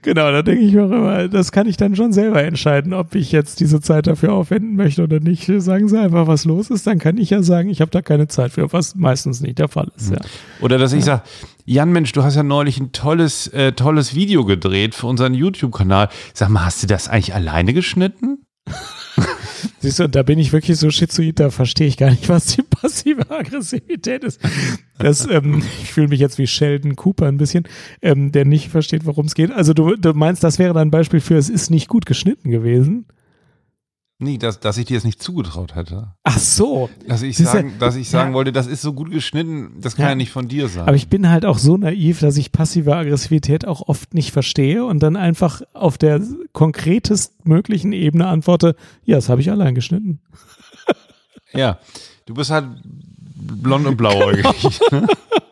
Genau, 0.00 0.32
da 0.32 0.40
denke 0.40 0.62
ich 0.62 0.72
mir 0.72 0.84
auch 0.84 0.90
immer, 0.90 1.28
das 1.28 1.52
kann 1.52 1.68
ich 1.68 1.76
dann 1.76 1.94
schon 1.94 2.14
selber 2.14 2.42
entscheiden, 2.42 2.94
ob 2.94 3.14
ich 3.14 3.30
jetzt 3.30 3.60
diese 3.60 3.82
Zeit 3.82 4.06
dafür 4.06 4.32
aufwenden 4.32 4.76
möchte 4.76 5.02
oder 5.02 5.20
nicht. 5.20 5.44
Sagen 5.58 5.88
Sie 5.88 6.00
einfach, 6.00 6.26
was 6.26 6.46
los 6.46 6.70
ist, 6.70 6.86
dann 6.86 6.98
kann 6.98 7.18
ich 7.18 7.28
ja 7.28 7.42
sagen, 7.42 7.68
ich 7.68 7.82
habe 7.82 7.90
da 7.90 8.00
keine 8.00 8.28
Zeit 8.28 8.52
für, 8.52 8.72
was 8.72 8.94
meistens 8.94 9.42
nicht 9.42 9.58
der 9.58 9.68
Fall 9.68 9.88
ist. 9.94 10.10
Ja. 10.10 10.20
Oder 10.62 10.78
dass 10.78 10.94
ich 10.94 11.04
sage, 11.04 11.22
Jan, 11.66 11.92
Mensch, 11.92 12.12
du 12.12 12.22
hast 12.22 12.34
ja 12.34 12.42
neulich 12.42 12.80
ein 12.80 12.92
tolles, 12.92 13.46
äh, 13.48 13.72
tolles 13.72 14.14
Video 14.14 14.46
gedreht 14.46 14.94
für 14.94 15.06
unseren 15.06 15.34
YouTube-Kanal. 15.34 16.08
Sag 16.32 16.48
mal, 16.48 16.64
hast 16.64 16.82
du 16.82 16.86
das 16.86 17.08
eigentlich 17.08 17.34
alleine 17.34 17.74
geschnitten? 17.74 18.46
Siehst 19.80 19.98
du, 19.98 20.08
da 20.08 20.22
bin 20.22 20.38
ich 20.38 20.52
wirklich 20.52 20.78
so 20.78 20.90
schizoid, 20.90 21.40
da 21.40 21.50
verstehe 21.50 21.86
ich 21.86 21.96
gar 21.96 22.10
nicht, 22.10 22.28
was 22.28 22.46
die 22.46 22.62
passive 22.62 23.30
Aggressivität 23.30 24.24
ist. 24.24 24.40
Das, 24.98 25.28
ähm, 25.28 25.62
ich 25.82 25.92
fühle 25.92 26.08
mich 26.08 26.20
jetzt 26.20 26.38
wie 26.38 26.46
Sheldon 26.46 26.96
Cooper 26.96 27.26
ein 27.26 27.36
bisschen, 27.36 27.64
ähm, 28.00 28.32
der 28.32 28.44
nicht 28.44 28.68
versteht, 28.68 29.06
worum 29.06 29.26
es 29.26 29.34
geht. 29.34 29.50
Also 29.50 29.74
du, 29.74 29.96
du 29.96 30.12
meinst, 30.14 30.44
das 30.44 30.58
wäre 30.58 30.74
dann 30.74 30.88
ein 30.88 30.90
Beispiel 30.90 31.20
für, 31.20 31.36
es 31.36 31.48
ist 31.48 31.70
nicht 31.70 31.88
gut 31.88 32.06
geschnitten 32.06 32.50
gewesen? 32.50 33.06
Nee, 34.22 34.38
dass, 34.38 34.60
dass 34.60 34.78
ich 34.78 34.84
dir 34.84 34.96
es 34.96 35.02
nicht 35.02 35.20
zugetraut 35.20 35.74
hätte. 35.74 36.12
Ach 36.22 36.38
so. 36.38 36.88
Dass 37.08 37.22
ich 37.22 37.36
sagen, 37.36 37.74
dass 37.80 37.96
ich 37.96 38.08
sagen 38.08 38.30
ja. 38.30 38.34
wollte, 38.34 38.52
das 38.52 38.68
ist 38.68 38.80
so 38.80 38.92
gut 38.92 39.10
geschnitten, 39.10 39.80
das 39.80 39.96
kann 39.96 40.04
ja. 40.04 40.08
ja. 40.10 40.14
nicht 40.14 40.30
von 40.30 40.46
dir 40.46 40.68
sein. 40.68 40.84
Aber 40.84 40.94
ich 40.94 41.08
bin 41.08 41.28
halt 41.28 41.44
auch 41.44 41.58
so 41.58 41.76
naiv, 41.76 42.20
dass 42.20 42.36
ich 42.36 42.52
passive 42.52 42.94
Aggressivität 42.94 43.66
auch 43.66 43.88
oft 43.88 44.14
nicht 44.14 44.30
verstehe 44.30 44.84
und 44.84 45.02
dann 45.02 45.16
einfach 45.16 45.62
auf 45.72 45.98
der 45.98 46.22
konkretest 46.52 47.44
möglichen 47.44 47.92
Ebene 47.92 48.28
antworte, 48.28 48.76
ja, 49.04 49.16
das 49.16 49.28
habe 49.28 49.40
ich 49.40 49.50
allein 49.50 49.74
geschnitten. 49.74 50.20
Ja, 51.52 51.80
du 52.26 52.34
bist 52.34 52.50
halt 52.50 52.66
blond 53.34 53.86
und 53.86 53.96
blauäugig. 53.96 54.44
Genau. 54.88 55.06
Das 55.06 55.08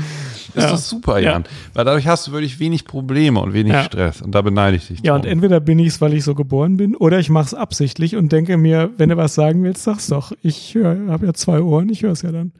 ist 0.54 0.70
doch 0.70 0.76
super, 0.76 1.18
Jan. 1.18 1.42
Ja. 1.42 1.48
Weil 1.74 1.84
dadurch 1.84 2.06
hast 2.06 2.26
du 2.26 2.32
wirklich 2.32 2.58
wenig 2.58 2.84
Probleme 2.84 3.40
und 3.40 3.52
wenig 3.52 3.72
ja. 3.72 3.84
Stress. 3.84 4.22
Und 4.22 4.34
da 4.34 4.42
beneide 4.42 4.76
ich 4.76 4.88
dich. 4.88 5.00
Ja, 5.02 5.14
und 5.14 5.26
entweder 5.26 5.60
bin 5.60 5.78
ich 5.78 5.88
es, 5.88 6.00
weil 6.00 6.14
ich 6.14 6.24
so 6.24 6.34
geboren 6.34 6.76
bin, 6.76 6.96
oder 6.96 7.18
ich 7.18 7.30
mache 7.30 7.46
es 7.46 7.54
absichtlich 7.54 8.16
und 8.16 8.32
denke 8.32 8.56
mir, 8.56 8.90
wenn 8.96 9.08
du 9.08 9.16
was 9.16 9.34
sagen 9.34 9.62
willst, 9.62 9.84
sag's 9.84 10.08
doch. 10.08 10.32
Ich 10.42 10.76
habe 10.76 11.26
ja 11.26 11.34
zwei 11.34 11.60
Ohren, 11.60 11.88
ich 11.88 12.02
höre 12.02 12.12
es 12.12 12.22
ja 12.22 12.32
dann. 12.32 12.52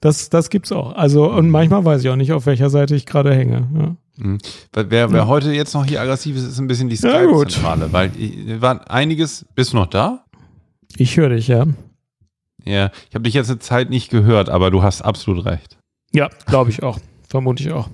Das, 0.00 0.28
das 0.28 0.50
gibt's 0.50 0.70
auch. 0.70 0.94
Also, 0.94 1.30
und 1.30 1.48
manchmal 1.48 1.84
weiß 1.84 2.02
ich 2.02 2.10
auch 2.10 2.16
nicht, 2.16 2.32
auf 2.32 2.44
welcher 2.46 2.68
Seite 2.68 2.94
ich 2.94 3.06
gerade 3.06 3.34
hänge. 3.34 3.68
Ja. 3.74 3.96
Mhm. 4.16 4.38
Wer, 4.72 5.12
wer 5.12 5.26
heute 5.26 5.52
jetzt 5.52 5.74
noch 5.74 5.84
hier 5.86 6.00
aggressiv 6.00 6.36
ist, 6.36 6.44
ist 6.44 6.58
ein 6.58 6.66
bisschen 6.66 6.88
die 6.88 6.96
Skype-Zentrale, 6.96 7.92
weil 7.92 8.10
war 8.60 8.90
einiges. 8.90 9.46
Bist 9.54 9.72
du 9.72 9.76
noch 9.76 9.86
da? 9.86 10.24
Ich 10.96 11.16
höre 11.16 11.30
dich, 11.30 11.48
ja. 11.48 11.66
Ja, 12.64 12.90
ich 13.08 13.14
habe 13.14 13.24
dich 13.24 13.34
jetzt 13.34 13.50
eine 13.50 13.58
Zeit 13.58 13.90
nicht 13.90 14.10
gehört, 14.10 14.48
aber 14.48 14.70
du 14.70 14.82
hast 14.82 15.02
absolut 15.02 15.44
recht. 15.44 15.78
Ja, 16.14 16.30
glaube 16.46 16.70
ich 16.70 16.82
auch. 16.82 16.98
Vermute 17.28 17.62
ich 17.64 17.72
auch. 17.72 17.88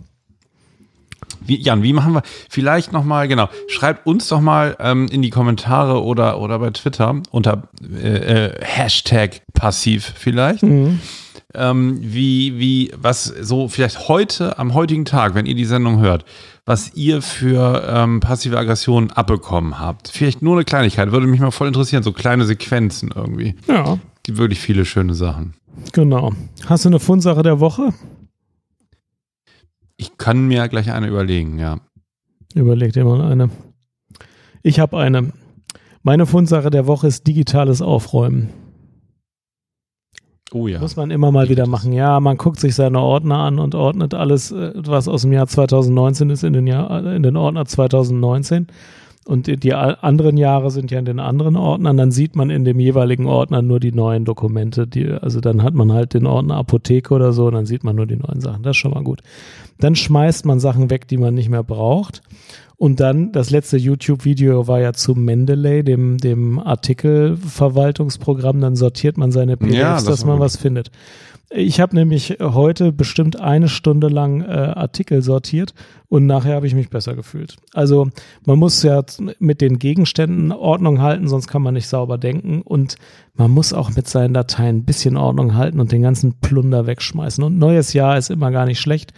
Wie, 1.41 1.61
Jan, 1.61 1.83
wie 1.83 1.95
machen 1.95 2.13
wir? 2.13 2.23
Vielleicht 2.51 2.93
nochmal, 2.93 3.27
genau, 3.27 3.49
schreibt 3.67 4.07
uns 4.07 4.29
doch 4.29 4.41
mal 4.41 4.77
ähm, 4.79 5.09
in 5.11 5.23
die 5.23 5.31
Kommentare 5.31 6.03
oder, 6.05 6.39
oder 6.39 6.59
bei 6.59 6.71
Twitter 6.71 7.23
unter 7.31 7.69
äh, 7.83 8.47
äh, 8.47 8.61
Hashtag 8.61 9.41
passiv 9.55 10.13
vielleicht. 10.17 10.63
Mhm. 10.63 11.01
Ähm, 11.55 11.99
wie, 12.01 12.59
wie, 12.59 12.93
was 12.97 13.25
so 13.25 13.69
vielleicht 13.69 14.09
heute, 14.09 14.59
am 14.59 14.75
heutigen 14.75 15.05
Tag, 15.05 15.35
wenn 15.35 15.47
ihr 15.47 15.57
die 15.57 15.65
Sendung 15.65 15.99
hört, 15.99 16.25
was 16.67 16.95
ihr 16.95 17.23
für 17.23 17.85
ähm, 17.89 18.21
passive 18.21 18.57
Aggressionen 18.57 19.11
abbekommen 19.11 19.81
habt. 19.81 20.09
Vielleicht 20.09 20.43
nur 20.43 20.55
eine 20.55 20.65
Kleinigkeit, 20.65 21.11
würde 21.11 21.27
mich 21.27 21.41
mal 21.41 21.51
voll 21.51 21.69
interessieren, 21.69 22.03
so 22.03 22.13
kleine 22.13 22.45
Sequenzen 22.45 23.11
irgendwie. 23.13 23.57
Ja. 23.67 23.99
Wirklich 24.37 24.61
viele 24.61 24.85
schöne 24.85 25.15
Sachen. 25.15 25.55
Genau. 25.93 26.33
Hast 26.67 26.85
du 26.85 26.89
eine 26.89 27.01
Fundsache 27.01 27.43
der 27.43 27.61
Woche? 27.61 27.93
Ich 29.97 30.17
kann 30.19 30.47
mir 30.47 30.67
gleich 30.69 30.91
eine 30.91 31.09
überlegen, 31.09 31.59
ja. 31.59 31.79
Überleg 32.55 32.93
dir 32.93 33.05
mal 33.05 33.21
eine. 33.21 33.51
Ich 34.63 34.81
habe 34.81 34.99
eine. 34.99 35.33
Meine 36.03 36.27
Fundsache 36.27 36.71
der 36.71 36.87
Woche 36.87 37.07
ist 37.07 37.27
digitales 37.27 37.83
Aufräumen. 37.83 38.51
Oh 40.53 40.67
ja. 40.67 40.81
Muss 40.81 40.97
man 40.97 41.11
immer 41.11 41.31
mal 41.31 41.49
wieder 41.49 41.67
machen. 41.67 41.93
Ja, 41.93 42.19
man 42.19 42.37
guckt 42.37 42.59
sich 42.59 42.75
seine 42.75 42.99
Ordner 42.99 43.39
an 43.39 43.59
und 43.59 43.75
ordnet 43.75 44.15
alles, 44.15 44.51
äh, 44.51 44.73
was 44.75 45.07
aus 45.07 45.23
dem 45.23 45.33
Jahr 45.33 45.47
2019 45.47 46.31
ist, 46.31 46.43
in 46.43 46.53
den, 46.53 46.67
Jahr, 46.67 47.07
in 47.15 47.23
den 47.23 47.37
Ordner 47.37 47.67
2019 47.67 48.67
und 49.27 49.63
die 49.63 49.75
anderen 49.75 50.39
Jahre 50.39 50.71
sind 50.71 50.91
ja 50.91 50.99
in 50.99 51.05
den 51.05 51.21
anderen 51.21 51.57
Ordnern, 51.57 51.99
dann 51.99 52.11
sieht 52.11 52.37
man 52.37 52.49
in 52.49 52.65
dem 52.65 52.81
jeweiligen 52.81 53.27
Ordner 53.27 53.61
nur 53.61 53.79
die 53.79 53.93
neuen 53.93 54.25
Dokumente. 54.25 54.87
Die, 54.87 55.11
also 55.11 55.41
dann 55.41 55.63
hat 55.63 55.75
man 55.75 55.93
halt 55.93 56.15
den 56.15 56.27
Ordner 56.27 56.57
Apotheke 56.57 57.13
oder 57.13 57.33
so 57.33 57.47
und 57.47 57.55
dann 57.55 57.67
sieht 57.67 57.85
man 57.85 57.97
nur 57.97 58.07
die 58.07 58.17
neuen 58.17 58.41
Sachen. 58.41 58.63
Das 58.63 58.71
ist 58.71 58.79
schon 58.79 58.93
mal 58.93 59.05
gut. 59.05 59.21
Dann 59.79 59.95
schmeißt 59.95 60.47
man 60.47 60.59
Sachen 60.59 60.89
weg, 60.89 61.07
die 61.07 61.19
man 61.19 61.35
nicht 61.35 61.51
mehr 61.51 61.63
braucht. 61.63 62.23
Und 62.79 62.99
dann, 62.99 63.31
das 63.31 63.51
letzte 63.51 63.77
YouTube-Video 63.77 64.67
war 64.67 64.81
ja 64.81 64.95
zu 64.95 65.15
Mendeley, 65.15 65.85
dem, 65.85 66.17
dem 66.17 66.59
Artikelverwaltungsprogramm. 66.59 68.59
Dann 68.63 68.75
sortiert 68.75 69.19
man 69.19 69.33
seine 69.33 69.59
PDFs, 69.59 69.77
ja, 69.77 69.95
das 69.97 70.05
dass 70.05 70.25
man 70.25 70.39
gut. 70.39 70.47
was 70.47 70.57
findet. 70.57 70.91
Ich 71.53 71.81
habe 71.81 71.97
nämlich 71.97 72.39
heute 72.41 72.93
bestimmt 72.93 73.41
eine 73.41 73.69
Stunde 73.69 74.07
lang 74.07 74.41
äh, 74.41 74.47
Artikel 74.47 75.21
sortiert 75.21 75.75
und 76.09 76.25
nachher 76.27 76.55
habe 76.55 76.69
ich 76.69 76.77
mich 76.77 76.91
besser 76.91 77.17
gefühlt. 77.17 77.57
Also 77.75 78.09
man 78.47 78.57
muss 78.57 78.85
ja 78.85 79.03
mit 79.41 79.61
den 79.61 79.81
Gegenständen 79.81 80.53
Ordnung 80.53 81.03
halten, 81.03 81.27
sonst 81.27 81.49
kann 81.49 81.63
man 81.63 81.75
nicht 81.75 81.89
sauber 81.89 82.19
denken 82.19 82.63
und 82.63 82.95
man 83.35 83.51
muss 83.51 83.73
auch 83.73 83.91
mit 83.97 84.07
seinen 84.07 84.33
Dateien 84.33 84.77
ein 84.77 84.85
bisschen 84.85 85.17
Ordnung 85.17 85.57
halten 85.57 85.81
und 85.81 85.91
den 85.91 86.03
ganzen 86.03 86.35
Plunder 86.35 86.87
wegschmeißen. 86.87 87.43
Und 87.43 87.59
neues 87.59 87.95
Jahr 87.95 88.17
ist 88.17 88.31
immer 88.31 88.53
gar 88.53 88.67
nicht 88.67 88.81
schlecht 88.81 89.13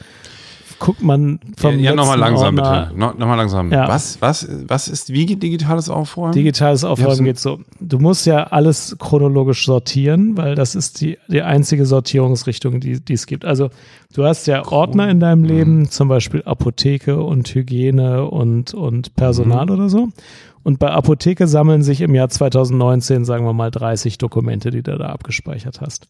guckt 0.83 1.01
man 1.01 1.39
vom 1.57 1.77
Ja, 1.79 1.91
ja 1.91 1.95
nochmal 1.95 2.19
langsam 2.19 2.59
Ordner. 2.59 2.87
bitte. 2.87 2.99
No, 2.99 3.13
nochmal 3.17 3.37
langsam. 3.37 3.71
Ja. 3.71 3.87
Was, 3.87 4.21
was, 4.21 4.49
was 4.67 4.89
ist 4.89 5.13
wie 5.13 5.27
digitales 5.27 5.89
Aufräumen? 5.89 6.33
Digitales 6.33 6.83
Aufräumen 6.83 7.25
geht 7.25 7.39
so. 7.39 7.61
Du 7.79 8.01
musst 8.01 8.27
ja 8.27 8.49
alles 8.49 8.97
chronologisch 8.99 9.65
sortieren, 9.65 10.37
weil 10.37 10.57
das 10.57 10.75
ist 10.75 11.01
die, 11.01 11.19
die 11.29 11.43
einzige 11.43 11.87
Sortierungsrichtung, 11.87 12.81
die, 12.81 12.99
die 12.99 13.13
es 13.13 13.27
gibt. 13.27 13.45
Also 13.45 13.71
du 14.13 14.25
hast 14.25 14.47
ja 14.49 14.67
Ordner 14.67 15.09
in 15.09 15.21
deinem 15.21 15.45
Leben, 15.45 15.79
mhm. 15.79 15.91
zum 15.91 16.09
Beispiel 16.09 16.43
Apotheke 16.43 17.23
und 17.23 17.55
Hygiene 17.55 18.25
und, 18.29 18.75
und 18.75 19.15
Personal 19.15 19.67
mhm. 19.67 19.73
oder 19.73 19.89
so. 19.89 20.09
Und 20.65 20.81
bei 20.81 20.91
Apotheke 20.91 21.47
sammeln 21.47 21.85
sich 21.85 22.01
im 22.01 22.15
Jahr 22.15 22.29
2019, 22.29 23.25
sagen 23.25 23.45
wir 23.45 23.53
mal, 23.53 23.71
30 23.71 24.19
Dokumente, 24.19 24.71
die 24.71 24.83
du 24.83 24.99
da 24.99 25.07
abgespeichert 25.07 25.81
hast. 25.81 26.09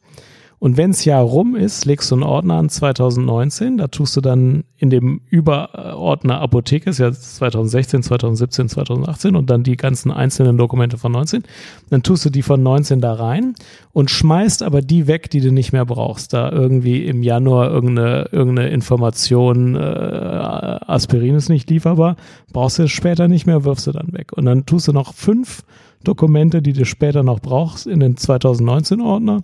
Und 0.63 0.77
wenns 0.77 1.05
Jahr 1.05 1.23
rum 1.23 1.57
ist, 1.57 1.87
legst 1.87 2.13
du 2.13 2.15
einen 2.15 2.23
Ordner 2.23 2.55
an 2.55 2.69
2019, 2.69 3.79
da 3.79 3.89
tust 3.89 4.17
du 4.17 4.21
dann 4.21 4.63
in 4.77 4.91
dem 4.91 5.21
Überordner 5.29 6.41
Apotheke, 6.41 6.89
ist 6.89 7.01
ja 7.01 7.11
2016, 7.11 8.05
2017, 8.05 8.69
2018 8.69 9.35
und 9.35 9.51
dann 9.51 9.65
die 9.65 9.77
ganzen 9.77 10.13
einzelnen 10.13 10.57
Dokumente 10.57 10.99
von 10.99 11.11
19, 11.11 11.43
dann 11.91 12.05
tust 12.05 12.25
du 12.27 12.31
die 12.31 12.43
von 12.43 12.63
19 12.63 13.01
da 13.01 13.15
rein 13.15 13.55
und 13.91 14.13
schmeißt 14.13 14.63
aber 14.63 14.83
die 14.83 15.09
weg, 15.09 15.31
die 15.31 15.41
du 15.41 15.51
nicht 15.51 15.73
mehr 15.73 15.85
brauchst. 15.85 16.33
Da 16.33 16.53
irgendwie 16.53 17.07
im 17.07 17.25
Januar 17.25 17.69
irgendeine, 17.69 18.29
irgendeine 18.31 18.69
Information, 18.69 19.75
äh, 19.75 19.81
Aspirin 19.81 21.35
ist 21.35 21.49
nicht 21.49 21.71
lieferbar, 21.71 22.15
brauchst 22.53 22.79
du 22.79 22.85
es 22.85 22.93
später 22.93 23.27
nicht 23.27 23.47
mehr, 23.47 23.65
wirfst 23.65 23.89
du 23.89 23.91
dann 23.91 24.13
weg. 24.13 24.33
Und 24.33 24.45
dann 24.45 24.65
tust 24.65 24.87
du 24.87 24.93
noch 24.93 25.13
fünf 25.13 25.65
Dokumente, 26.05 26.63
die 26.63 26.73
du 26.73 26.85
später 26.85 27.25
noch 27.25 27.41
brauchst, 27.41 27.89
in 27.89 27.99
den 27.99 28.17
2019 28.17 29.01
Ordner 29.01 29.43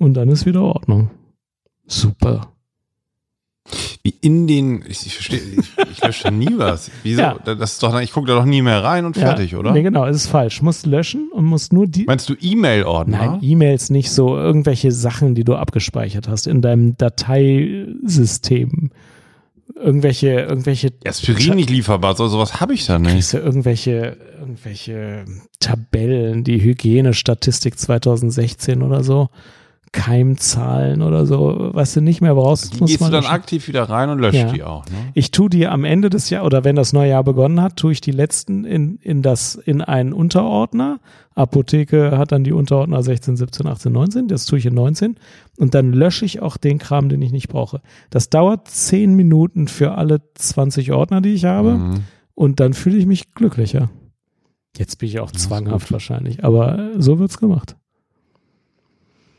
und 0.00 0.14
dann 0.14 0.28
ist 0.30 0.46
wieder 0.46 0.62
Ordnung. 0.62 1.10
Super. 1.86 2.52
Wie 4.02 4.14
in 4.22 4.46
den, 4.46 4.82
ich, 4.88 5.04
ich 5.04 5.14
verstehe, 5.14 5.38
ich, 5.38 5.68
ich 5.92 6.02
lösche 6.02 6.24
da 6.24 6.30
nie 6.30 6.54
was. 6.56 6.90
Wieso? 7.02 7.20
Ja. 7.20 7.36
Das 7.44 7.72
ist 7.72 7.82
doch, 7.82 8.00
ich 8.00 8.12
gucke 8.12 8.28
da 8.28 8.34
doch 8.34 8.46
nie 8.46 8.62
mehr 8.62 8.82
rein 8.82 9.04
und 9.04 9.14
fertig, 9.14 9.52
ja, 9.52 9.58
oder? 9.58 9.72
Nee, 9.72 9.82
genau, 9.82 10.06
es 10.06 10.16
ist 10.16 10.28
falsch. 10.28 10.62
Musst 10.62 10.86
löschen 10.86 11.28
und 11.32 11.44
musst 11.44 11.74
nur 11.74 11.86
die. 11.86 12.04
Meinst 12.04 12.28
du 12.30 12.34
E-Mail-Ordner? 12.40 13.18
Nein, 13.18 13.38
E-Mails 13.42 13.90
nicht 13.90 14.10
so, 14.10 14.36
irgendwelche 14.38 14.90
Sachen, 14.90 15.34
die 15.34 15.44
du 15.44 15.54
abgespeichert 15.54 16.28
hast 16.28 16.46
in 16.46 16.62
deinem 16.62 16.96
Dateisystem. 16.96 18.90
Irgendwelche, 19.76 20.30
irgendwelche. 20.30 20.92
Aspirin 21.06 21.56
nicht 21.56 21.68
lieferbar, 21.68 22.16
so 22.16 22.26
sowas 22.28 22.60
habe 22.60 22.72
ich 22.72 22.86
da 22.86 22.98
nicht. 22.98 23.12
Kriegst 23.12 23.34
du 23.34 23.38
irgendwelche, 23.38 24.16
irgendwelche 24.40 25.26
Tabellen, 25.58 26.42
die 26.42 26.62
Hygienestatistik 26.62 27.78
2016 27.78 28.82
oder 28.82 29.04
so. 29.04 29.28
Keimzahlen 29.92 31.02
oder 31.02 31.26
so, 31.26 31.70
was 31.72 31.94
du 31.94 32.00
nicht 32.00 32.20
mehr 32.20 32.34
brauchst. 32.34 32.74
Die 32.74 32.78
gehst 32.78 33.00
du 33.00 33.04
dann 33.06 33.22
löschen. 33.22 33.26
aktiv 33.26 33.66
wieder 33.66 33.82
rein 33.84 34.08
und 34.08 34.20
löscht 34.20 34.38
ja. 34.38 34.52
die 34.52 34.62
auch. 34.62 34.84
Ne? 34.86 34.92
Ich 35.14 35.32
tue 35.32 35.50
die 35.50 35.66
am 35.66 35.84
Ende 35.84 36.10
des 36.10 36.30
Jahres 36.30 36.46
oder 36.46 36.62
wenn 36.62 36.76
das 36.76 36.92
neue 36.92 37.10
Jahr 37.10 37.24
begonnen 37.24 37.60
hat, 37.60 37.76
tue 37.76 37.90
ich 37.90 38.00
die 38.00 38.12
letzten 38.12 38.64
in, 38.64 38.98
in 38.98 39.22
das 39.22 39.56
in 39.56 39.82
einen 39.82 40.12
Unterordner. 40.12 41.00
Apotheke 41.34 42.16
hat 42.18 42.30
dann 42.30 42.44
die 42.44 42.52
Unterordner 42.52 43.02
16, 43.02 43.36
17, 43.36 43.66
18, 43.66 43.92
19. 43.92 44.28
Das 44.28 44.46
tue 44.46 44.60
ich 44.60 44.66
in 44.66 44.74
19 44.74 45.16
und 45.58 45.74
dann 45.74 45.92
lösche 45.92 46.24
ich 46.24 46.40
auch 46.40 46.56
den 46.56 46.78
Kram, 46.78 47.08
den 47.08 47.20
ich 47.20 47.32
nicht 47.32 47.48
brauche. 47.48 47.80
Das 48.10 48.30
dauert 48.30 48.68
10 48.68 49.14
Minuten 49.14 49.66
für 49.66 49.96
alle 49.96 50.20
20 50.34 50.92
Ordner, 50.92 51.20
die 51.20 51.34
ich 51.34 51.46
habe 51.46 51.72
mhm. 51.72 52.04
und 52.34 52.60
dann 52.60 52.74
fühle 52.74 52.96
ich 52.96 53.06
mich 53.06 53.34
glücklicher. 53.34 53.90
Jetzt 54.76 54.98
bin 54.98 55.08
ich 55.08 55.18
auch 55.18 55.32
zwanghaft 55.32 55.90
wahrscheinlich, 55.90 56.44
aber 56.44 56.90
so 56.96 57.18
wird's 57.18 57.38
gemacht. 57.38 57.74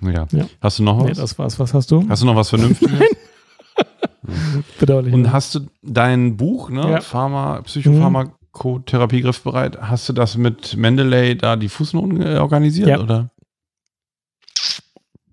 Ja. 0.01 0.27
ja. 0.31 0.45
Hast 0.61 0.79
du 0.79 0.83
noch 0.83 0.99
was? 0.99 1.05
Nee, 1.05 1.13
das 1.13 1.37
war's. 1.37 1.59
Was 1.59 1.73
hast 1.73 1.91
du? 1.91 2.05
Hast 2.09 2.21
du 2.21 2.25
noch 2.25 2.35
was 2.35 2.49
Vernünftiges? 2.49 2.99
Bedauerlich. 4.79 5.13
Und 5.13 5.31
hast 5.31 5.55
du 5.55 5.61
dein 5.81 6.37
Buch, 6.37 6.69
ne? 6.69 6.89
Ja. 6.91 7.01
Pharma, 7.01 7.61
Psychopharmakotherapie 7.61 9.21
griffbereit, 9.21 9.81
hast 9.81 10.09
du 10.09 10.13
das 10.13 10.37
mit 10.37 10.75
Mendeley 10.77 11.37
da 11.37 11.55
die 11.55 11.69
Fußnoten 11.69 12.21
äh, 12.21 12.37
organisiert, 12.37 12.87
Ja. 12.89 12.99
oder? 12.99 13.31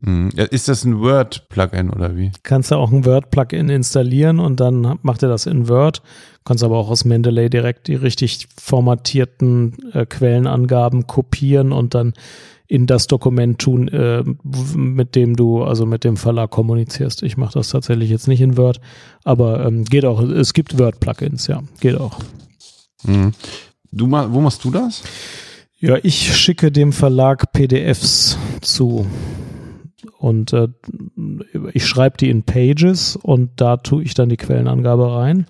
Hm. 0.04 0.30
Ja, 0.34 0.44
Ist 0.44 0.68
das 0.68 0.84
ein 0.84 1.00
Word-Plugin 1.00 1.90
oder 1.90 2.16
wie? 2.16 2.30
kannst 2.44 2.70
du 2.70 2.76
auch 2.76 2.92
ein 2.92 3.04
Word-Plugin 3.04 3.68
installieren 3.68 4.38
und 4.38 4.60
dann 4.60 4.98
macht 5.02 5.22
er 5.24 5.28
das 5.28 5.46
in 5.46 5.68
Word. 5.68 6.02
Kannst 6.44 6.62
aber 6.62 6.78
auch 6.78 6.88
aus 6.88 7.04
Mendeley 7.04 7.50
direkt 7.50 7.88
die 7.88 7.96
richtig 7.96 8.48
formatierten 8.58 9.76
äh, 9.92 10.06
Quellenangaben 10.06 11.06
kopieren 11.08 11.72
und 11.72 11.94
dann 11.94 12.14
in 12.68 12.86
das 12.86 13.06
Dokument 13.06 13.58
tun, 13.58 13.88
äh, 13.88 14.22
mit 14.76 15.16
dem 15.16 15.36
du, 15.36 15.64
also 15.64 15.86
mit 15.86 16.04
dem 16.04 16.18
Verlag 16.18 16.50
kommunizierst. 16.50 17.22
Ich 17.22 17.38
mache 17.38 17.54
das 17.54 17.70
tatsächlich 17.70 18.10
jetzt 18.10 18.28
nicht 18.28 18.42
in 18.42 18.58
Word, 18.58 18.80
aber 19.24 19.64
ähm, 19.64 19.84
geht 19.84 20.04
auch. 20.04 20.20
Es 20.20 20.52
gibt 20.52 20.78
Word-Plugins, 20.78 21.46
ja, 21.46 21.62
geht 21.80 21.96
auch. 21.96 22.18
Hm. 23.04 23.32
Du, 23.90 24.10
wo 24.10 24.40
machst 24.40 24.64
du 24.64 24.70
das? 24.70 25.02
Ja, 25.80 25.96
ich 26.02 26.36
schicke 26.36 26.70
dem 26.70 26.92
Verlag 26.92 27.52
PDFs 27.52 28.36
zu. 28.60 29.06
Und 30.18 30.52
äh, 30.52 30.68
ich 31.72 31.86
schreibe 31.86 32.18
die 32.18 32.28
in 32.28 32.42
Pages 32.42 33.16
und 33.16 33.52
da 33.56 33.78
tue 33.78 34.02
ich 34.02 34.12
dann 34.12 34.28
die 34.28 34.36
Quellenangabe 34.36 35.14
rein. 35.14 35.46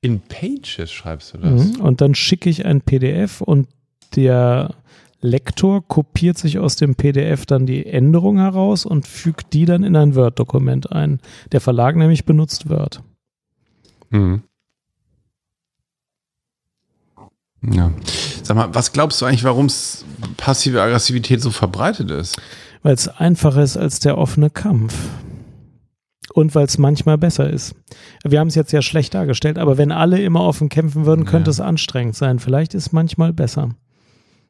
In 0.00 0.20
Pages 0.20 0.90
schreibst 0.90 1.34
du 1.34 1.38
das. 1.38 1.66
Mhm. 1.66 1.80
Und 1.82 2.00
dann 2.00 2.14
schicke 2.14 2.50
ich 2.50 2.64
ein 2.64 2.80
PDF 2.80 3.42
und 3.42 3.68
der 4.16 4.74
Lektor 5.20 5.86
kopiert 5.86 6.38
sich 6.38 6.58
aus 6.58 6.76
dem 6.76 6.94
PDF 6.94 7.44
dann 7.44 7.66
die 7.66 7.84
Änderung 7.86 8.38
heraus 8.38 8.86
und 8.86 9.06
fügt 9.06 9.52
die 9.52 9.64
dann 9.64 9.82
in 9.82 9.96
ein 9.96 10.14
Word-Dokument 10.14 10.92
ein. 10.92 11.20
Der 11.50 11.60
Verlag 11.60 11.96
nämlich 11.96 12.24
benutzt 12.24 12.68
Word. 12.70 13.02
Mhm. 14.10 14.42
Ja. 17.62 17.90
Sag 18.42 18.56
mal, 18.56 18.72
was 18.74 18.92
glaubst 18.92 19.20
du 19.20 19.26
eigentlich, 19.26 19.44
warum 19.44 19.68
passive 20.36 20.80
Aggressivität 20.80 21.42
so 21.42 21.50
verbreitet 21.50 22.10
ist? 22.10 22.40
Weil 22.82 22.94
es 22.94 23.08
einfacher 23.08 23.62
ist 23.62 23.76
als 23.76 23.98
der 23.98 24.16
offene 24.16 24.50
Kampf. 24.50 24.94
Und 26.34 26.54
weil 26.54 26.66
es 26.66 26.78
manchmal 26.78 27.18
besser 27.18 27.50
ist. 27.50 27.74
Wir 28.24 28.38
haben 28.38 28.48
es 28.48 28.54
jetzt 28.54 28.70
ja 28.70 28.82
schlecht 28.82 29.14
dargestellt, 29.14 29.58
aber 29.58 29.76
wenn 29.76 29.90
alle 29.90 30.20
immer 30.22 30.42
offen 30.42 30.68
kämpfen 30.68 31.04
würden, 31.04 31.24
könnte 31.24 31.48
Ja. 31.48 31.52
es 31.52 31.60
anstrengend 31.60 32.14
sein. 32.14 32.38
Vielleicht 32.38 32.74
ist 32.74 32.92
manchmal 32.92 33.32
besser. 33.32 33.70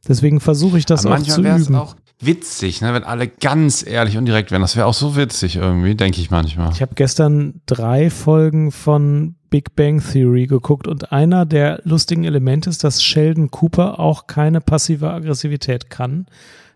Deswegen 0.09 0.41
versuche 0.41 0.79
ich 0.79 0.87
das 0.87 1.05
Aber 1.05 1.17
auch 1.17 1.19
zu 1.23 1.29
manchmal 1.29 1.45
wäre 1.45 1.57
es 1.59 1.69
üben. 1.69 1.77
auch 1.77 1.97
witzig, 2.21 2.81
ne, 2.81 2.93
wenn 2.95 3.05
alle 3.05 3.29
ganz 3.29 3.87
ehrlich 3.87 4.17
und 4.17 4.25
direkt 4.25 4.51
wären. 4.51 4.63
Das 4.63 4.75
wäre 4.75 4.87
auch 4.87 4.95
so 4.95 5.17
witzig 5.17 5.57
irgendwie, 5.57 5.95
denke 5.95 6.21
ich 6.21 6.31
manchmal. 6.31 6.73
Ich 6.73 6.83
habe 6.83 6.95
gestern 6.95 7.61
drei 7.67 8.11
Folgen 8.11 8.73
von 8.73 9.37
Big 9.51 9.77
Bang 9.77 10.03
Theory 10.03 10.47
geguckt 10.47 10.89
und 10.89 11.13
einer 11.13 11.47
der 11.47 11.81
lustigen 11.85 12.25
Elemente 12.25 12.71
ist, 12.71 12.83
dass 12.85 13.03
Sheldon 13.03 13.51
Cooper 13.51 14.01
auch 14.01 14.27
keine 14.27 14.61
passive 14.61 15.11
Aggressivität 15.11 15.91
kann. 15.91 16.27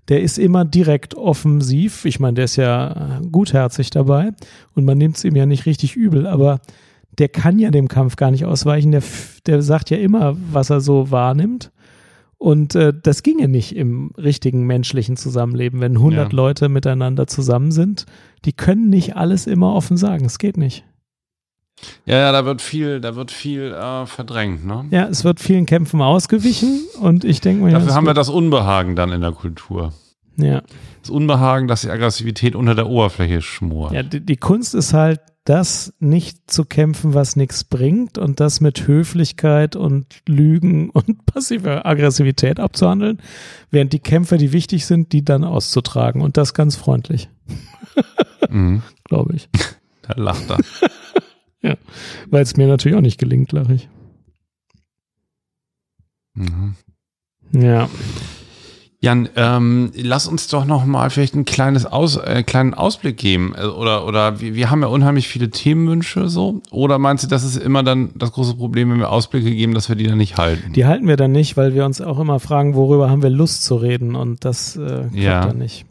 Der 0.08 0.22
ist 0.22 0.38
immer 0.38 0.64
direkt 0.64 1.14
offensiv. 1.14 2.04
Ich 2.04 2.18
meine, 2.20 2.34
der 2.34 2.44
ist 2.44 2.56
ja 2.56 3.20
gutherzig 3.30 3.90
dabei 3.90 4.32
und 4.74 4.84
man 4.84 4.98
nimmt 4.98 5.16
es 5.16 5.24
ihm 5.24 5.36
ja 5.36 5.46
nicht 5.46 5.66
richtig 5.66 5.96
übel, 5.96 6.26
aber 6.26 6.60
der 7.18 7.28
kann 7.28 7.58
ja 7.58 7.70
dem 7.70 7.88
Kampf 7.88 8.16
gar 8.16 8.30
nicht 8.30 8.44
ausweichen. 8.44 8.90
Der, 8.92 9.02
der 9.46 9.62
sagt 9.62 9.90
ja 9.90 9.98
immer, 9.98 10.36
was 10.50 10.70
er 10.70 10.80
so 10.80 11.10
wahrnimmt. 11.10 11.70
Und 12.42 12.74
äh, 12.74 12.92
das 13.00 13.22
ginge 13.22 13.46
nicht 13.46 13.76
im 13.76 14.10
richtigen 14.18 14.66
menschlichen 14.66 15.16
Zusammenleben, 15.16 15.80
wenn 15.80 15.92
100 15.92 16.32
Ja. 16.32 16.36
Leute 16.36 16.68
miteinander 16.68 17.28
zusammen 17.28 17.70
sind. 17.70 18.04
Die 18.44 18.52
können 18.52 18.90
nicht 18.90 19.14
alles 19.16 19.46
immer 19.46 19.74
offen 19.76 19.96
sagen. 19.96 20.24
Es 20.24 20.38
geht 20.38 20.56
nicht. 20.56 20.84
Ja, 22.04 22.16
ja, 22.18 22.32
da 22.32 22.44
wird 22.44 22.60
viel, 22.60 23.00
da 23.00 23.14
wird 23.14 23.30
viel 23.30 23.72
äh, 23.72 24.06
verdrängt, 24.06 24.66
ne? 24.66 24.86
Ja, 24.90 25.06
es 25.06 25.22
wird 25.22 25.38
vielen 25.38 25.66
Kämpfen 25.66 26.00
ausgewichen 26.00 26.80
und 27.00 27.24
ich 27.24 27.40
denke 27.40 27.62
mir, 27.62 27.70
ja, 27.70 27.74
Dafür 27.74 27.90
ist 27.90 27.94
haben 27.94 28.06
wir 28.06 28.10
gut. 28.10 28.18
das 28.18 28.28
Unbehagen 28.28 28.96
dann 28.96 29.12
in 29.12 29.20
der 29.20 29.32
Kultur. 29.32 29.92
Ja, 30.36 30.62
Das 31.02 31.10
Unbehagen, 31.10 31.68
dass 31.68 31.82
die 31.82 31.90
Aggressivität 31.90 32.54
unter 32.56 32.74
der 32.74 32.86
Oberfläche 32.88 33.42
schmort. 33.42 33.92
ja 33.92 34.02
die, 34.02 34.20
die 34.20 34.36
Kunst 34.36 34.74
ist 34.74 34.92
halt, 34.94 35.20
das 35.44 35.92
nicht 35.98 36.48
zu 36.50 36.64
kämpfen, 36.64 37.14
was 37.14 37.34
nichts 37.34 37.64
bringt 37.64 38.16
und 38.16 38.38
das 38.38 38.60
mit 38.60 38.86
Höflichkeit 38.86 39.74
und 39.74 40.22
Lügen 40.28 40.88
und 40.90 41.26
passiver 41.26 41.84
Aggressivität 41.84 42.60
abzuhandeln, 42.60 43.18
während 43.70 43.92
die 43.92 43.98
Kämpfe, 43.98 44.38
die 44.38 44.52
wichtig 44.52 44.86
sind, 44.86 45.12
die 45.12 45.24
dann 45.24 45.42
auszutragen 45.44 46.22
und 46.22 46.36
das 46.36 46.54
ganz 46.54 46.76
freundlich, 46.76 47.28
Mhm. 48.50 48.82
glaube 49.04 49.34
ich. 49.34 49.48
Da 50.02 50.14
lacht 50.16 50.48
er. 50.50 50.58
Weil 52.30 52.42
es 52.42 52.56
mir 52.56 52.66
natürlich 52.68 52.96
auch 52.96 53.02
nicht 53.02 53.18
gelingt, 53.18 53.52
lache 53.52 53.74
ich. 53.74 53.88
Mhm. 56.34 56.74
Ja. 57.52 57.88
Jan, 59.04 59.28
ähm, 59.34 59.90
lass 59.96 60.28
uns 60.28 60.46
doch 60.46 60.64
noch 60.64 60.86
mal 60.86 61.10
vielleicht 61.10 61.34
ein 61.34 61.44
kleines 61.44 61.86
Aus, 61.86 62.16
äh, 62.18 62.44
kleinen 62.44 62.72
Ausblick 62.72 63.16
geben. 63.16 63.52
Äh, 63.58 63.64
Oder, 63.66 64.06
oder 64.06 64.40
wir, 64.40 64.54
wir 64.54 64.70
haben 64.70 64.80
ja 64.82 64.86
unheimlich 64.86 65.26
viele 65.26 65.50
Themenwünsche 65.50 66.28
so. 66.28 66.62
Oder 66.70 66.98
meinst 67.00 67.24
du, 67.24 67.28
das 67.28 67.42
ist 67.42 67.56
immer 67.56 67.82
dann 67.82 68.10
das 68.14 68.30
große 68.30 68.54
Problem, 68.54 68.92
wenn 68.92 69.00
wir 69.00 69.10
Ausblicke 69.10 69.50
geben, 69.50 69.74
dass 69.74 69.88
wir 69.88 69.96
die 69.96 70.06
dann 70.06 70.18
nicht 70.18 70.36
halten? 70.38 70.72
Die 70.72 70.86
halten 70.86 71.08
wir 71.08 71.16
dann 71.16 71.32
nicht, 71.32 71.56
weil 71.56 71.74
wir 71.74 71.84
uns 71.84 72.00
auch 72.00 72.20
immer 72.20 72.38
fragen, 72.38 72.76
worüber 72.76 73.10
haben 73.10 73.24
wir 73.24 73.30
Lust 73.30 73.64
zu 73.64 73.74
reden 73.74 74.14
und 74.14 74.44
das 74.44 74.76
äh, 74.76 74.86
klappt 74.86 75.14
Ja. 75.16 75.46
dann 75.46 75.58
nicht. 75.58 75.84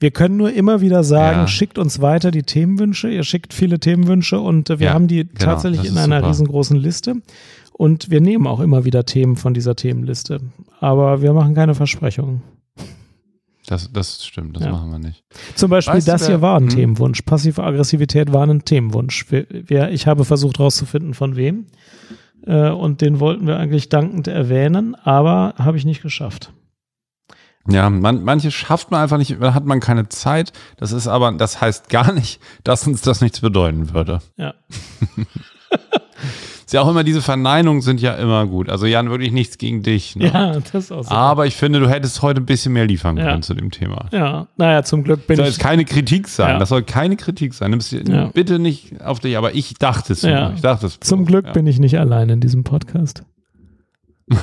Wir 0.00 0.10
können 0.10 0.36
nur 0.36 0.52
immer 0.52 0.80
wieder 0.80 1.04
sagen, 1.04 1.42
Ja. 1.42 1.46
schickt 1.46 1.78
uns 1.78 2.00
weiter 2.02 2.32
die 2.32 2.42
Themenwünsche. 2.42 3.08
Ihr 3.08 3.22
schickt 3.22 3.54
viele 3.54 3.78
Themenwünsche 3.78 4.40
und 4.40 4.70
äh, 4.70 4.80
wir 4.80 4.88
Ja, 4.88 4.94
haben 4.94 5.06
die 5.06 5.24
genau, 5.24 5.38
tatsächlich 5.38 5.84
in 5.88 5.98
einer 5.98 6.16
super. 6.16 6.28
riesengroßen 6.30 6.76
Liste 6.76 7.14
und 7.74 8.10
wir 8.10 8.20
nehmen 8.20 8.48
auch 8.48 8.58
immer 8.58 8.84
wieder 8.84 9.04
Themen 9.04 9.36
von 9.36 9.54
dieser 9.54 9.76
Themenliste. 9.76 10.40
Aber 10.80 11.22
wir 11.22 11.32
machen 11.32 11.54
keine 11.54 11.76
Versprechungen. 11.76 12.42
Das, 13.66 13.90
das 13.92 14.24
stimmt, 14.24 14.56
das 14.56 14.64
Ja. 14.64 14.70
machen 14.72 14.90
wir 14.90 14.98
nicht. 14.98 15.24
Zum 15.54 15.70
Beispiel, 15.70 15.94
Weißt 15.94 16.06
du, 16.08 16.12
das 16.12 16.20
wer- 16.22 16.28
hier 16.28 16.42
war 16.42 16.56
ein 16.56 16.64
hm? 16.64 16.68
Themenwunsch. 16.70 17.22
Passive 17.22 17.62
Aggressivität 17.64 18.32
war 18.32 18.46
ein 18.46 18.64
Themenwunsch. 18.64 19.30
Wir, 19.30 19.46
wir, 19.50 19.90
ich 19.90 20.06
habe 20.06 20.24
versucht 20.24 20.58
herauszufinden, 20.58 21.14
von 21.14 21.36
wem. 21.36 21.66
Äh, 22.46 22.70
und 22.70 23.00
den 23.00 23.18
wollten 23.20 23.46
wir 23.46 23.56
eigentlich 23.58 23.88
dankend 23.88 24.28
erwähnen, 24.28 24.94
aber 24.94 25.54
habe 25.58 25.76
ich 25.76 25.84
nicht 25.84 26.02
geschafft. 26.02 26.52
Ja, 27.68 27.90
man, 27.90 28.22
manche 28.22 28.52
schafft 28.52 28.92
man 28.92 29.00
einfach 29.02 29.18
nicht, 29.18 29.36
da 29.40 29.52
hat 29.52 29.64
man 29.66 29.80
keine 29.80 30.08
Zeit. 30.08 30.52
Das 30.76 30.92
ist 30.92 31.08
aber, 31.08 31.32
das 31.32 31.60
heißt 31.60 31.88
gar 31.88 32.12
nicht, 32.12 32.40
dass 32.62 32.86
uns 32.86 33.02
das 33.02 33.20
nichts 33.20 33.40
bedeuten 33.40 33.92
würde. 33.92 34.20
Ja. 34.36 34.54
Ist 36.66 36.72
ja 36.72 36.80
auch 36.82 36.90
immer, 36.90 37.04
diese 37.04 37.22
Verneinungen 37.22 37.80
sind 37.80 38.00
ja 38.00 38.14
immer 38.14 38.44
gut. 38.44 38.68
Also 38.68 38.86
Jan, 38.86 39.08
wirklich 39.08 39.30
nichts 39.30 39.56
gegen 39.56 39.84
dich. 39.84 40.16
Ne? 40.16 40.26
Ja, 40.32 40.52
das 40.58 40.74
ist 40.74 40.90
auch 40.92 41.04
so. 41.04 41.10
Aber 41.12 41.46
ich 41.46 41.54
finde, 41.54 41.78
du 41.78 41.88
hättest 41.88 42.22
heute 42.22 42.40
ein 42.40 42.44
bisschen 42.46 42.72
mehr 42.72 42.86
liefern 42.86 43.16
Ja. 43.16 43.26
können 43.30 43.42
zu 43.44 43.54
dem 43.54 43.70
Thema. 43.70 44.06
Ja, 44.10 44.48
naja, 44.56 44.82
zum 44.82 45.04
Glück 45.04 45.28
bin 45.28 45.36
soll 45.36 45.46
ich. 45.46 45.52
jetzt 45.52 45.62
keine 45.62 45.84
Kritik 45.84 46.26
sein. 46.26 46.54
Ja. 46.54 46.58
Das 46.58 46.70
soll 46.70 46.82
keine 46.82 47.14
Kritik 47.16 47.54
sein. 47.54 47.70
Nimm's 47.70 47.92
Ja. 47.92 48.26
bitte 48.34 48.58
nicht 48.58 49.00
auf 49.00 49.20
dich, 49.20 49.36
aber 49.38 49.54
ich 49.54 49.74
dachte 49.74 50.12
es. 50.12 50.22
Ja. 50.22 50.52
Ich 50.56 50.60
dachte 50.60 50.86
es. 50.86 50.98
Zum. 50.98 51.24
Glück 51.24 51.46
ja. 51.46 51.52
bin 51.52 51.68
ich 51.68 51.78
nicht 51.78 51.98
allein 52.00 52.28
in 52.30 52.40
diesem 52.40 52.64
Podcast. 52.64 53.22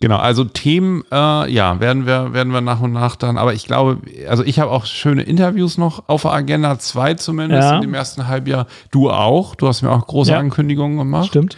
Genau, 0.00 0.16
also 0.18 0.44
Themen, 0.44 1.02
äh, 1.10 1.50
ja, 1.50 1.80
werden 1.80 2.06
wir, 2.06 2.32
werden 2.32 2.52
wir 2.52 2.60
nach 2.60 2.80
und 2.80 2.92
nach 2.92 3.16
dann, 3.16 3.36
aber 3.36 3.52
ich 3.54 3.66
glaube, 3.66 3.98
also 4.28 4.44
ich 4.44 4.60
habe 4.60 4.70
auch 4.70 4.86
schöne 4.86 5.22
Interviews 5.22 5.76
noch 5.76 6.04
auf 6.08 6.22
der 6.22 6.32
Agenda, 6.32 6.78
zwei 6.78 7.14
zumindest 7.14 7.62
Ja. 7.68 7.76
in 7.76 7.82
dem 7.82 7.94
ersten 7.94 8.28
Halbjahr. 8.28 8.66
Du 8.92 9.10
auch, 9.10 9.56
du 9.56 9.66
hast 9.66 9.82
mir 9.82 9.90
auch 9.90 10.06
große 10.06 10.30
Ja. 10.30 10.38
Ankündigungen 10.38 10.98
gemacht. 10.98 11.26
Stimmt? 11.28 11.56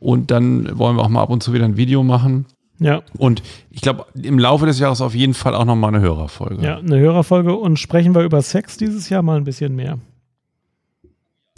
Und 0.00 0.30
dann 0.30 0.78
wollen 0.78 0.96
wir 0.96 1.02
auch 1.02 1.08
mal 1.08 1.22
ab 1.22 1.30
und 1.30 1.42
zu 1.42 1.54
wieder 1.54 1.64
ein 1.64 1.78
Video 1.78 2.02
machen. 2.02 2.44
Ja, 2.78 3.00
Und 3.16 3.42
ich 3.70 3.80
glaube, 3.80 4.04
im 4.22 4.38
Laufe 4.38 4.66
des 4.66 4.78
Jahres 4.78 5.00
auf 5.00 5.14
jeden 5.14 5.32
Fall 5.32 5.54
auch 5.54 5.64
noch 5.64 5.76
mal 5.76 5.88
eine 5.88 6.00
Hörerfolge. 6.00 6.62
ja, 6.62 6.76
eine 6.76 6.98
Hörerfolge 6.98 7.54
und 7.56 7.78
sprechen 7.78 8.14
wir 8.14 8.22
über 8.22 8.42
Sex 8.42 8.76
dieses 8.76 9.08
Jahr 9.08 9.22
mal 9.22 9.38
ein 9.38 9.44
bisschen 9.44 9.74
mehr. 9.74 9.98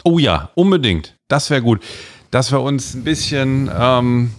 Oh 0.04 0.20
ja, 0.20 0.50
unbedingt. 0.54 1.16
Das 1.26 1.50
wäre 1.50 1.60
gut. 1.60 1.80
Dass 2.30 2.52
wir 2.52 2.60
uns 2.60 2.94
ein 2.94 3.02
bisschen, 3.04 3.68
ähm, 3.76 4.30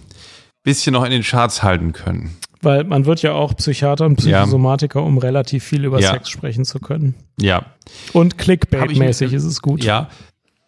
bisschen 0.62 0.92
noch 0.92 1.04
in 1.04 1.10
den 1.10 1.22
Charts 1.22 1.62
halten 1.62 1.92
können. 1.92 2.36
Weil 2.62 2.84
man 2.84 3.06
wird 3.06 3.22
ja 3.22 3.32
auch 3.32 3.54
Psychiater 3.56 4.04
und 4.04 4.22
Ja. 4.22 4.40
Psychosomatiker, 4.40 5.02
um 5.02 5.16
relativ 5.18 5.64
viel 5.64 5.84
über 5.84 5.98
Ja. 6.00 6.12
Sex 6.12 6.28
sprechen 6.28 6.64
zu 6.64 6.78
können. 6.78 7.14
Ja, 7.40 7.64
Und 8.12 8.36
Clickbait-mäßig 8.38 9.32
ist 9.32 9.44
es 9.44 9.62
gut. 9.62 9.82
Ja. 9.82 10.08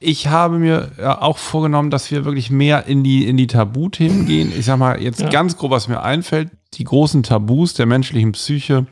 Ich 0.01 0.26
habe 0.28 0.59
mir 0.59 0.90
ja, 0.99 1.20
auch 1.22 1.38
vorgenommen, 1.38 1.90
dass 1.90 2.11
wir 2.11 2.24
wirklich 2.24 2.51
mehr 2.51 2.86
in 2.86 3.05
die, 3.05 3.26
in 3.28 3.36
die 3.36 3.47
Tabuthemen 3.47 4.26
gehen. 4.26 4.53
Ich 4.59 4.64
sag 4.64 4.78
mal, 4.78 5.01
jetzt 5.01 5.20
Ja. 5.20 5.28
ganz 5.28 5.57
grob, 5.57 5.70
was 5.70 5.86
mir 5.86 6.03
einfällt, 6.03 6.51
die 6.74 6.84
großen 6.84 7.22
Tabus 7.22 7.74
der 7.74 7.86
menschlichen 7.86 8.32
Psyche. 8.32 8.86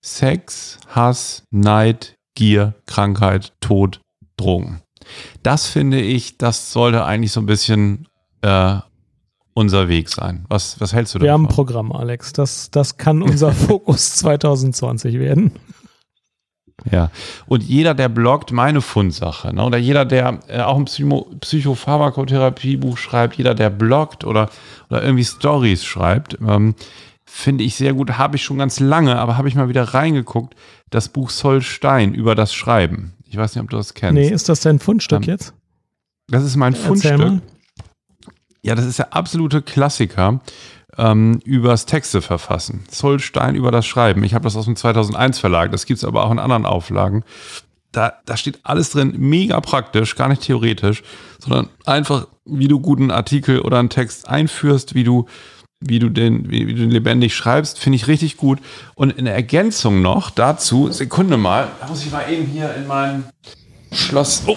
Sex, 0.00 0.78
Hass, 0.88 1.44
Neid, 1.50 2.16
Gier, 2.34 2.74
Krankheit, 2.86 3.52
Tod, 3.60 4.00
Drogen. 4.36 4.82
Das 5.42 5.66
finde 5.66 6.00
ich, 6.00 6.38
das 6.38 6.72
sollte 6.72 7.04
eigentlich 7.04 7.32
so 7.32 7.40
ein 7.40 7.46
bisschen 7.46 8.06
äh, 8.42 8.76
unser 9.54 9.88
Weg 9.88 10.08
sein. 10.08 10.44
Was, 10.48 10.80
was 10.80 10.92
hältst 10.92 11.14
du 11.14 11.20
Wir 11.20 11.32
haben 11.32 11.44
ein 11.44 11.48
davon? 11.48 11.66
Programm, 11.66 11.92
Alex. 11.92 12.32
Das, 12.32 12.70
das 12.70 12.96
kann 12.96 13.22
unser 13.22 13.52
Fokus 13.52 14.14
2020 14.16 15.18
werden. 15.18 15.52
Ja, 16.90 17.10
und 17.46 17.62
jeder, 17.62 17.94
der 17.94 18.08
bloggt, 18.08 18.50
meine 18.50 18.80
Fundsache, 18.80 19.54
ne? 19.54 19.62
oder 19.64 19.78
jeder, 19.78 20.04
der 20.04 20.40
äh, 20.48 20.60
auch 20.62 20.76
ein 20.76 20.86
Psycho 20.86 21.28
Psychopharmakotherapie-Buch 21.40 22.98
schreibt, 22.98 23.36
jeder, 23.36 23.54
der 23.54 23.70
bloggt 23.70 24.24
oder, 24.24 24.50
oder 24.90 25.02
irgendwie 25.02 25.24
Stories 25.24 25.84
schreibt, 25.84 26.38
ähm, 26.46 26.74
finde 27.24 27.62
ich 27.62 27.76
sehr 27.76 27.94
gut. 27.94 28.18
Habe 28.18 28.36
ich 28.36 28.42
schon 28.42 28.58
ganz 28.58 28.80
lange, 28.80 29.16
aber 29.18 29.36
habe 29.36 29.48
ich 29.48 29.54
mal 29.54 29.68
wieder 29.68 29.84
reingeguckt, 29.84 30.54
das 30.90 31.08
Buch 31.08 31.30
Solstein 31.30 32.14
über 32.14 32.34
das 32.34 32.52
Schreiben. 32.52 33.12
Ich 33.28 33.36
weiß 33.36 33.54
nicht, 33.54 33.62
ob 33.62 33.70
du 33.70 33.76
das 33.76 33.94
kennst. 33.94 34.14
Nee, 34.14 34.28
ist 34.28 34.48
das 34.48 34.60
dein 34.60 34.78
Fundstück 34.78 35.22
ähm, 35.22 35.28
jetzt? 35.28 35.54
Das 36.28 36.44
ist 36.44 36.56
mein 36.56 36.74
Fundstück. 36.74 37.42
Ja, 38.64 38.76
das 38.76 38.86
ist 38.86 39.00
der 39.00 39.12
absolute 39.12 39.60
Klassiker 39.60 40.40
ähm, 40.96 41.40
übers 41.44 41.84
Texte 41.86 42.22
verfassen. 42.22 42.84
Zollstein 42.88 43.56
über 43.56 43.72
das 43.72 43.86
Schreiben. 43.86 44.22
Ich 44.22 44.34
habe 44.34 44.44
das 44.44 44.56
aus 44.56 44.66
dem 44.66 44.76
2001 44.76 45.38
Verlag, 45.40 45.72
das 45.72 45.86
gibt 45.86 45.98
es 45.98 46.04
aber 46.04 46.24
auch 46.24 46.30
in 46.30 46.38
anderen 46.38 46.64
Auflagen. 46.64 47.24
Da, 47.90 48.14
da 48.24 48.36
steht 48.36 48.60
alles 48.62 48.90
drin, 48.90 49.14
mega 49.18 49.60
praktisch, 49.60 50.14
gar 50.14 50.28
nicht 50.28 50.42
theoretisch, 50.42 51.02
sondern 51.38 51.68
einfach, 51.84 52.28
wie 52.44 52.68
du 52.68 52.80
guten 52.80 53.10
Artikel 53.10 53.60
oder 53.60 53.78
einen 53.78 53.90
Text 53.90 54.28
einführst, 54.28 54.94
wie 54.94 55.04
du, 55.04 55.26
wie 55.80 55.98
du 55.98 56.08
den, 56.08 56.48
wie, 56.50 56.68
wie 56.68 56.74
du 56.74 56.80
den 56.82 56.90
lebendig 56.90 57.34
schreibst, 57.34 57.78
finde 57.78 57.96
ich 57.96 58.06
richtig 58.06 58.36
gut. 58.36 58.60
Und 58.94 59.10
in 59.10 59.26
Ergänzung 59.26 60.00
noch 60.00 60.30
dazu, 60.30 60.90
Sekunde 60.90 61.36
mal, 61.36 61.68
da 61.80 61.88
muss 61.88 62.04
ich 62.04 62.12
mal 62.12 62.30
eben 62.32 62.46
hier 62.46 62.74
in 62.74 62.86
mein 62.86 63.24
Schloss, 63.90 64.44
oh, 64.46 64.56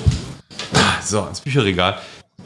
so, 1.01 1.25
ins 1.25 1.41
Bücherregal 1.41 1.99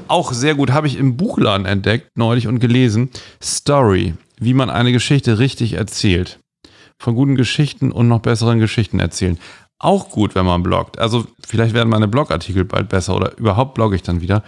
auch 0.08 0.34
sehr 0.34 0.56
gut, 0.56 0.72
habe 0.72 0.88
ich 0.88 0.98
im 0.98 1.18
Buchladen 1.18 1.66
entdeckt 1.66 2.18
neulich 2.18 2.48
und 2.48 2.60
gelesen. 2.60 3.10
Story, 3.42 4.14
wie 4.40 4.54
man 4.54 4.70
eine 4.70 4.92
Geschichte 4.92 5.40
richtig 5.40 5.74
erzählt. 5.74 6.40
Von 6.98 7.16
guten 7.16 7.36
Geschichten 7.36 7.92
und 7.92 8.08
noch 8.08 8.20
besseren 8.20 8.60
Geschichten 8.60 9.00
erzählen. 9.00 9.38
Auch 9.78 10.10
gut, 10.10 10.36
wenn 10.36 10.46
man 10.46 10.64
bloggt. 10.64 11.00
Also 11.00 11.26
vielleicht 11.46 11.74
werden 11.74 11.90
meine 11.90 12.08
Blogartikel 12.08 12.66
bald 12.66 12.90
besser 12.90 13.16
oder 13.16 13.38
überhaupt 13.38 13.76
blogge 13.76 13.96
ich 13.96 14.04
dann 14.04 14.22
wieder. 14.22 14.44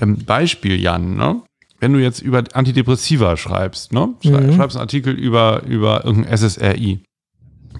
Ähm, 0.00 0.18
Beispiel, 0.24 0.80
Jan, 0.80 1.16
ne? 1.16 1.42
wenn 1.80 1.92
du 1.92 1.98
jetzt 1.98 2.20
über 2.20 2.44
Antidepressiva 2.52 3.36
schreibst, 3.36 3.92
ne? 3.92 4.14
Mhm. 4.22 4.54
schreibst 4.54 4.76
einen 4.76 4.82
Artikel 4.82 5.14
über, 5.14 5.64
über 5.64 6.04
irgendein 6.04 6.36
SSRI, 6.36 7.02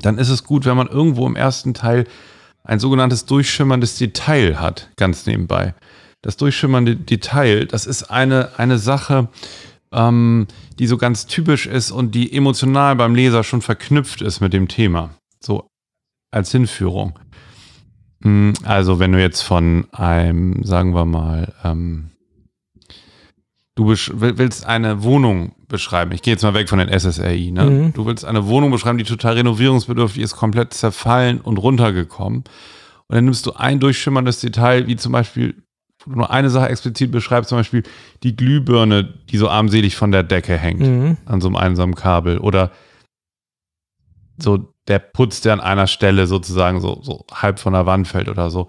dann 0.00 0.18
ist 0.18 0.28
es 0.28 0.42
gut, 0.42 0.64
wenn 0.64 0.76
man 0.76 0.88
irgendwo 0.88 1.24
im 1.26 1.36
ersten 1.36 1.72
Teil 1.72 2.06
ein 2.64 2.80
sogenanntes 2.80 3.26
durchschimmerndes 3.26 3.98
Detail 3.98 4.58
hat, 4.58 4.90
ganz 4.96 5.26
nebenbei 5.26 5.74
das 6.22 6.36
durchschimmernde 6.36 6.96
Detail, 6.96 7.66
das 7.66 7.86
ist 7.86 8.04
eine, 8.04 8.58
eine 8.58 8.78
Sache, 8.78 9.28
ähm, 9.92 10.46
die 10.78 10.86
so 10.86 10.96
ganz 10.96 11.26
typisch 11.26 11.66
ist 11.66 11.90
und 11.90 12.14
die 12.14 12.32
emotional 12.32 12.96
beim 12.96 13.14
Leser 13.14 13.44
schon 13.44 13.60
verknüpft 13.60 14.22
ist 14.22 14.40
mit 14.40 14.52
dem 14.52 14.68
Thema. 14.68 15.10
So 15.40 15.68
als 16.30 16.50
Hinführung. 16.50 17.18
Hm, 18.22 18.54
also, 18.62 18.98
wenn 18.98 19.12
du 19.12 19.20
jetzt 19.20 19.42
von 19.42 19.86
einem, 19.92 20.64
sagen 20.64 20.94
wir 20.94 21.04
mal, 21.04 21.52
ähm, 21.64 22.10
du 23.74 23.86
willst 23.88 24.66
eine 24.66 25.02
Wohnung 25.02 25.52
beschreiben. 25.68 26.12
Ich 26.12 26.22
gehe 26.22 26.34
jetzt 26.34 26.42
mal 26.42 26.54
weg 26.54 26.68
von 26.68 26.78
den 26.78 26.88
SSRI. 26.88 27.50
Ne? 27.50 27.64
Mhm. 27.64 27.92
Du 27.94 28.06
willst 28.06 28.24
eine 28.24 28.46
Wohnung 28.46 28.70
beschreiben, 28.70 28.98
die 28.98 29.04
total 29.04 29.34
renovierungsbedürftig 29.34 30.22
ist, 30.22 30.36
komplett 30.36 30.74
zerfallen 30.74 31.40
und 31.40 31.56
runtergekommen. 31.58 32.44
Und 33.08 33.16
dann 33.16 33.24
nimmst 33.24 33.46
du 33.46 33.54
ein 33.54 33.80
durchschimmerndes 33.80 34.40
Detail, 34.40 34.86
wie 34.86 34.96
zum 34.96 35.12
Beispiel 35.12 35.62
nur 36.06 36.30
eine 36.30 36.50
Sache 36.50 36.68
explizit 36.68 37.10
beschreibt, 37.10 37.48
zum 37.48 37.58
Beispiel 37.58 37.82
die 38.22 38.36
Glühbirne, 38.36 39.04
die 39.30 39.36
so 39.36 39.48
armselig 39.48 39.96
von 39.96 40.12
der 40.12 40.22
Decke 40.22 40.56
hängt, 40.56 40.80
mhm. 40.80 41.16
an 41.26 41.40
so 41.40 41.48
einem 41.48 41.56
einsamen 41.56 41.94
Kabel. 41.94 42.38
Oder 42.38 42.70
so 44.38 44.72
der 44.88 44.98
Putz, 44.98 45.40
der 45.40 45.52
an 45.52 45.60
einer 45.60 45.86
Stelle 45.86 46.26
sozusagen 46.26 46.80
so, 46.80 47.00
so 47.02 47.24
halb 47.32 47.58
von 47.58 47.72
der 47.72 47.86
Wand 47.86 48.08
fällt 48.08 48.28
oder 48.28 48.50
so. 48.50 48.68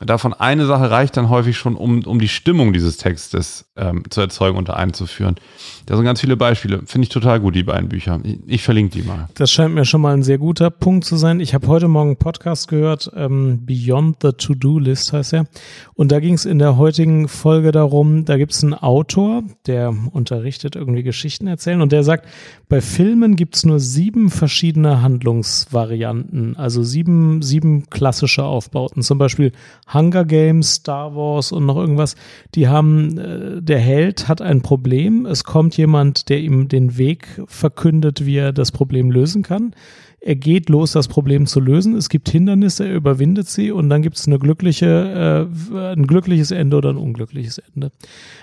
Davon 0.00 0.32
eine 0.32 0.64
Sache 0.64 0.90
reicht 0.90 1.18
dann 1.18 1.28
häufig 1.28 1.58
schon, 1.58 1.76
um, 1.76 2.02
um 2.04 2.18
die 2.18 2.28
Stimmung 2.28 2.72
dieses 2.72 2.96
Textes 2.96 3.66
ähm, 3.76 4.02
zu 4.08 4.22
erzeugen 4.22 4.56
und 4.56 4.70
einzuführen. 4.70 5.36
Da 5.84 5.94
sind 5.94 6.06
ganz 6.06 6.22
viele 6.22 6.38
Beispiele. 6.38 6.80
Finde 6.86 7.04
ich 7.04 7.10
total 7.10 7.38
gut, 7.38 7.54
die 7.54 7.64
beiden 7.64 7.90
Bücher. 7.90 8.18
Ich, 8.22 8.38
ich, 8.46 8.62
verlinke 8.62 8.98
die 8.98 9.06
mal. 9.06 9.28
Das 9.34 9.50
scheint 9.50 9.74
mir 9.74 9.84
schon 9.84 10.00
mal 10.00 10.14
ein 10.14 10.22
sehr 10.22 10.38
guter 10.38 10.70
Punkt 10.70 11.04
zu 11.04 11.16
sein. 11.16 11.38
Ich 11.38 11.52
habe 11.52 11.66
heute 11.66 11.86
Morgen 11.86 12.10
einen 12.10 12.16
Podcast 12.16 12.68
gehört, 12.68 13.10
ähm, 13.14 13.66
Beyond 13.66 14.16
the 14.22 14.32
To-Do-List 14.32 15.12
heißt 15.12 15.34
er. 15.34 15.44
Und 15.92 16.12
da 16.12 16.20
ging 16.20 16.32
es 16.32 16.46
in 16.46 16.58
der 16.58 16.78
heutigen 16.78 17.28
Folge 17.28 17.70
darum, 17.70 18.24
da 18.24 18.38
gibt 18.38 18.52
es 18.52 18.64
einen 18.64 18.72
Autor, 18.72 19.42
der 19.66 19.94
unterrichtet 20.12 20.76
irgendwie 20.76 21.02
Geschichten 21.02 21.46
erzählen 21.46 21.82
und 21.82 21.92
der 21.92 22.04
sagt, 22.04 22.26
bei 22.70 22.80
Filmen 22.80 23.36
gibt 23.36 23.56
es 23.56 23.66
nur 23.66 23.80
sieben 23.80 24.30
verschiedene 24.30 25.02
Handlungsvarianten, 25.02 26.56
also 26.56 26.82
sieben, 26.82 27.42
sieben 27.42 27.90
klassische 27.90 28.44
Aufbauten. 28.44 29.02
Zum 29.02 29.18
Beispiel 29.18 29.52
Hunger 29.92 30.24
Games, 30.24 30.74
Star 30.74 31.14
Wars 31.14 31.52
und 31.52 31.66
noch 31.66 31.76
irgendwas. 31.76 32.16
Die 32.54 32.68
haben, 32.68 33.18
äh, 33.18 33.62
der 33.62 33.78
Held 33.78 34.28
hat 34.28 34.40
ein 34.42 34.62
Problem, 34.62 35.26
es 35.26 35.44
kommt 35.44 35.76
jemand, 35.76 36.28
der 36.28 36.40
ihm 36.40 36.68
den 36.68 36.98
Weg 36.98 37.26
verkündet, 37.46 38.26
wie 38.26 38.36
er 38.36 38.52
das 38.52 38.72
Problem 38.72 39.10
lösen 39.10 39.42
kann. 39.42 39.74
Er 40.22 40.36
geht 40.36 40.68
los, 40.68 40.92
das 40.92 41.08
Problem 41.08 41.46
zu 41.46 41.60
lösen. 41.60 41.96
Es 41.96 42.10
gibt 42.10 42.28
Hindernisse, 42.28 42.86
er 42.86 42.94
überwindet 42.94 43.48
sie 43.48 43.70
und 43.70 43.88
dann 43.88 44.02
gibt 44.02 44.16
es 44.16 44.26
eine 44.26 44.38
glückliche, 44.38 45.48
äh, 45.72 45.92
ein 45.94 46.06
glückliches 46.06 46.50
Ende 46.50 46.76
oder 46.76 46.90
ein 46.90 46.98
unglückliches 46.98 47.58
Ende. 47.58 47.90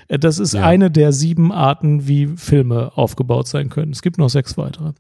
Äh, 0.08 0.18
das 0.18 0.40
ist 0.40 0.56
ja. 0.56 0.66
eine 0.66 0.90
der 0.90 1.12
sieben 1.12 1.52
Arten, 1.52 2.08
wie 2.08 2.28
Filme 2.36 2.92
aufgebaut 2.96 3.48
sein 3.48 3.70
können. 3.70 3.92
Es 3.92 4.02
gibt 4.02 4.18
noch 4.18 4.30
sechs 4.30 4.58
weitere. 4.58 4.94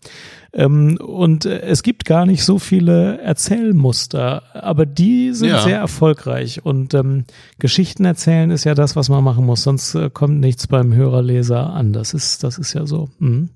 Ähm, 0.53 0.97
und 0.97 1.45
äh, 1.45 1.61
es 1.61 1.82
gibt 1.82 2.05
gar 2.05 2.28
nicht 2.28 2.43
so 2.43 2.59
viele 2.59 3.19
Erzählmuster, 3.21 4.43
aber 4.53 4.86
die 4.86 5.34
sind 5.34 5.49
ja. 5.49 5.61
sehr 5.61 5.80
erfolgreich. 5.80 6.63
Und 6.63 6.93
ähm, 6.93 7.25
Geschichten 7.57 8.05
erzählen 8.05 8.51
ist 8.51 8.65
ja 8.65 8.75
das, 8.75 8.95
was 8.95 9.09
man 9.09 9.23
machen 9.23 9.47
muss, 9.47 9.63
sonst 9.63 9.95
äh, 9.95 10.11
kommt 10.11 10.39
nichts 10.39 10.67
beim 10.67 10.93
Hörerleser 10.93 11.73
an. 11.73 11.91
Das 11.91 12.13
ist, 12.13 12.43
das 12.43 12.59
ist 12.59 12.73
ja 12.73 12.86
so. 12.86 13.09
Mhm. 13.17 13.49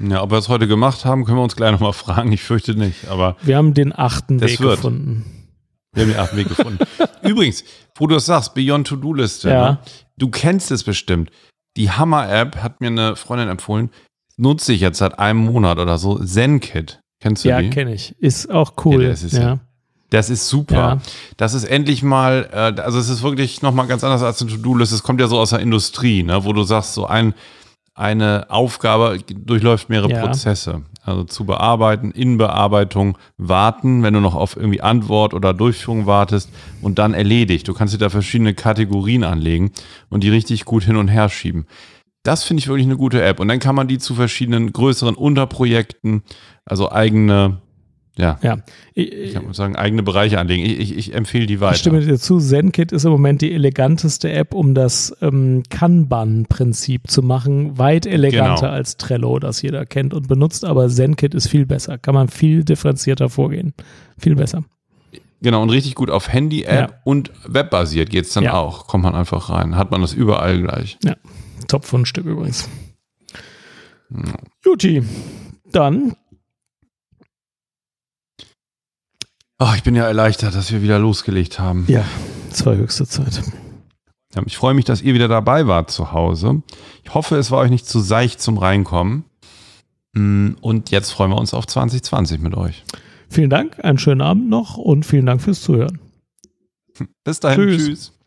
Ja, 0.00 0.22
ob 0.22 0.30
wir 0.30 0.38
es 0.38 0.48
heute 0.48 0.68
gemacht 0.68 1.04
haben, 1.04 1.24
können 1.24 1.38
wir 1.38 1.42
uns 1.42 1.56
gleich 1.56 1.72
nochmal 1.72 1.92
fragen. 1.92 2.32
Ich 2.32 2.42
fürchte 2.42 2.74
nicht, 2.74 3.08
aber. 3.08 3.36
Wir 3.42 3.56
haben 3.56 3.74
den 3.74 3.96
achten 3.96 4.40
Weg 4.40 4.60
wird. 4.60 4.76
gefunden. 4.76 5.24
Wir 5.92 6.04
haben 6.04 6.10
den 6.10 6.20
achten 6.20 6.36
Weg 6.36 6.48
gefunden. 6.48 6.78
Übrigens, 7.22 7.64
wo 7.96 8.06
du 8.06 8.16
es 8.16 8.26
sagst, 8.26 8.54
Beyond 8.54 8.86
To-Do-Liste. 8.86 9.50
Ja. 9.50 9.70
Ne? 9.72 9.78
Du 10.16 10.28
kennst 10.30 10.70
es 10.70 10.84
bestimmt. 10.84 11.30
Die 11.76 11.90
Hammer-App 11.90 12.56
hat 12.62 12.80
mir 12.80 12.88
eine 12.88 13.16
Freundin 13.16 13.48
empfohlen, 13.48 13.90
nutze 14.36 14.72
ich 14.72 14.80
jetzt 14.80 14.98
seit 14.98 15.18
einem 15.18 15.40
Monat 15.44 15.78
oder 15.78 15.98
so. 15.98 16.18
ZenKit. 16.18 17.00
Kennst 17.20 17.44
du 17.44 17.48
ja, 17.48 17.58
die? 17.60 17.66
Ja, 17.66 17.72
kenne 17.72 17.94
ich. 17.94 18.14
Ist 18.18 18.50
auch 18.50 18.72
cool. 18.84 19.02
Ja, 19.02 19.10
das 19.10 19.22
ist, 19.22 19.36
ja. 19.36 19.58
das 20.10 20.30
ist 20.30 20.48
super. 20.48 21.00
Das 21.36 21.54
ist 21.54 21.64
endlich 21.64 22.02
mal, 22.02 22.48
äh, 22.52 22.80
also 22.80 22.98
es 22.98 23.08
ist 23.08 23.22
wirklich 23.22 23.62
nochmal 23.62 23.86
ganz 23.88 24.04
anders 24.04 24.22
als 24.22 24.40
eine 24.40 24.50
To-Do-Liste. 24.50 24.94
Es 24.94 25.02
kommt 25.02 25.20
ja 25.20 25.26
so 25.26 25.38
aus 25.38 25.50
der 25.50 25.60
Industrie, 25.60 26.22
ne, 26.22 26.44
wo 26.44 26.52
du 26.52 26.62
sagst, 26.62 26.94
so 26.94 27.06
ein 27.06 27.34
eine 27.98 28.46
Aufgabe 28.48 29.18
durchläuft 29.28 29.88
mehrere 29.88 30.10
ja. 30.10 30.20
Prozesse. 30.20 30.82
Also 31.02 31.24
zu 31.24 31.44
bearbeiten, 31.46 32.10
in 32.10 32.38
Bearbeitung, 32.38 33.18
warten, 33.38 34.02
wenn 34.02 34.14
du 34.14 34.20
noch 34.20 34.34
auf 34.34 34.56
irgendwie 34.56 34.80
Antwort 34.80 35.34
oder 35.34 35.54
Durchführung 35.54 36.06
wartest 36.06 36.50
und 36.82 36.98
dann 36.98 37.14
erledigt. 37.14 37.66
Du 37.66 37.74
kannst 37.74 37.94
dir 37.94 37.98
da 37.98 38.10
verschiedene 38.10 38.54
Kategorien 38.54 39.24
anlegen 39.24 39.72
und 40.10 40.22
die 40.22 40.28
richtig 40.28 40.64
gut 40.64 40.84
hin 40.84 40.96
und 40.96 41.08
her 41.08 41.28
schieben. 41.28 41.66
Das 42.22 42.44
finde 42.44 42.60
ich 42.60 42.68
wirklich 42.68 42.86
eine 42.86 42.96
gute 42.96 43.22
App. 43.22 43.40
Und 43.40 43.48
dann 43.48 43.58
kann 43.58 43.74
man 43.74 43.88
die 43.88 43.98
zu 43.98 44.14
verschiedenen 44.14 44.72
größeren 44.72 45.14
Unterprojekten, 45.14 46.22
also 46.66 46.92
eigene 46.92 47.62
ja. 48.18 48.38
ja. 48.42 48.58
Ich, 48.94 49.12
ich 49.12 49.34
kann 49.34 49.52
sagen, 49.54 49.76
eigene 49.76 50.02
Bereiche 50.02 50.38
anlegen. 50.38 50.64
Ich, 50.66 50.80
ich, 50.80 50.96
ich 50.96 51.14
empfehle 51.14 51.46
die 51.46 51.60
weiter. 51.60 51.74
Ich 51.74 51.80
stimme 51.80 52.00
dir 52.00 52.18
zu. 52.18 52.38
ZenKit 52.38 52.92
ist 52.92 53.04
im 53.04 53.12
Moment 53.12 53.40
die 53.40 53.52
eleganteste 53.52 54.30
App, 54.30 54.54
um 54.54 54.74
das 54.74 55.16
ähm, 55.22 55.62
Kanban-Prinzip 55.70 57.08
zu 57.08 57.22
machen. 57.22 57.78
Weit 57.78 58.06
eleganter 58.06 58.62
genau. 58.62 58.72
als 58.72 58.96
Trello, 58.96 59.38
das 59.38 59.62
jeder 59.62 59.86
kennt 59.86 60.12
und 60.12 60.26
benutzt. 60.28 60.64
Aber 60.64 60.88
ZenKit 60.88 61.34
ist 61.34 61.48
viel 61.48 61.64
besser. 61.64 61.96
Kann 61.96 62.14
man 62.14 62.28
viel 62.28 62.64
differenzierter 62.64 63.28
vorgehen. 63.30 63.72
Viel 64.18 64.34
besser. 64.34 64.64
Genau, 65.40 65.62
und 65.62 65.70
richtig 65.70 65.94
gut 65.94 66.10
auf 66.10 66.32
Handy-App 66.32 66.90
ja. 66.90 67.00
und 67.04 67.30
webbasiert 67.46 68.10
geht 68.10 68.24
es 68.24 68.32
dann 68.32 68.44
ja. 68.44 68.54
auch. 68.54 68.88
Kommt 68.88 69.04
man 69.04 69.14
einfach 69.14 69.50
rein. 69.50 69.76
Hat 69.76 69.92
man 69.92 70.00
das 70.00 70.12
überall 70.12 70.60
gleich. 70.60 70.98
Ja, 71.04 71.14
Top-Fundstück 71.68 72.26
übrigens. 72.26 72.68
Ja. 74.10 74.34
Juti, 74.64 75.04
dann 75.70 76.16
Oh, 79.60 79.72
ich 79.74 79.82
bin 79.82 79.96
ja 79.96 80.06
erleichtert, 80.06 80.54
dass 80.54 80.70
wir 80.70 80.82
wieder 80.82 81.00
losgelegt 81.00 81.58
haben. 81.58 81.84
Ja, 81.88 82.04
es 82.50 82.64
war 82.64 82.76
höchste 82.76 83.06
Zeit. 83.06 83.42
Ja, 84.34 84.42
ich 84.46 84.56
freue 84.56 84.74
mich, 84.74 84.84
dass 84.84 85.02
ihr 85.02 85.14
wieder 85.14 85.26
dabei 85.26 85.66
wart 85.66 85.90
zu 85.90 86.12
Hause. 86.12 86.62
Ich 87.02 87.14
hoffe, 87.14 87.36
es 87.36 87.50
war 87.50 87.60
euch 87.60 87.70
nicht 87.70 87.86
zu 87.86 87.98
seicht 87.98 88.40
zum 88.40 88.58
Reinkommen. 88.58 89.24
Mm, 90.12 90.50
und 90.60 90.90
jetzt 90.90 91.10
freuen 91.10 91.30
wir 91.30 91.38
uns 91.38 91.54
auf 91.54 91.66
2020 91.66 92.40
mit 92.40 92.54
euch. 92.54 92.84
Vielen 93.28 93.50
Dank, 93.50 93.84
einen 93.84 93.98
schönen 93.98 94.20
Abend 94.20 94.48
noch 94.48 94.76
und 94.76 95.04
vielen 95.04 95.26
Dank 95.26 95.42
fürs 95.42 95.60
Zuhören. 95.62 95.98
Bis 97.24 97.40
dahin, 97.40 97.62
tschüss. 97.62 97.86
tschüss. 97.86 98.17